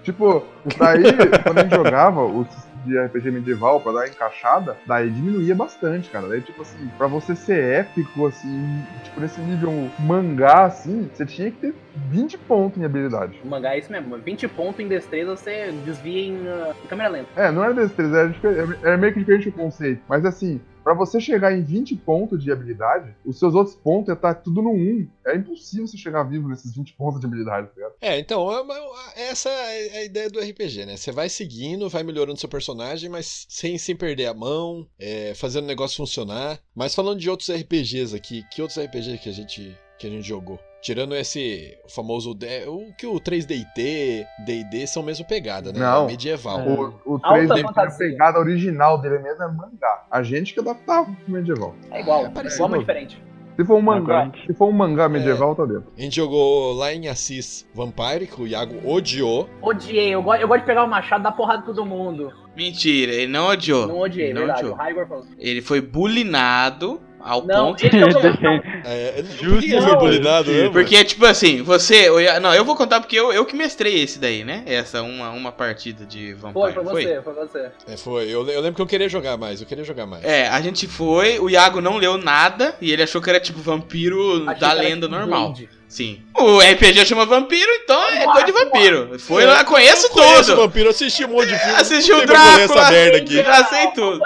tipo, 0.04 0.44
daí, 0.78 1.02
quando 1.44 1.58
a 1.58 1.62
gente 1.62 1.74
jogava 1.74 2.24
os 2.24 2.46
de 2.86 2.98
RPG 2.98 3.30
medieval 3.30 3.80
pra 3.80 3.92
dar 3.92 4.08
encaixada, 4.08 4.76
daí 4.86 5.10
diminuía 5.10 5.54
bastante, 5.54 6.10
cara. 6.10 6.28
Daí, 6.28 6.40
tipo 6.40 6.62
assim, 6.62 6.88
pra 6.96 7.06
você 7.06 7.34
ser 7.36 7.62
épico, 7.80 8.26
assim, 8.26 8.82
tipo, 9.02 9.20
nesse 9.20 9.40
nível 9.40 9.90
mangá, 9.98 10.64
assim, 10.64 11.08
você 11.12 11.26
tinha 11.26 11.50
que 11.50 11.58
ter 11.58 11.74
20 12.10 12.38
pontos 12.38 12.80
em 12.80 12.84
habilidade. 12.84 13.38
O 13.44 13.48
mangá 13.48 13.74
é 13.74 13.78
isso 13.78 13.90
mesmo. 13.92 14.16
20 14.18 14.48
pontos 14.48 14.80
em 14.80 14.88
destreza 14.88 15.36
você 15.36 15.72
desvia 15.84 16.28
em, 16.28 16.46
ah, 16.48 16.74
em 16.84 16.86
câmera 16.88 17.08
lenta. 17.10 17.28
É, 17.36 17.50
não 17.50 17.64
era 17.64 17.74
destreza, 17.74 18.18
era, 18.18 18.28
difer- 18.28 18.78
era 18.82 18.96
meio 18.96 19.12
que 19.12 19.18
diferente 19.20 19.48
o 19.48 19.52
conceito. 19.52 20.02
Mas 20.08 20.24
assim, 20.24 20.60
pra 20.86 20.94
você 20.94 21.20
chegar 21.20 21.52
em 21.52 21.64
20 21.64 21.96
pontos 21.96 22.44
de 22.44 22.52
habilidade, 22.52 23.12
os 23.24 23.40
seus 23.40 23.56
outros 23.56 23.74
pontos 23.74 24.14
estar 24.14 24.34
tudo 24.34 24.62
no 24.62 24.70
1. 24.70 25.08
É 25.26 25.34
impossível 25.34 25.84
você 25.84 25.96
chegar 25.98 26.22
vivo 26.22 26.48
nesses 26.48 26.72
20 26.76 26.92
pontos 26.92 27.18
de 27.18 27.26
habilidade, 27.26 27.66
tá 27.66 27.72
ligado? 27.74 27.94
É, 28.00 28.16
então, 28.20 28.48
é 28.52 28.60
uma- 28.60 29.12
essa 29.16 29.48
é 29.48 29.98
a 29.98 30.04
ideia 30.04 30.30
do 30.30 30.38
RPG, 30.38 30.86
né? 30.86 30.96
Você 30.96 31.10
vai 31.10 31.28
seguindo, 31.28 31.88
vai 31.88 32.04
melhorando 32.04 32.38
seu 32.38 32.48
personagem, 32.48 33.10
mas 33.10 33.46
sem, 33.48 33.76
sem 33.78 33.96
perder 33.96 34.26
a 34.26 34.34
mão, 34.34 34.86
é, 34.96 35.34
fazendo 35.34 35.64
o 35.64 35.66
negócio 35.66 35.96
funcionar. 35.96 36.60
Mas 36.72 36.94
falando 36.94 37.18
de 37.18 37.28
outros 37.28 37.50
RPGs 37.50 38.14
aqui, 38.14 38.44
que 38.52 38.62
outros 38.62 38.78
RPGs 38.78 39.18
que 39.18 39.28
a 39.28 39.32
gente, 39.32 39.76
que 39.98 40.06
a 40.06 40.10
gente 40.10 40.22
jogou? 40.28 40.56
Tirando 40.82 41.14
esse 41.16 41.76
famoso. 41.88 42.36
O 42.68 42.92
que 42.96 43.06
o 43.06 43.14
3DT, 43.20 44.24
DD 44.44 44.86
são 44.86 45.02
mesmo 45.02 45.26
pegada, 45.26 45.72
né? 45.72 45.80
Não. 45.80 46.04
É 46.04 46.06
medieval. 46.08 46.60
O, 47.04 47.14
o 47.14 47.20
Alta 47.22 47.54
3D, 47.54 47.72
a 47.76 47.90
pegada 47.90 48.38
original 48.38 49.00
dele 49.00 49.18
mesmo 49.18 49.42
é 49.42 49.48
mangá. 49.48 50.04
A 50.10 50.22
gente 50.22 50.54
que 50.54 50.60
adaptava 50.60 51.04
pro 51.24 51.32
medieval. 51.34 51.74
É 51.90 52.00
igual, 52.00 52.22
É 52.22 52.26
é, 52.26 52.30
parecido. 52.30 52.54
igual, 52.56 52.68
mas 52.70 52.80
diferente. 52.80 53.22
Se 53.56 53.64
for 53.64 53.76
um 53.76 53.80
mangá, 53.82 54.30
se 54.46 54.52
for 54.52 54.66
um 54.68 54.72
mangá 54.72 55.08
medieval, 55.08 55.54
tá 55.56 55.64
dentro. 55.64 55.86
A 55.96 56.00
gente 56.02 56.14
jogou 56.14 56.74
lá 56.74 56.92
em 56.92 57.08
Assis 57.08 57.66
Vampire, 57.74 58.26
que 58.26 58.42
o 58.42 58.46
Iago 58.46 58.86
odiou. 58.86 59.48
Odiei, 59.62 60.10
eu, 60.14 60.22
go- 60.22 60.34
eu 60.34 60.46
gosto 60.46 60.60
de 60.60 60.66
pegar 60.66 60.84
o 60.84 60.86
machado 60.86 61.22
e 61.22 61.24
dar 61.24 61.32
porrada 61.32 61.62
em 61.62 61.64
todo 61.64 61.84
mundo. 61.86 62.30
Mentira, 62.54 63.12
ele 63.12 63.32
não 63.32 63.46
odiou. 63.48 63.86
Não 63.88 63.98
odiei, 64.00 64.26
Ele 64.26 64.34
não 64.34 64.40
verdade. 64.42 64.60
odiou. 64.60 64.74
O 64.74 64.78
Raigor 64.78 65.08
falou. 65.08 65.24
Ele 65.38 65.62
foi 65.62 65.80
bulinado 65.80 67.00
ao 67.20 67.44
Não, 67.44 67.66
ponto. 67.68 67.84
esse 67.86 67.96
é 67.98 68.04
o. 68.04 68.62
É, 68.84 69.22
por 69.22 69.44
Justo, 69.44 69.68
foi 69.70 69.80
não, 69.80 69.98
bulinado, 69.98 70.50
né? 70.52 70.68
Porque, 70.70 71.04
tipo 71.04 71.24
assim, 71.26 71.62
você. 71.62 72.08
Ia- 72.20 72.38
Não, 72.40 72.54
eu 72.54 72.64
vou 72.64 72.76
contar 72.76 73.00
porque 73.00 73.16
eu, 73.18 73.32
eu 73.32 73.44
que 73.44 73.56
mestrei 73.56 74.02
esse 74.02 74.18
daí, 74.18 74.44
né? 74.44 74.62
Essa 74.66 75.02
uma, 75.02 75.30
uma 75.30 75.52
partida 75.52 76.04
de 76.06 76.34
Vampire. 76.34 76.72
Foi, 76.72 76.72
foi 76.72 76.84
você, 76.84 77.22
foi 77.22 77.34
você. 77.34 77.70
É, 77.88 77.96
foi. 77.96 78.24
Eu, 78.24 78.48
eu 78.48 78.60
lembro 78.60 78.74
que 78.74 78.82
eu 78.82 78.86
queria 78.86 79.08
jogar 79.08 79.36
mais, 79.36 79.60
eu 79.60 79.66
queria 79.66 79.84
jogar 79.84 80.06
mais. 80.06 80.24
É, 80.24 80.48
a 80.48 80.60
gente 80.60 80.86
foi, 80.86 81.38
o 81.38 81.48
Iago 81.50 81.80
não 81.80 81.96
leu 81.96 82.16
nada 82.18 82.74
e 82.80 82.92
ele 82.92 83.02
achou 83.02 83.20
que 83.20 83.28
era 83.30 83.40
tipo 83.40 83.58
vampiro 83.60 84.44
Achei 84.48 84.60
da 84.60 84.70
era 84.70 84.80
lenda 84.80 85.06
tipo 85.06 85.18
normal. 85.18 85.52
Blade. 85.52 85.68
Sim. 85.88 86.20
O 86.36 86.58
RPG 86.58 87.06
chama 87.06 87.24
vampiro, 87.24 87.70
então 87.82 88.02
é 88.08 88.24
coisa 88.24 88.44
de 88.46 88.52
vampiro. 88.52 89.18
Foi 89.20 89.44
lá, 89.46 89.64
conheço 89.64 90.06
Eu 90.06 90.10
conheço 90.10 90.50
tudo. 90.50 90.62
vampiro, 90.62 90.90
assisti 90.90 91.24
um 91.24 91.28
monte 91.28 91.46
de 91.46 91.58
filme. 91.58 91.74
Assisti 91.80 92.12
o 92.12 92.18
não 92.18 92.26
Drácula, 92.26 92.60
essa 92.80 92.90
merda 92.90 93.16
aqui. 93.18 93.36
já 93.36 93.64
sei 93.66 93.86
tudo. 93.92 94.20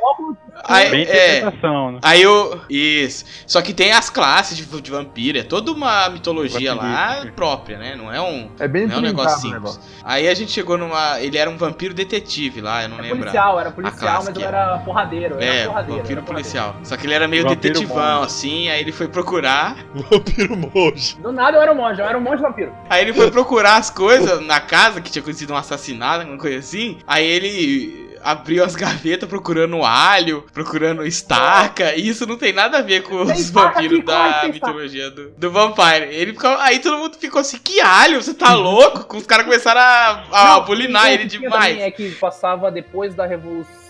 Óculos 0.00 0.36
Aí, 0.64 0.90
Bem 0.90 1.00
é, 1.06 1.38
interpretação, 1.38 1.92
né? 1.92 1.98
aí 2.02 2.22
eu. 2.22 2.60
Isso. 2.68 3.24
Só 3.46 3.62
que 3.62 3.72
tem 3.72 3.92
as 3.92 4.10
classes 4.10 4.56
de, 4.56 4.64
de 4.80 4.90
vampiro, 4.90 5.38
é 5.38 5.42
toda 5.42 5.70
uma 5.72 6.08
mitologia 6.08 6.74
lá 6.74 7.24
própria, 7.34 7.78
né? 7.78 7.94
Não 7.96 8.12
é 8.12 8.20
um. 8.20 8.50
É 8.58 8.66
bem 8.68 8.86
Não 8.86 8.96
é 8.96 8.98
um 8.98 9.02
negócio 9.02 9.40
simples. 9.40 9.54
negócio. 9.54 9.80
Aí 10.04 10.28
a 10.28 10.34
gente 10.34 10.50
chegou 10.52 10.76
numa. 10.76 11.20
Ele 11.20 11.38
era 11.38 11.48
um 11.48 11.56
vampiro 11.56 11.94
detetive 11.94 12.60
lá, 12.60 12.82
eu 12.82 12.88
não 12.88 12.98
É 12.98 13.02
lembro. 13.02 13.18
policial, 13.18 13.60
era 13.60 13.70
policial, 13.70 13.98
classe 14.00 14.30
mas 14.32 14.42
é. 14.42 14.46
era 14.46 14.78
porradeiro. 14.78 15.34
eu 15.36 15.40
É, 15.40 15.46
era 15.60 15.66
porradeiro, 15.68 16.00
vampiro 16.02 16.18
era 16.20 16.26
porradeiro. 16.26 16.26
policial. 16.26 16.76
Só 16.82 16.96
que 16.96 17.06
ele 17.06 17.14
era 17.14 17.28
meio 17.28 17.42
Vampiro 17.44 17.60
detetivão, 17.60 18.14
monge. 18.20 18.26
assim, 18.26 18.68
aí 18.68 18.80
ele 18.80 18.92
foi 18.92 19.08
procurar. 19.08 19.76
Vampiro 20.10 20.56
monge. 20.56 21.16
Do 21.18 21.32
nada 21.32 21.56
eu 21.56 21.62
era 21.62 21.72
um 21.72 21.76
monge, 21.76 22.00
eu 22.00 22.06
era 22.06 22.18
um 22.18 22.20
monge 22.20 22.42
vampiro. 22.42 22.72
Aí 22.90 23.02
ele 23.02 23.12
foi 23.12 23.30
procurar 23.30 23.76
as 23.76 23.90
coisas 23.90 24.40
na 24.44 24.60
casa, 24.60 25.00
que 25.00 25.10
tinha 25.10 25.22
acontecido 25.22 25.52
um 25.52 25.56
assassinato, 25.56 26.20
alguma 26.20 26.38
coisa 26.38 26.58
assim. 26.58 26.98
Aí 27.06 27.26
ele 27.26 28.07
abriu 28.22 28.64
as 28.64 28.74
gavetas 28.76 29.28
procurando 29.28 29.82
alho, 29.84 30.44
procurando 30.52 31.06
estaca. 31.06 31.94
E 31.94 32.08
isso 32.08 32.26
não 32.26 32.36
tem 32.36 32.52
nada 32.52 32.78
a 32.78 32.82
ver 32.82 33.02
com 33.02 33.26
Tem 33.26 33.34
os 33.34 33.50
vampiros 33.50 34.04
da 34.04 34.48
mitologia 34.52 35.10
do, 35.10 35.30
do 35.30 35.50
Vampire. 35.50 36.06
Ele 36.10 36.32
ficou, 36.32 36.50
aí 36.58 36.78
todo 36.78 36.98
mundo 36.98 37.16
ficou 37.16 37.40
assim, 37.40 37.58
que 37.58 37.80
alho? 37.80 38.22
Você 38.22 38.34
tá 38.34 38.54
louco? 38.54 39.16
Os 39.16 39.26
caras 39.26 39.44
começaram 39.44 39.80
a, 39.80 40.24
a 40.32 40.54
Não, 40.54 40.64
bulinar 40.64 41.10
ele 41.10 41.24
demais. 41.24 41.78
É 41.78 41.90
que 41.90 42.10
passava 42.12 42.70
depois 42.70 43.14
da 43.14 43.26
Revolução 43.26 43.87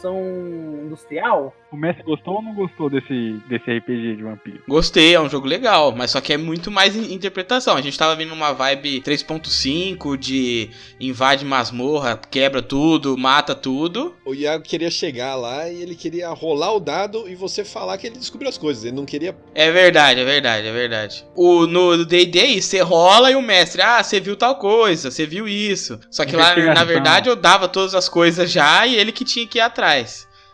Industrial. 0.84 1.54
O 1.70 1.76
Messi 1.76 2.02
gostou 2.02 2.36
ou 2.36 2.42
não 2.42 2.54
gostou 2.54 2.88
desse, 2.88 3.38
desse 3.46 3.70
RPG 3.70 4.16
de 4.16 4.22
vampiro? 4.22 4.62
Gostei, 4.66 5.14
é 5.14 5.20
um 5.20 5.28
jogo 5.28 5.46
legal, 5.46 5.92
mas 5.94 6.10
só 6.12 6.20
que 6.20 6.32
é 6.32 6.36
muito 6.38 6.70
mais 6.70 6.96
in- 6.96 7.12
interpretação. 7.12 7.76
A 7.76 7.82
gente 7.82 7.98
tava 7.98 8.16
vindo 8.16 8.30
numa 8.30 8.52
vibe 8.52 9.02
3.5 9.02 10.16
de 10.16 10.70
invade 10.98 11.44
masmorra, 11.44 12.18
quebra 12.30 12.62
tudo, 12.62 13.18
mata 13.18 13.54
tudo. 13.54 14.14
O 14.24 14.34
Iago 14.34 14.64
queria 14.64 14.90
chegar 14.90 15.34
lá 15.34 15.68
e 15.68 15.82
ele 15.82 15.94
queria 15.94 16.28
rolar 16.30 16.72
o 16.74 16.80
dado 16.80 17.28
e 17.28 17.34
você 17.34 17.64
falar 17.64 17.98
que 17.98 18.06
ele 18.06 18.16
descobriu 18.18 18.48
as 18.48 18.56
coisas. 18.56 18.84
Ele 18.84 18.96
não 18.96 19.04
queria. 19.04 19.36
É 19.54 19.70
verdade, 19.70 20.20
é 20.20 20.24
verdade, 20.24 20.66
é 20.66 20.72
verdade. 20.72 21.26
O, 21.36 21.66
no 21.66 22.02
D&D, 22.04 22.62
você 22.62 22.80
rola 22.80 23.30
e 23.30 23.34
o 23.36 23.42
mestre, 23.42 23.82
ah, 23.82 24.02
você 24.02 24.18
viu 24.20 24.36
tal 24.36 24.56
coisa, 24.56 25.10
você 25.10 25.26
viu 25.26 25.46
isso. 25.46 26.00
Só 26.10 26.24
que 26.24 26.34
lá, 26.34 26.56
na 26.56 26.84
verdade, 26.84 27.28
eu 27.28 27.36
dava 27.36 27.68
todas 27.68 27.94
as 27.94 28.08
coisas 28.08 28.50
já 28.50 28.86
e 28.86 28.94
ele 28.96 29.12
que 29.12 29.24
tinha 29.24 29.46
que 29.46 29.58
ir 29.58 29.60
atrás. 29.60 29.87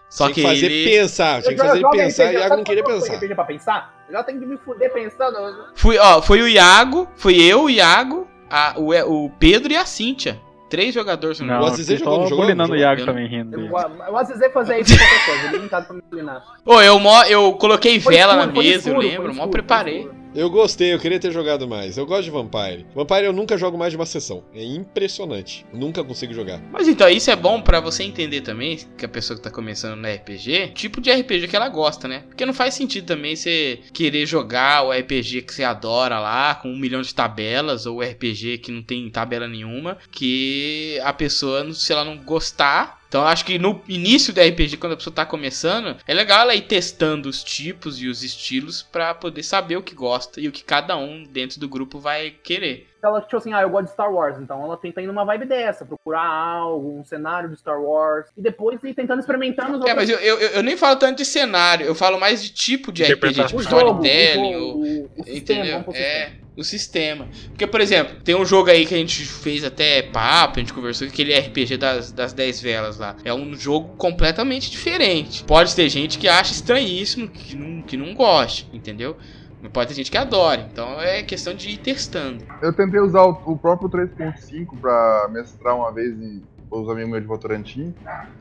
Só 0.09 0.25
tinha 0.27 0.35
que, 0.35 0.41
que 0.43 0.47
fazer 0.47 0.67
ele... 0.67 0.91
pensar, 0.91 1.43
tinha 1.43 1.55
que 1.57 1.61
fazer 1.61 1.79
ele 1.79 1.89
pensar 1.91 2.33
e 2.33 2.37
o 2.37 2.39
Iago 2.39 2.57
não 2.57 2.65
queria 2.65 2.85
pensar. 2.85 3.15
RPG 3.15 3.35
pra 3.35 3.45
pensar? 3.45 3.95
Eu 4.09 4.13
já 4.13 4.23
tenho 4.23 4.39
que 4.41 4.47
me 4.47 4.57
fuder 4.59 4.93
pensando. 4.93 5.37
Fui, 5.75 5.99
ó, 5.99 6.23
foi 6.23 6.41
o 6.43 6.49
Iago, 6.49 7.09
foi 7.17 7.43
eu, 7.43 7.65
o 7.65 7.71
Iago, 7.71 8.29
a- 8.49 8.75
o, 8.77 9.25
o 9.25 9.31
Pedro 9.31 9.73
e 9.73 9.77
a 9.77 9.85
Cíntia. 9.85 10.41
Três 10.71 10.95
jogadores. 10.95 11.39
se 11.39 11.45
não 11.45 11.61
O. 11.61 11.67
Azizê 11.67 11.97
jogou 11.97 12.21
no 12.21 12.27
jogo? 12.29 12.43
bulinando 12.43 12.73
o? 12.73 12.77
Iago 12.77 13.05
também 13.05 13.27
rindo 13.29 13.61
Eu, 13.61 13.67
eu 14.09 14.17
avisei 14.17 14.49
fazer 14.51 14.81
isso 14.81 14.97
pra 14.97 15.07
qualquer 15.07 15.25
coisa. 15.27 15.47
Ele 15.49 15.59
não 15.59 15.69
tá 15.69 15.81
pra 15.83 15.95
me 15.95 16.03
inclinar. 16.05 16.45
Ô, 16.65 16.81
eu, 16.81 16.99
mó, 16.99 17.23
eu 17.25 17.53
coloquei 17.55 18.01
Foi 18.01 18.15
vela 18.15 18.35
escuro, 18.35 18.47
na 18.55 18.61
mesa, 18.63 18.77
escuro, 18.89 18.95
eu 18.97 19.01
lembro, 19.01 19.31
escuro, 19.31 19.35
mó 19.35 19.47
preparei. 19.49 20.11
Eu 20.35 20.51
gostei, 20.51 20.93
eu 20.93 20.99
queria 20.99 21.21
ter 21.21 21.31
jogado 21.31 21.69
mais. 21.69 21.97
Eu 21.97 22.05
gosto 22.05 22.25
de 22.25 22.31
Vampire. 22.31 22.85
Vampire 22.93 23.27
eu 23.27 23.33
nunca 23.33 23.57
jogo 23.57 23.79
mais 23.79 23.93
de 23.93 23.97
uma 23.97 24.05
sessão. 24.05 24.43
É 24.53 24.65
impressionante. 24.65 25.65
Nunca 25.73 26.03
consigo 26.03 26.35
jogar. 26.35 26.61
Mas 26.73 26.89
então, 26.89 27.09
isso 27.09 27.31
é 27.31 27.37
bom 27.37 27.61
pra 27.61 27.79
você 27.79 28.03
entender 28.03 28.41
também, 28.41 28.81
que 28.99 29.05
a 29.05 29.09
pessoa 29.09 29.37
que 29.37 29.45
tá 29.45 29.51
começando 29.51 29.97
no 29.97 30.09
RPG, 30.09 30.73
tipo 30.75 31.01
de 31.01 31.13
RPG 31.13 31.47
que 31.47 31.55
ela 31.55 31.69
gosta, 31.69 32.09
né? 32.09 32.25
Porque 32.27 32.45
não 32.45 32.53
faz 32.53 32.75
sentido 32.75 33.07
também 33.07 33.37
você 33.37 33.79
querer 33.93 34.27
jogar 34.27 34.83
o 34.83 34.91
RPG 34.91 35.43
que 35.43 35.55
você 35.55 35.63
adora 35.63 36.19
lá, 36.19 36.57
com 36.57 36.69
um 36.69 36.77
milhão 36.77 37.01
de 37.01 37.15
tabelas, 37.15 37.87
ou 37.87 37.99
o 37.99 38.03
RPG 38.03 38.59
que 38.59 38.73
não 38.73 38.83
tem 38.83 39.09
tabela 39.11 39.47
nenhuma, 39.47 39.99
que 40.11 40.99
a 41.05 41.13
pessoa, 41.13 41.73
se 41.73 41.93
ela 41.93 42.05
não 42.05 42.19
gostar. 42.19 43.04
Então, 43.15 43.23
eu 43.23 43.29
acho 43.29 43.45
que 43.45 43.61
no 43.61 43.81
início 43.87 44.35
do 44.35 44.41
RPG, 44.41 44.77
quando 44.77 44.95
a 44.95 44.97
pessoa 44.97 45.15
tá 45.15 45.25
começando, 45.25 45.97
é 46.05 46.13
legal 46.13 46.41
ela 46.41 46.53
ir 46.57 46.63
testando 46.63 47.29
os 47.29 47.45
tipos 47.45 48.03
e 48.03 48.09
os 48.09 48.25
estilos 48.25 48.83
pra 48.83 49.15
poder 49.15 49.45
saber 49.45 49.77
o 49.77 49.83
que 49.85 49.95
gosta 49.95 50.41
e 50.41 50.49
o 50.49 50.51
que 50.51 50.65
cada 50.65 50.97
um 50.97 51.23
dentro 51.23 51.61
do 51.61 51.69
grupo 51.69 52.01
vai 52.01 52.33
querer. 52.43 52.89
ela, 53.01 53.21
tipo 53.21 53.37
assim, 53.37 53.53
ah, 53.53 53.63
eu 53.63 53.71
gosto 53.71 53.85
de 53.87 53.93
Star 53.93 54.13
Wars, 54.13 54.37
então 54.41 54.65
ela 54.65 54.77
tenta 54.77 55.01
ir 55.01 55.07
numa 55.07 55.25
vibe 55.25 55.45
dessa, 55.47 55.85
procurar 55.85 56.27
algo, 56.27 56.99
um 56.99 57.05
cenário 57.05 57.49
de 57.51 57.57
Star 57.57 57.81
Wars, 57.81 58.27
e 58.37 58.43
depois 58.43 58.83
ir 58.83 58.95
tentando 58.95 59.21
experimentar 59.21 59.71
nos 59.71 59.77
É, 59.87 59.91
outros 59.91 59.95
mas 59.95 60.11
eu, 60.11 60.19
eu, 60.19 60.37
eu 60.49 60.63
nem 60.65 60.77
falo 60.77 60.97
tanto 60.97 61.19
de 61.19 61.25
cenário, 61.25 61.87
eu 61.87 61.95
falo 61.95 62.19
mais 62.19 62.43
de 62.43 62.49
tipo 62.53 62.91
de 62.91 63.05
RPG, 63.05 63.45
tipo 63.45 63.55
o 63.55 63.59
o, 63.59 63.63
storytelling, 63.63 64.55
jogo, 64.55 64.65
ou- 64.65 64.77
o, 64.77 65.11
o 65.21 65.25
sistema, 65.25 65.61
Entendeu? 65.61 65.83
pro 65.85 65.95
É, 65.95 66.03
sistema. 66.25 66.44
O 66.57 66.63
sistema. 66.63 67.29
Porque, 67.49 67.67
por 67.67 67.81
exemplo, 67.81 68.17
tem 68.23 68.35
um 68.35 68.45
jogo 68.45 68.71
aí 68.71 68.87
que 68.87 68.95
a 68.95 68.99
gente 68.99 69.25
fez 69.25 69.65
até 69.65 70.03
papo, 70.03 70.59
a 70.59 70.61
gente 70.61 70.73
conversou, 70.73 71.07
aquele 71.07 71.37
RPG 71.37 71.77
das, 71.77 72.13
das 72.13 72.33
10 72.33 72.61
velas 72.61 72.99
lá. 72.99 73.17
É 73.25 73.35
um 73.35 73.55
jogo 73.55 73.97
completamente 73.97 74.71
diferente. 74.71 75.43
Pode 75.45 75.75
ter 75.75 75.89
gente 75.89 76.19
que 76.19 76.29
acha 76.29 76.53
estranhíssimo, 76.53 77.29
que 77.29 77.57
não, 77.57 77.83
que 77.83 77.97
não 77.97 78.15
goste, 78.15 78.69
entendeu? 78.73 79.17
Mas 79.61 79.73
pode 79.73 79.89
ter 79.89 79.95
gente 79.95 80.11
que 80.11 80.19
adora. 80.19 80.69
Então 80.71 81.01
é 81.01 81.23
questão 81.23 81.55
de 81.55 81.71
ir 81.71 81.79
testando. 81.79 82.45
Eu 82.63 82.73
tentei 82.73 83.01
usar 83.01 83.23
o, 83.23 83.31
o 83.47 83.57
próprio 83.57 83.89
3.5 83.89 84.79
pra 84.81 85.29
mestrar 85.33 85.77
uma 85.77 85.93
vez 85.93 86.13
em 86.21 86.43
os 86.83 86.89
amigos 86.89 87.11
meus 87.11 87.23
de 87.23 87.29
Votorantim, 87.29 87.95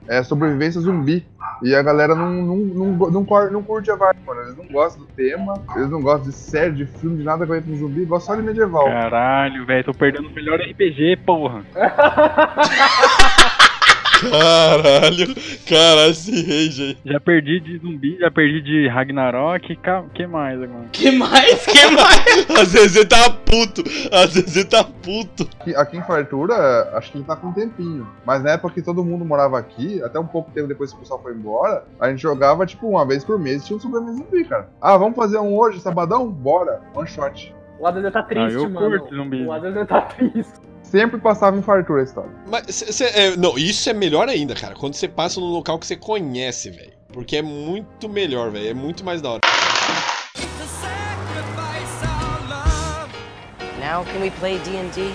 é 0.07 0.23
sobrevivência 0.23 0.81
zumbi. 0.81 1.25
E 1.61 1.75
a 1.75 1.81
galera 1.81 2.15
não, 2.15 2.29
não, 2.29 2.57
não, 2.57 3.11
não, 3.11 3.51
não 3.51 3.63
curte 3.63 3.91
a 3.91 3.95
vibe, 3.95 4.19
mano. 4.25 4.41
Eles 4.41 4.57
não 4.57 4.65
gostam 4.65 5.05
do 5.05 5.11
tema, 5.13 5.53
eles 5.75 5.89
não 5.89 6.01
gostam 6.01 6.29
de 6.29 6.35
série, 6.35 6.73
de 6.73 6.85
filme, 6.85 7.17
de 7.17 7.23
nada 7.23 7.45
que 7.45 7.61
com 7.61 7.75
zumbi, 7.75 8.05
gostam 8.05 8.35
só 8.35 8.41
de 8.41 8.45
medieval. 8.45 8.85
Caralho, 8.85 9.65
velho, 9.65 9.83
tô 9.83 9.93
perdendo 9.93 10.27
o 10.27 10.33
melhor 10.33 10.59
RPG, 10.59 11.17
porra. 11.25 11.63
Caralho, 14.31 15.35
caralho, 15.67 16.11
esse 16.11 16.31
rage 16.41 16.83
aí. 16.83 17.11
Já 17.13 17.19
perdi 17.19 17.59
de 17.59 17.77
zumbi, 17.77 18.17
já 18.19 18.31
perdi 18.31 18.61
de 18.61 18.87
Ragnarok, 18.87 19.77
que 20.13 20.27
mais 20.27 20.61
agora? 20.61 20.85
Que 20.91 21.11
mais? 21.11 21.65
Que 21.65 21.85
mais? 21.87 22.49
Às 22.59 22.73
vezes 22.73 22.95
ele 22.95 23.05
tá 23.05 23.29
puto, 23.29 23.83
às 24.11 24.33
vezes 24.33 24.55
ele 24.55 24.65
tá 24.65 24.83
puto. 24.83 25.47
Aqui, 25.59 25.75
aqui 25.75 25.97
em 25.97 26.03
Fartura, 26.03 26.89
acho 26.97 27.11
que 27.11 27.17
ele 27.17 27.25
tá 27.25 27.35
com 27.35 27.47
um 27.47 27.53
tempinho. 27.53 28.07
Mas 28.25 28.43
na 28.43 28.51
época 28.51 28.73
que 28.73 28.81
todo 28.81 29.03
mundo 29.03 29.25
morava 29.25 29.57
aqui, 29.59 30.01
até 30.03 30.19
um 30.19 30.25
pouco 30.27 30.51
tempo 30.51 30.67
depois 30.67 30.91
que 30.91 30.97
o 30.97 30.99
pessoal 31.01 31.21
foi 31.21 31.33
embora, 31.33 31.83
a 31.99 32.09
gente 32.09 32.21
jogava, 32.21 32.65
tipo, 32.65 32.87
uma 32.87 33.05
vez 33.05 33.23
por 33.23 33.39
mês, 33.39 33.65
tinha 33.65 33.77
um 33.77 33.79
sobrevivência 33.79 34.23
zumbi, 34.25 34.43
cara. 34.45 34.69
Ah, 34.81 34.97
vamos 34.97 35.15
fazer 35.15 35.37
um 35.39 35.55
hoje, 35.57 35.79
sabadão? 35.79 36.29
Bora, 36.29 36.81
one 36.95 37.07
shot. 37.07 37.53
O 37.79 37.87
ADZ 37.87 38.11
tá 38.13 38.23
triste, 38.23 38.55
Ah, 38.55 38.59
eu 38.61 38.69
mano. 38.69 38.99
curto 38.99 39.15
zumbi. 39.15 39.45
O 39.45 39.51
ADZ 39.51 39.87
tá 39.87 40.01
triste. 40.01 40.53
Sempre 40.93 41.19
passava 41.19 41.57
em 41.57 41.61
Fartura 41.63 42.01
a 42.01 42.03
história. 42.03 42.29
Mas, 42.45 42.67
cê- 42.75 42.91
cê- 42.93 43.05
é, 43.05 43.35
não, 43.35 43.57
isso 43.57 43.89
é 43.89 43.93
melhor 43.93 44.29
ainda, 44.29 44.53
cara. 44.53 44.75
Quando 44.75 44.93
você 44.93 45.07
passa 45.07 45.39
num 45.39 45.47
local 45.47 45.79
que 45.79 45.87
você 45.87 45.95
conhece, 45.95 46.69
velho. 46.69 46.93
Porque 47.11 47.37
é 47.37 47.41
muito 47.41 48.07
melhor, 48.07 48.51
velho. 48.51 48.69
É 48.69 48.75
muito 48.75 49.03
mais 49.03 49.19
da 49.19 49.29
hora. 49.31 49.39
Now 53.79 54.05
can 54.05 54.21
we 54.21 54.29
play 54.29 54.59
D&D? 54.59 55.11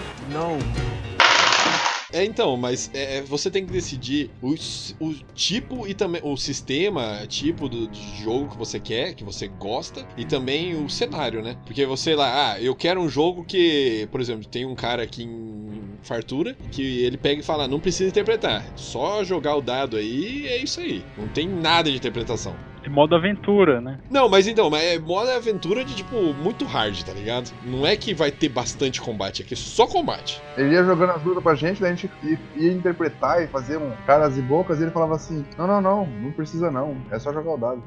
É, 2.11 2.25
então, 2.25 2.57
mas 2.57 2.91
é, 2.95 3.21
você 3.21 3.51
tem 3.51 3.67
que 3.67 3.73
decidir 3.73 4.31
o, 4.41 4.55
o 4.99 5.15
tipo 5.35 5.87
e 5.87 5.93
também 5.93 6.23
o 6.25 6.37
sistema, 6.39 7.27
tipo 7.29 7.69
do, 7.69 7.87
de 7.87 8.23
jogo 8.23 8.49
que 8.49 8.57
você 8.57 8.81
quer, 8.81 9.15
que 9.15 9.23
você 9.23 9.47
gosta, 9.47 10.07
e 10.17 10.25
também 10.25 10.75
o 10.75 10.89
cenário, 10.89 11.43
né? 11.43 11.57
Porque 11.67 11.85
você 11.85 12.15
lá, 12.15 12.53
ah, 12.53 12.61
eu 12.63 12.75
quero 12.75 12.99
um 13.01 13.11
jogo 13.11 13.45
que, 13.45 14.09
por 14.11 14.23
exemplo, 14.23 14.47
tem 14.47 14.65
um 14.65 14.75
cara 14.75 15.03
aqui 15.03 15.25
em 15.25 15.69
Fartura 16.03 16.57
que 16.73 17.03
ele 17.03 17.19
pega 17.19 17.41
e 17.41 17.45
fala, 17.45 17.65
"Ah, 17.65 17.69
não 17.69 17.81
precisa 17.81 18.09
interpretar, 18.09 18.65
só 18.75 19.23
jogar 19.23 19.57
o 19.57 19.61
dado 19.61 19.97
aí 19.97 20.47
é 20.47 20.57
isso 20.57 20.81
aí. 20.81 21.05
Não 21.19 21.29
tem 21.29 21.47
nada 21.47 21.91
de 21.91 21.97
interpretação. 21.97 22.57
De 22.89 22.95
modo 22.95 23.15
aventura, 23.15 23.81
né? 23.81 23.99
Não, 24.11 24.29
mas 24.29 24.47
então, 24.47 24.71
mas 24.71 24.83
é 24.83 24.99
modo 24.99 25.31
aventura 25.31 25.85
de 25.85 25.95
tipo 25.95 26.33
muito 26.35 26.65
hard, 26.65 27.03
tá 27.03 27.13
ligado? 27.13 27.51
Não 27.65 27.87
é 27.87 27.97
que 27.97 28.15
vai 28.15 28.31
ter 28.31 28.49
bastante 28.49 29.01
combate, 29.01 29.43
é 29.43 29.45
que 29.45 29.53
é 29.53 29.57
só 29.57 29.87
combate. 29.87 30.41
Ele 30.57 30.73
ia 30.73 30.83
jogando 30.83 31.11
as 31.11 31.23
lutas 31.23 31.43
pra 31.43 31.55
gente, 31.55 31.81
daí 31.81 31.93
a 31.93 31.95
gente 31.95 32.11
ia, 32.23 32.39
ia 32.57 32.73
interpretar 32.73 33.43
e 33.43 33.47
fazer 33.47 33.77
um 33.77 33.93
caras 34.07 34.39
e 34.39 34.41
bocas, 34.41 34.81
e 34.81 34.85
ele 34.85 34.91
falava 34.91 35.17
assim: 35.17 35.45
Não, 35.59 35.67
não, 35.67 35.81
não, 35.83 36.07
não 36.07 36.33
precisa 36.33 36.71
não, 36.71 36.97
é 37.11 37.19
só 37.19 37.31
jogar 37.33 37.53
o 37.53 37.59
dado. 37.59 37.83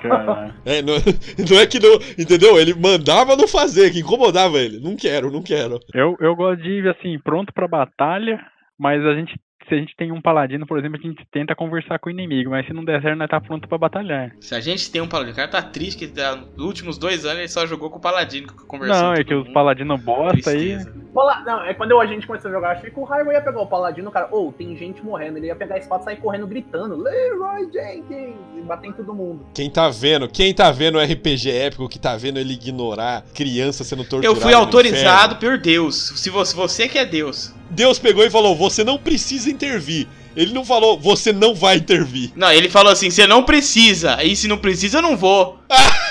Caralho. 0.00 0.54
É, 0.64 0.80
não, 0.82 0.94
não 1.50 1.60
é 1.60 1.66
que 1.66 1.80
não. 1.80 1.94
Entendeu? 2.18 2.58
Ele 2.58 2.74
mandava 2.74 3.36
não 3.36 3.48
fazer, 3.48 3.90
que 3.90 4.00
incomodava 4.00 4.58
ele. 4.58 4.78
Não 4.80 4.96
quero, 4.96 5.30
não 5.30 5.42
quero. 5.42 5.80
Eu, 5.92 6.16
eu 6.20 6.34
gosto 6.36 6.62
de 6.62 6.68
ir 6.68 6.88
assim, 6.88 7.18
pronto 7.18 7.52
pra 7.52 7.68
batalha, 7.68 8.40
mas 8.78 9.04
a 9.04 9.14
gente. 9.14 9.34
Se 9.68 9.74
a 9.74 9.78
gente 9.78 9.96
tem 9.96 10.12
um 10.12 10.20
paladino, 10.20 10.66
por 10.66 10.78
exemplo, 10.78 10.98
a 10.98 11.06
gente 11.06 11.24
tenta 11.32 11.54
conversar 11.54 11.98
com 11.98 12.08
o 12.08 12.12
inimigo, 12.12 12.50
mas 12.50 12.66
se 12.66 12.72
não 12.72 12.84
der 12.84 13.00
certo, 13.02 13.18
nós 13.18 13.28
tá 13.30 13.40
pronto 13.40 13.66
pra 13.68 13.78
batalhar. 13.78 14.32
Se 14.40 14.54
a 14.54 14.60
gente 14.60 14.90
tem 14.90 15.00
um 15.00 15.08
paladino, 15.08 15.32
o 15.32 15.36
cara 15.36 15.48
tá 15.48 15.62
triste 15.62 15.98
que 15.98 16.06
tá- 16.08 16.36
nos 16.56 16.66
últimos 16.66 16.98
dois 16.98 17.24
anos 17.24 17.38
ele 17.38 17.48
só 17.48 17.66
jogou 17.66 17.90
com 17.90 17.98
o 17.98 18.00
paladino, 18.00 18.48
conversando. 18.66 19.02
Não, 19.02 19.12
é 19.14 19.24
que 19.24 19.34
os 19.34 19.44
mundo. 19.44 19.52
paladinos 19.54 20.00
bosta 20.02 20.50
aí. 20.50 20.78
Pala- 21.14 21.40
Não, 21.44 21.64
é 21.64 21.72
quando 21.74 21.92
eu- 21.92 22.00
a 22.00 22.06
gente 22.06 22.26
começou 22.26 22.50
a 22.50 22.54
jogar, 22.54 22.70
achei 22.72 22.90
que 22.90 22.98
o 22.98 23.04
Highway 23.04 23.36
ia 23.36 23.40
pegar 23.40 23.60
o 23.60 23.66
Paladino, 23.66 24.10
cara, 24.10 24.28
ou 24.32 24.52
tem 24.52 24.76
gente 24.76 25.00
morrendo, 25.04 25.38
ele 25.38 25.46
ia 25.46 25.54
pegar 25.54 25.76
a 25.76 25.78
espada 25.78 26.02
e 26.02 26.04
sair 26.06 26.16
correndo 26.16 26.46
gritando, 26.46 26.96
Leroy 27.00 27.70
Jenkins, 27.72 28.34
e 28.56 28.60
bater 28.62 28.88
em 28.88 28.92
todo 28.92 29.14
mundo. 29.14 29.46
Quem 29.54 29.70
tá 29.70 29.88
vendo, 29.88 30.28
quem 30.28 30.52
tá 30.52 30.72
vendo 30.72 30.96
o 30.98 31.00
RPG 31.00 31.50
épico, 31.50 31.88
que 31.88 31.98
tá 32.00 32.16
vendo 32.16 32.38
ele 32.38 32.54
ignorar 32.54 33.22
criança 33.32 33.84
sendo 33.84 34.02
torturada. 34.02 34.26
Eu 34.26 34.34
fui 34.40 34.52
autorizado 34.52 35.36
por 35.36 35.56
Deus. 35.58 36.12
Se 36.16 36.30
você, 36.30 36.54
você 36.54 36.88
que 36.88 36.98
é 36.98 37.04
Deus. 37.06 37.54
Deus 37.70 37.98
pegou 37.98 38.24
e 38.24 38.30
falou: 38.30 38.54
você 38.54 38.84
não 38.84 38.98
precisa 38.98 39.48
intervir. 39.54 40.06
Ele 40.36 40.52
não 40.52 40.64
falou, 40.64 40.98
você 40.98 41.32
não 41.32 41.54
vai 41.54 41.76
intervir. 41.76 42.32
Não, 42.34 42.50
ele 42.52 42.68
falou 42.68 42.92
assim: 42.92 43.08
você 43.10 43.26
não 43.26 43.42
precisa. 43.44 44.22
E 44.22 44.34
se 44.36 44.48
não 44.48 44.58
precisa, 44.58 44.98
eu 44.98 45.02
não 45.02 45.16
vou. 45.16 45.58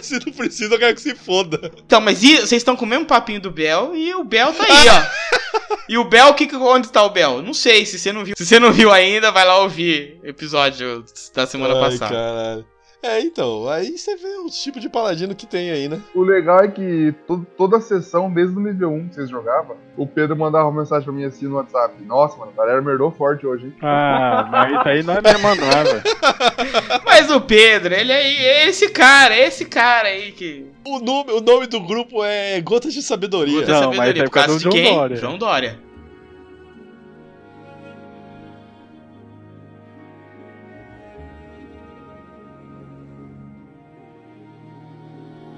Se 0.00 0.14
não 0.26 0.32
precisa, 0.32 0.74
eu 0.74 0.78
quero 0.78 0.94
que 0.94 1.00
se 1.00 1.14
foda. 1.14 1.70
Então, 1.86 2.00
mas 2.00 2.18
vocês 2.18 2.52
estão 2.52 2.74
com 2.74 2.84
o 2.84 2.88
mesmo 2.88 3.04
papinho 3.04 3.40
do 3.40 3.50
Bel 3.52 3.94
e 3.94 4.12
o 4.14 4.24
Bel 4.24 4.52
tá 4.52 4.64
aí, 4.64 4.88
ó. 4.88 5.76
E 5.88 5.98
o 5.98 6.04
Bel, 6.04 6.32
que, 6.34 6.46
que- 6.46 6.56
onde 6.56 6.88
tá 6.90 7.04
o 7.04 7.10
Bel? 7.10 7.42
Não 7.42 7.52
sei, 7.54 7.84
se 7.84 7.98
você 7.98 8.12
não 8.12 8.24
viu. 8.24 8.34
Se 8.36 8.44
você 8.46 8.58
não 8.58 8.72
viu 8.72 8.90
ainda, 8.90 9.30
vai 9.30 9.44
lá 9.44 9.58
ouvir 9.58 10.18
episódio 10.24 11.04
da 11.34 11.46
semana 11.46 11.74
Ai, 11.74 11.80
passada. 11.80 12.14
caralho. 12.14 12.64
É, 13.02 13.20
então, 13.20 13.68
aí 13.68 13.98
você 13.98 14.14
vê 14.16 14.28
o 14.38 14.46
tipo 14.48 14.78
de 14.78 14.88
paladino 14.88 15.34
que 15.34 15.44
tem 15.44 15.70
aí, 15.70 15.88
né? 15.88 16.00
O 16.14 16.22
legal 16.22 16.60
é 16.60 16.68
que 16.68 17.12
to- 17.26 17.44
toda 17.56 17.78
a 17.78 17.80
sessão, 17.80 18.30
desde 18.32 18.56
o 18.56 18.60
nível 18.60 18.90
1 18.92 19.08
que 19.08 19.14
vocês 19.16 19.28
jogavam, 19.28 19.76
o 19.96 20.06
Pedro 20.06 20.36
mandava 20.36 20.68
uma 20.68 20.80
mensagem 20.80 21.04
pra 21.04 21.12
mim 21.12 21.24
assim 21.24 21.46
no 21.48 21.56
WhatsApp: 21.56 21.94
Nossa, 22.04 22.36
mano, 22.38 22.52
a 22.56 22.60
galera 22.60 22.80
merdou 22.80 23.10
forte 23.10 23.44
hoje, 23.46 23.66
hein? 23.66 23.74
Ah, 23.82 24.48
mas 24.50 24.70
isso 24.78 24.88
aí 24.88 25.02
não 25.02 25.14
é 25.14 25.20
me 25.20 25.38
mandar, 25.42 25.84
velho. 25.84 26.02
Mas 27.04 27.30
o 27.30 27.40
Pedro, 27.40 27.92
ele 27.94 28.12
é 28.12 28.68
esse 28.68 28.88
cara, 28.90 29.34
é 29.34 29.46
esse 29.48 29.64
cara 29.64 30.08
aí 30.08 30.32
que. 30.32 30.66
O 30.84 30.98
nome, 30.98 31.32
o 31.32 31.40
nome 31.40 31.66
do 31.66 31.80
grupo 31.80 32.22
é 32.24 32.60
Gotas 32.60 32.94
de 32.94 33.02
Sabedoria. 33.02 33.60
Puta 33.60 33.72
Não, 33.72 33.88
mas 33.88 33.96
sabedoria. 33.96 34.22
é 34.22 34.24
Por 34.24 34.30
por 34.30 34.34
causa 34.34 34.48
causa 34.48 34.58
de 34.58 34.64
do 34.64 34.70
João 34.72 34.84
quem? 34.84 34.94
Dória. 34.94 35.16
João 35.16 35.38
Dória. 35.38 35.78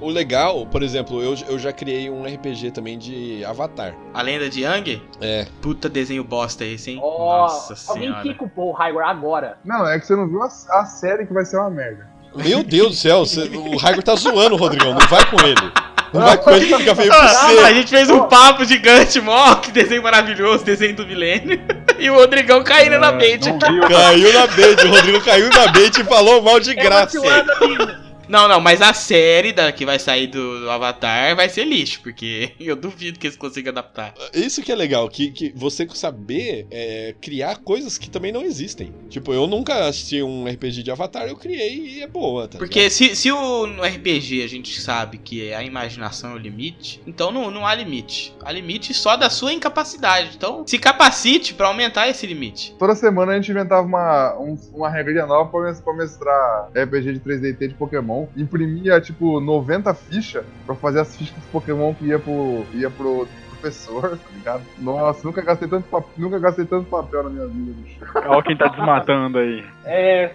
O 0.04 0.10
legal, 0.10 0.66
por 0.66 0.82
exemplo, 0.82 1.22
eu, 1.22 1.34
eu 1.48 1.58
já 1.58 1.72
criei 1.72 2.10
um 2.10 2.24
RPG 2.24 2.70
também 2.72 2.98
de 2.98 3.44
Avatar. 3.44 3.94
A 4.12 4.20
lenda 4.22 4.48
de 4.50 4.62
Yang? 4.62 5.02
É. 5.20 5.46
Puta 5.62 5.88
desenho 5.88 6.22
bosta 6.22 6.64
esse, 6.64 6.90
hein? 6.90 7.00
Ó, 7.02 7.42
Nossa 7.42 7.74
alguém 7.90 8.08
senhora. 8.08 8.22
quica 8.22 8.44
o 8.44 8.48
Paul 8.48 8.72
Highway 8.72 9.04
agora. 9.06 9.58
Não, 9.64 9.88
é 9.88 9.98
que 9.98 10.06
você 10.06 10.14
não 10.14 10.28
viu 10.28 10.42
a, 10.42 10.46
a 10.46 10.84
série 10.84 11.26
que 11.26 11.32
vai 11.32 11.44
ser 11.44 11.56
uma 11.56 11.70
merda. 11.70 12.06
Meu 12.36 12.62
Deus 12.62 12.88
do 12.90 12.94
céu, 12.96 13.24
você- 13.24 13.44
o 13.44 13.76
Raigor 13.76 14.02
tá 14.02 14.14
zoando 14.16 14.54
o 14.56 14.58
Rodrigão, 14.58 14.92
não 14.92 15.06
vai 15.06 15.24
com 15.30 15.40
ele. 15.46 15.72
Não 16.12 16.20
vai 16.20 16.36
com 16.38 16.50
ele 16.50 16.66
que 16.66 16.76
fica 16.76 16.94
feio 16.94 17.08
pra 17.08 17.18
Ah, 17.18 17.24
a 17.24 17.48
você. 17.48 17.74
gente 17.74 17.88
fez 17.90 18.08
um 18.10 18.22
papo 18.28 18.64
gigante, 18.64 19.20
mó, 19.20 19.54
que 19.56 19.72
desenho 19.72 20.02
maravilhoso, 20.02 20.64
desenho 20.64 20.94
do 20.96 21.06
milênio. 21.06 21.60
E 21.96 22.10
o 22.10 22.14
Rodrigão 22.16 22.62
caindo 22.64 22.98
na 22.98 23.12
bait. 23.12 23.46
Não 23.46 23.56
viu, 23.58 23.88
Caiu 23.88 24.32
na 24.32 24.46
bait, 24.48 24.84
o 24.84 24.90
Rodrigo 24.90 25.20
caiu 25.24 25.48
na 25.48 25.68
bait 25.68 25.96
e 25.96 26.04
falou 26.04 26.42
mal 26.42 26.58
de 26.60 26.72
É 26.72 26.74
graça. 26.74 27.18
minha. 27.20 28.03
Não, 28.28 28.48
não, 28.48 28.60
mas 28.60 28.80
a 28.82 28.92
série 28.94 29.52
da, 29.52 29.70
que 29.72 29.84
vai 29.84 29.98
sair 29.98 30.26
do, 30.26 30.60
do 30.60 30.70
Avatar 30.70 31.34
vai 31.36 31.48
ser 31.48 31.64
lixo, 31.64 32.00
porque 32.02 32.52
eu 32.60 32.76
duvido 32.76 33.18
que 33.18 33.26
eles 33.26 33.36
consigam 33.36 33.70
adaptar. 33.72 34.14
Isso 34.32 34.62
que 34.62 34.72
é 34.72 34.74
legal, 34.74 35.08
que, 35.08 35.30
que 35.30 35.52
você 35.54 35.86
saber 35.94 36.66
é, 36.70 37.14
criar 37.20 37.56
coisas 37.58 37.98
que 37.98 38.08
também 38.10 38.32
não 38.32 38.42
existem. 38.42 38.92
Tipo, 39.08 39.32
eu 39.32 39.46
nunca 39.46 39.86
assisti 39.86 40.22
um 40.22 40.46
RPG 40.46 40.82
de 40.82 40.90
Avatar, 40.90 41.26
eu 41.28 41.36
criei 41.36 41.78
e 41.98 42.02
é 42.02 42.06
boa, 42.06 42.48
tá 42.48 42.58
Porque 42.58 42.88
se, 42.90 43.14
se 43.14 43.30
o, 43.30 43.66
no 43.66 43.82
RPG 43.82 44.42
a 44.42 44.48
gente 44.48 44.80
sabe 44.80 45.18
que 45.18 45.52
a 45.52 45.62
imaginação 45.62 46.32
é 46.32 46.34
o 46.34 46.38
limite, 46.38 47.00
então 47.06 47.30
não, 47.30 47.50
não 47.50 47.66
há 47.66 47.74
limite. 47.74 48.34
Há 48.42 48.50
limite 48.52 48.92
só 48.94 49.16
da 49.16 49.30
sua 49.30 49.52
incapacidade. 49.52 50.30
Então 50.36 50.64
se 50.66 50.78
capacite 50.78 51.54
pra 51.54 51.68
aumentar 51.68 52.08
esse 52.08 52.26
limite. 52.26 52.74
Toda 52.78 52.94
semana 52.94 53.32
a 53.32 53.36
gente 53.36 53.50
inventava 53.50 53.86
uma, 53.86 54.36
um- 54.38 54.58
uma 54.72 54.88
regrinha 54.90 55.26
nova 55.26 55.50
pra, 55.50 55.60
mes- 55.62 55.80
pra 55.80 55.94
mestrar 55.94 56.70
RPG 56.74 57.14
de 57.14 57.20
3DT 57.20 57.68
de 57.68 57.74
Pokémon. 57.74 58.13
Imprimia, 58.36 59.00
tipo, 59.00 59.40
90 59.40 59.92
fichas 59.94 60.44
pra 60.66 60.74
fazer 60.74 61.00
as 61.00 61.16
fichas 61.16 61.34
dos 61.34 61.44
Pokémon 61.46 61.94
que 61.94 62.06
ia 62.06 62.18
pro, 62.18 62.64
ia 62.74 62.90
pro, 62.90 63.26
pro 63.26 63.28
professor, 63.60 64.10
tá 64.18 64.30
ligado? 64.34 64.62
Nossa, 64.78 65.26
nunca 65.26 65.40
gastei 65.42 65.66
tanto, 65.68 65.88
pap- 65.88 66.06
nunca 66.18 66.38
gastei 66.38 66.64
tanto 66.66 66.84
papel 66.90 67.24
na 67.24 67.30
minha 67.30 67.46
vida, 67.46 67.72
bicho. 67.82 68.00
Olha 68.26 68.42
quem 68.42 68.56
tá 68.56 68.66
desmatando 68.68 69.38
aí. 69.38 69.64
É. 69.84 70.32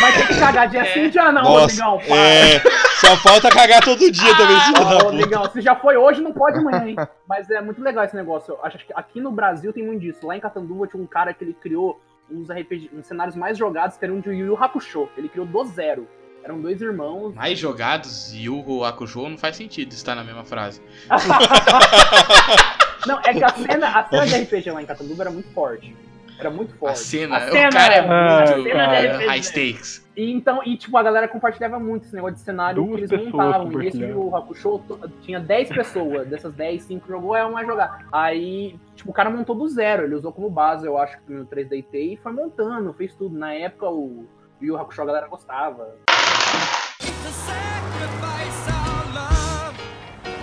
Mas 0.00 0.14
tem 0.16 0.26
que 0.28 0.38
cagar 0.38 0.68
dia 0.68 0.84
sim, 0.92 1.08
dia 1.10 1.32
não, 1.32 1.42
Nossa, 1.42 1.84
Rodrigão. 1.84 1.98
Para. 2.08 2.16
é. 2.16 2.60
Só 3.00 3.16
falta 3.16 3.48
cagar 3.50 3.82
todo 3.82 3.98
dia 3.98 4.36
também, 4.36 4.60
filho 4.60 4.82
Ó, 4.82 4.90
puta. 4.92 5.04
Rodrigão, 5.04 5.50
se 5.50 5.60
já 5.62 5.74
foi 5.74 5.96
hoje, 5.96 6.20
não 6.20 6.32
pode 6.32 6.58
amanhã, 6.58 6.86
hein? 6.86 6.96
Mas 7.26 7.48
é 7.50 7.60
muito 7.60 7.82
legal 7.82 8.04
esse 8.04 8.14
negócio. 8.14 8.52
Eu 8.54 8.64
acho 8.64 8.78
que 8.78 8.92
aqui 8.94 9.20
no 9.20 9.32
Brasil 9.32 9.72
tem 9.72 9.82
muito 9.84 10.00
disso. 10.00 10.26
Lá 10.26 10.36
em 10.36 10.40
Catanduva 10.40 10.86
tinha 10.86 11.02
um 11.02 11.06
cara 11.06 11.32
que 11.32 11.42
ele 11.42 11.54
criou 11.54 11.98
uns 12.30 12.48
RPG, 12.50 12.90
uns 12.96 13.06
cenários 13.06 13.34
mais 13.34 13.56
jogados, 13.58 13.96
que 13.96 14.04
era 14.04 14.12
um 14.14 14.20
de 14.20 14.28
Yu 14.30 14.46
Yu 14.48 14.56
Hakusho. 14.62 15.08
Ele 15.16 15.28
criou 15.28 15.46
do 15.46 15.64
zero. 15.64 16.06
Eram 16.42 16.60
dois 16.60 16.80
irmãos. 16.80 17.34
Mais 17.34 17.58
jogados 17.58 18.32
e 18.34 18.48
o 18.48 18.84
Hakusho 18.84 19.28
não 19.28 19.36
faz 19.38 19.56
sentido 19.56 19.92
estar 19.92 20.14
na 20.14 20.24
mesma 20.24 20.44
frase. 20.44 20.80
Não, 23.06 23.18
é 23.20 23.32
que 23.32 23.42
a 23.42 23.48
cena, 23.48 23.88
a 23.98 24.04
cena 24.08 24.26
de 24.26 24.36
RPG 24.42 24.70
lá 24.72 24.82
em 24.82 24.86
Catanduva 24.86 25.22
era 25.22 25.30
muito 25.30 25.48
forte. 25.52 25.96
Era 26.38 26.50
muito 26.50 26.74
forte. 26.74 26.92
A 26.92 26.96
cena, 26.96 27.36
A 27.36 27.50
cena, 27.50 27.68
o 27.68 27.72
cara 27.72 27.94
é 27.94 28.02
muito 28.02 28.62
cena 28.62 28.74
cara, 28.86 29.26
high 29.26 29.42
stakes. 29.42 30.06
E 30.16 30.30
então, 30.30 30.62
e 30.64 30.76
tipo, 30.76 30.96
a 30.98 31.02
galera 31.02 31.26
compartilhava 31.28 31.78
muito 31.78 32.04
esse 32.04 32.14
negócio 32.14 32.34
de 32.36 32.42
cenário 32.42 32.82
Duas 32.84 33.08
que 33.08 33.14
eles 33.14 33.26
montavam. 33.32 33.82
E 33.82 33.86
esse 33.86 33.98
Yu 34.02 34.36
Hakusho 34.36 34.78
to- 34.86 35.10
tinha 35.22 35.40
10 35.40 35.68
pessoas. 35.70 36.28
Dessas 36.28 36.52
10, 36.52 36.82
5 36.82 37.08
jogou, 37.08 37.34
é 37.36 37.44
uma 37.44 37.64
jogar. 37.64 38.06
Aí, 38.12 38.78
tipo, 38.94 39.10
o 39.10 39.14
cara 39.14 39.30
montou 39.30 39.54
do 39.56 39.66
zero. 39.68 40.04
Ele 40.04 40.14
usou 40.14 40.32
como 40.32 40.50
base, 40.50 40.86
eu 40.86 40.98
acho, 40.98 41.16
no 41.28 41.46
3DT 41.46 41.94
e 42.14 42.16
foi 42.22 42.32
montando, 42.32 42.92
fez 42.92 43.14
tudo. 43.14 43.38
Na 43.38 43.54
época, 43.54 43.88
o 43.88 44.26
Yu 44.60 44.74
Yu 44.74 44.76
Hakusho 44.78 45.00
a 45.02 45.06
galera 45.06 45.26
gostava. 45.26 45.94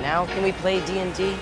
Now 0.07 0.25
can 0.25 0.41
we 0.41 0.53
play 0.53 0.79
D&D? 0.79 1.35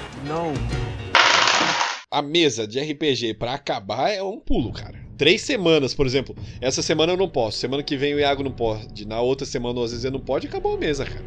A 2.09 2.21
mesa 2.23 2.65
de 2.65 2.79
RPG 2.79 3.35
pra 3.35 3.53
acabar 3.53 4.09
é 4.09 4.23
um 4.23 4.39
pulo, 4.39 4.73
cara. 4.73 4.99
Três 5.15 5.43
semanas, 5.43 5.93
por 5.93 6.07
exemplo. 6.07 6.35
Essa 6.59 6.81
semana 6.81 7.13
eu 7.13 7.17
não 7.17 7.29
posso. 7.29 7.59
Semana 7.59 7.83
que 7.83 7.95
vem 7.95 8.15
o 8.15 8.19
Iago 8.19 8.41
não 8.41 8.51
pode. 8.51 9.07
Na 9.07 9.21
outra 9.21 9.45
semana, 9.45 9.83
às 9.83 9.91
vezes, 9.91 10.03
eu 10.03 10.09
não 10.09 10.19
pode. 10.19 10.47
Acabou 10.47 10.73
a 10.73 10.79
mesa, 10.79 11.05
cara. 11.05 11.23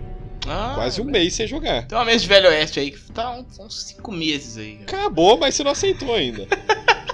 Ah, 0.49 0.73
Quase 0.75 1.01
um 1.01 1.05
mês 1.05 1.33
sem 1.35 1.47
jogar. 1.47 1.87
Tem 1.87 1.97
uma 1.97 2.05
mesa 2.07 2.19
de 2.19 2.27
Velho 2.27 2.49
Oeste 2.49 2.81
aí 2.81 2.91
que 2.91 3.13
tá 3.13 3.31
uns, 3.31 3.87
cinco 3.87 4.11
meses 4.11 4.59
aí. 4.59 4.79
cara. 4.79 5.03
Acabou, 5.03 5.39
mas 5.39 5.55
você 5.55 5.63
não 5.63 5.71
aceitou 5.71 6.15
ainda. 6.15 6.45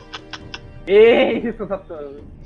Eita, 0.89 1.83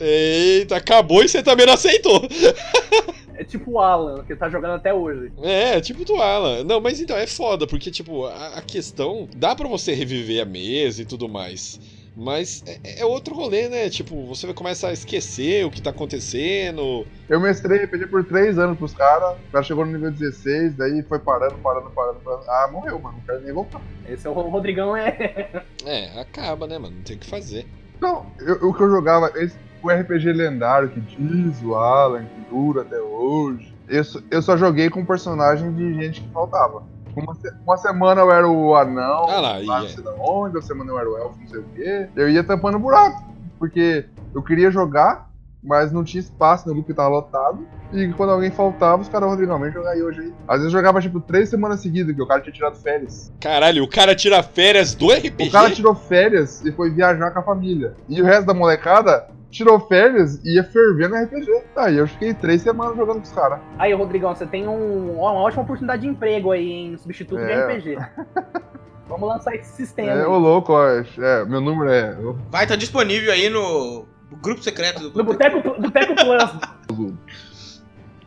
Eita, 0.00 0.76
acabou 0.76 1.22
e 1.22 1.28
você 1.28 1.44
também 1.44 1.64
não 1.64 1.74
aceitou. 1.74 2.22
é 3.38 3.44
tipo 3.44 3.72
o 3.72 3.78
Alan, 3.80 4.24
que 4.24 4.34
tá 4.36 4.48
jogando 4.48 4.74
até 4.74 4.92
hoje. 4.92 5.32
É, 5.42 5.80
tipo 5.80 6.04
do 6.04 6.16
Alan. 6.16 6.64
Não, 6.64 6.80
mas 6.80 7.00
então, 7.00 7.16
é 7.16 7.26
foda, 7.26 7.66
porque, 7.66 7.90
tipo, 7.90 8.26
a, 8.26 8.58
a 8.58 8.62
questão. 8.62 9.28
Dá 9.36 9.54
pra 9.54 9.68
você 9.68 9.94
reviver 9.94 10.42
a 10.42 10.44
mesa 10.44 11.02
e 11.02 11.04
tudo 11.04 11.28
mais. 11.28 11.80
Mas 12.20 12.64
é, 12.66 13.02
é 13.02 13.04
outro 13.06 13.32
rolê, 13.32 13.68
né? 13.68 13.88
Tipo, 13.88 14.26
você 14.26 14.44
vai 14.46 14.54
começar 14.54 14.88
a 14.88 14.92
esquecer 14.92 15.64
o 15.64 15.70
que 15.70 15.80
tá 15.80 15.90
acontecendo. 15.90 17.06
Eu 17.28 17.38
mestrei 17.38 17.84
RPG 17.84 18.08
por 18.08 18.24
3 18.24 18.58
anos 18.58 18.76
pros 18.76 18.92
caras, 18.92 19.36
o 19.48 19.52
cara 19.52 19.62
chegou 19.62 19.86
no 19.86 19.92
nível 19.92 20.10
16, 20.10 20.74
daí 20.74 21.00
foi 21.04 21.20
parando, 21.20 21.54
parando, 21.58 21.90
parando, 21.90 22.18
parando. 22.24 22.42
Ah, 22.48 22.68
morreu, 22.72 22.98
mano, 22.98 23.18
não 23.18 23.24
quero 23.24 23.40
nem 23.44 23.52
voltar. 23.52 23.80
Esse 24.08 24.26
é 24.26 24.30
o 24.30 24.32
Rodrigão, 24.32 24.96
é. 24.96 25.62
É, 25.86 26.20
acaba, 26.20 26.66
né, 26.66 26.76
mano? 26.76 26.96
Não 26.96 27.02
tem 27.04 27.14
o 27.16 27.20
que 27.20 27.26
fazer. 27.26 27.66
Não, 28.00 28.26
eu- 28.40 28.68
o 28.68 28.74
que 28.74 28.82
eu 28.82 28.90
jogava, 28.90 29.30
esse, 29.36 29.56
o 29.82 29.90
RPG 29.90 30.32
lendário 30.32 30.88
que 30.88 31.00
diz 31.00 31.62
o 31.62 31.74
Alan, 31.74 32.24
que 32.24 32.50
dura 32.50 32.82
até 32.82 32.98
hoje, 33.00 33.74
eu, 33.88 34.04
só- 34.04 34.20
eu 34.30 34.42
só 34.42 34.56
joguei 34.56 34.90
com 34.90 35.04
personagem 35.04 35.72
de 35.74 35.94
gente 35.94 36.20
que 36.22 36.28
faltava. 36.30 36.82
Uma, 37.16 37.36
uma 37.66 37.76
semana 37.76 38.20
eu 38.20 38.30
era 38.30 38.48
o 38.48 38.76
anão, 38.76 39.28
Ah 39.28 39.40
lá, 39.40 39.58
lá 39.58 39.78
não 39.80 39.86
é. 39.86 39.88
sei 39.88 40.04
da 40.04 40.12
onde, 40.12 40.54
outra 40.56 40.62
semana 40.62 40.90
eu 40.90 40.98
era 40.98 41.10
o 41.10 41.16
elfo, 41.18 41.36
não 41.40 41.48
sei 41.48 41.58
o 41.58 41.64
quê. 41.74 42.08
Eu 42.14 42.28
ia 42.30 42.44
tampando 42.44 42.78
buraco, 42.78 43.22
porque 43.58 44.04
eu 44.34 44.40
queria 44.42 44.70
jogar, 44.70 45.28
mas 45.62 45.90
não 45.90 46.04
tinha 46.04 46.20
espaço 46.20 46.68
no 46.68 46.74
grupo 46.74 46.86
que 46.86 46.94
tava 46.94 47.08
lotado. 47.08 47.66
E 47.92 48.06
quando 48.12 48.30
alguém 48.30 48.50
faltava, 48.50 49.00
os 49.02 49.08
caras, 49.08 49.28
Rodrigo, 49.30 49.58
vem 49.58 49.72
jogar 49.72 49.90
aí 49.92 50.02
hoje 50.02 50.20
aí. 50.20 50.32
Às 50.46 50.58
vezes 50.58 50.66
eu 50.72 50.78
jogava 50.78 51.00
tipo 51.00 51.18
três 51.20 51.48
semanas 51.48 51.80
seguidas, 51.80 52.14
que 52.14 52.22
o 52.22 52.26
cara 52.26 52.40
tinha 52.40 52.52
tirado 52.52 52.76
férias. 52.76 53.32
Caralho, 53.40 53.82
o 53.82 53.88
cara 53.88 54.14
tira 54.14 54.40
férias 54.42 54.94
do 54.94 55.10
RPG? 55.10 55.48
O 55.48 55.50
cara 55.50 55.70
tirou 55.70 55.94
férias 55.96 56.64
e 56.64 56.70
foi 56.70 56.90
viajar 56.90 57.30
com 57.32 57.40
a 57.40 57.42
família. 57.42 57.94
E 58.08 58.20
o 58.20 58.24
resto 58.24 58.44
da 58.46 58.54
molecada 58.54 59.26
tirou 59.50 59.80
férias 59.80 60.40
e 60.44 60.54
ia 60.56 60.64
ferver 60.64 61.08
no 61.08 61.16
RPG. 61.16 61.62
Aí 61.76 61.96
eu 61.96 62.06
fiquei 62.06 62.34
três 62.34 62.62
semanas 62.62 62.96
jogando 62.96 63.16
com 63.16 63.22
os 63.22 63.32
caras. 63.32 63.60
Aí, 63.78 63.92
Rodrigão, 63.94 64.34
você 64.34 64.46
tem 64.46 64.68
um- 64.68 65.12
uma 65.18 65.32
ótima 65.32 65.62
oportunidade 65.62 66.02
de 66.02 66.08
emprego 66.08 66.50
aí, 66.52 66.70
em 66.70 66.96
substituto 66.98 67.40
de 67.40 67.50
É. 67.50 67.66
RPG. 67.66 67.96
Vamos 69.08 69.26
lançar 69.28 69.54
esse 69.54 69.74
sistema. 69.74 70.10
É, 70.10 70.20
aí. 70.20 70.26
ô 70.26 70.36
louco, 70.38 70.72
ó. 70.74 70.86
É, 70.86 71.44
meu 71.46 71.60
número 71.62 71.90
é. 71.90 72.14
Vai 72.50 72.64
estar 72.64 72.76
disponível 72.76 73.32
aí 73.32 73.48
no 73.48 74.06
grupo 74.42 74.62
secreto 74.62 75.08
do 75.08 75.16
No 75.16 75.24
Boteco, 75.24 75.62
Boteco 75.80 76.14
Plus. 76.14 77.08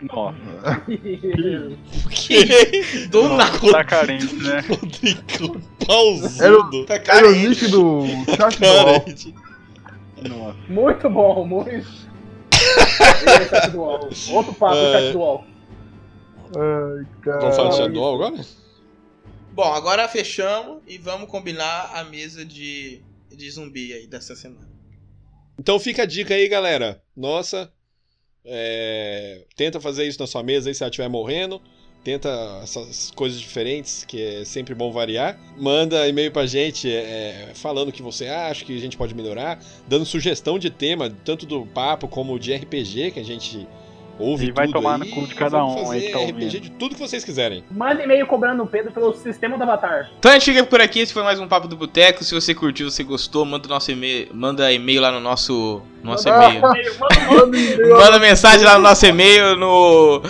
Nossa, 0.02 0.36
Que? 2.10 3.06
Do 3.10 3.30
nossa, 3.30 3.72
tá 3.72 3.84
carente, 3.84 4.34
né? 4.36 4.64
Rodrigo 4.68 5.62
pausudo. 5.86 6.44
Era 6.44 6.58
Tá 6.88 6.94
Era 6.96 7.28
o 7.30 7.32
carente. 7.34 7.48
nick 7.50 7.68
do 7.68 7.84
UOL. 7.84 8.26
Carente. 8.60 9.36
Nossa. 10.28 10.58
Muito 10.68 11.10
bom, 11.10 11.46
muito. 11.46 12.12
Chat 13.50 13.72
do 13.72 13.80
UOL. 13.80 14.10
Outro 14.32 14.54
papo, 14.54 14.76
É. 14.76 14.92
chat 14.92 15.12
do 15.14 15.20
UOL. 15.20 15.44
Ai, 16.56 17.06
Vamos 17.26 17.56
falar 17.56 17.70
de 17.70 17.78
cara. 17.78 17.90
Shadow 17.90 18.16
agora? 18.16 18.46
Bom, 19.54 19.74
agora 19.74 20.08
fechamos 20.08 20.82
e 20.88 20.98
vamos 20.98 21.30
combinar 21.30 21.92
a 21.96 22.04
mesa 22.04 22.46
de, 22.46 23.02
de 23.30 23.50
zumbi 23.52 23.94
aí 23.94 24.08
dessa 24.08 24.36
semana. 24.36 24.70
Então 25.60 25.80
fica 25.80 26.04
a 26.04 26.06
dica 26.06 26.34
aí, 26.34 26.48
galera. 26.48 27.02
Nossa, 27.16 27.72
é, 28.46 29.46
tenta 29.56 29.80
fazer 29.80 30.06
isso 30.08 30.20
na 30.20 30.28
sua 30.28 30.42
mesa 30.44 30.70
aí 30.70 30.76
se 30.76 30.84
ela 30.84 30.90
estiver 30.90 31.10
morrendo. 31.10 31.62
Tenta 32.04 32.30
essas 32.64 33.12
coisas 33.16 33.40
diferentes, 33.40 34.04
que 34.06 34.20
é 34.20 34.44
sempre 34.44 34.74
bom 34.74 34.92
variar. 34.92 35.38
Manda 35.56 36.08
e-mail 36.08 36.32
pra 36.32 36.48
gente 36.48 36.92
é, 36.92 37.52
falando 37.54 37.90
o 37.90 37.92
que 37.92 38.02
você 38.02 38.26
acha, 38.28 38.66
que 38.66 38.76
a 38.76 38.80
gente 38.80 38.98
pode 38.98 39.14
melhorar. 39.14 39.60
Dando 39.88 40.04
sugestão 40.04 40.58
de 40.58 40.72
tema, 40.72 41.12
tanto 41.24 41.46
do 41.46 41.64
papo 41.64 42.08
como 42.08 42.40
de 42.40 42.56
RPG, 42.56 43.12
que 43.12 43.20
a 43.20 43.24
gente 43.24 43.68
ouve 44.20 44.48
E 44.48 44.52
vai 44.52 44.66
tudo 44.66 44.76
tomar 44.76 44.94
aí. 44.96 45.00
no 45.00 45.16
cu 45.16 45.28
de 45.28 45.34
cada 45.36 45.64
um 45.64 45.78
fazer 45.78 45.96
aí 45.96 46.12
tá 46.12 46.20
RPG 46.20 46.34
ouvindo. 46.34 46.60
de 46.60 46.72
tudo 46.72 46.96
que 46.96 47.02
vocês 47.02 47.24
quiserem. 47.24 47.64
Manda 47.72 48.04
e-mail 48.04 48.26
cobrando 48.28 48.62
o 48.64 48.68
Pedro 48.68 48.92
pelo 48.92 49.14
sistema 49.14 49.56
do 49.58 49.64
Avatar. 49.64 50.12
Então 50.18 50.32
a 50.32 50.34
gente 50.36 50.52
fica 50.52 50.64
por 50.64 50.82
aqui, 50.82 51.00
esse 51.02 51.14
foi 51.14 51.24
mais 51.24 51.40
um 51.40 51.48
Papo 51.48 51.68
do 51.68 51.76
Boteco. 51.78 52.24
Se 52.24 52.34
você 52.34 52.54
curtiu, 52.56 52.90
se 52.90 53.04
gostou, 53.04 53.46
manda 53.46 53.68
nosso 53.68 53.92
e-mail, 53.92 54.28
manda 54.34 54.72
e-mail 54.72 55.02
lá 55.02 55.12
no 55.12 55.20
nosso, 55.20 55.82
nosso 56.04 56.28
e-mail. 56.28 56.62
Manda 57.98 58.20
mensagem 58.20 58.66
lá 58.66 58.76
no 58.78 58.84
nosso 58.84 59.06
e-mail 59.06 59.56
no 59.56 60.22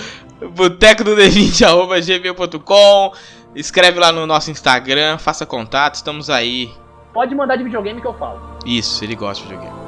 boteco 0.50 1.04
do 1.04 1.16
d20.gmail.com 1.16 3.14
Escreve 3.54 4.00
lá 4.00 4.12
no 4.12 4.26
nosso 4.26 4.50
Instagram, 4.50 5.18
faça 5.18 5.46
contato, 5.46 5.96
estamos 5.96 6.30
aí. 6.30 6.72
Pode 7.14 7.36
mandar 7.36 7.58
de 7.58 7.64
videogame 7.66 8.00
que 8.00 8.08
eu 8.08 8.14
falo. 8.14 8.40
Isso, 8.66 9.04
ele 9.04 9.16
gosta 9.16 9.44
de 9.44 9.50
videogame. 9.50 9.81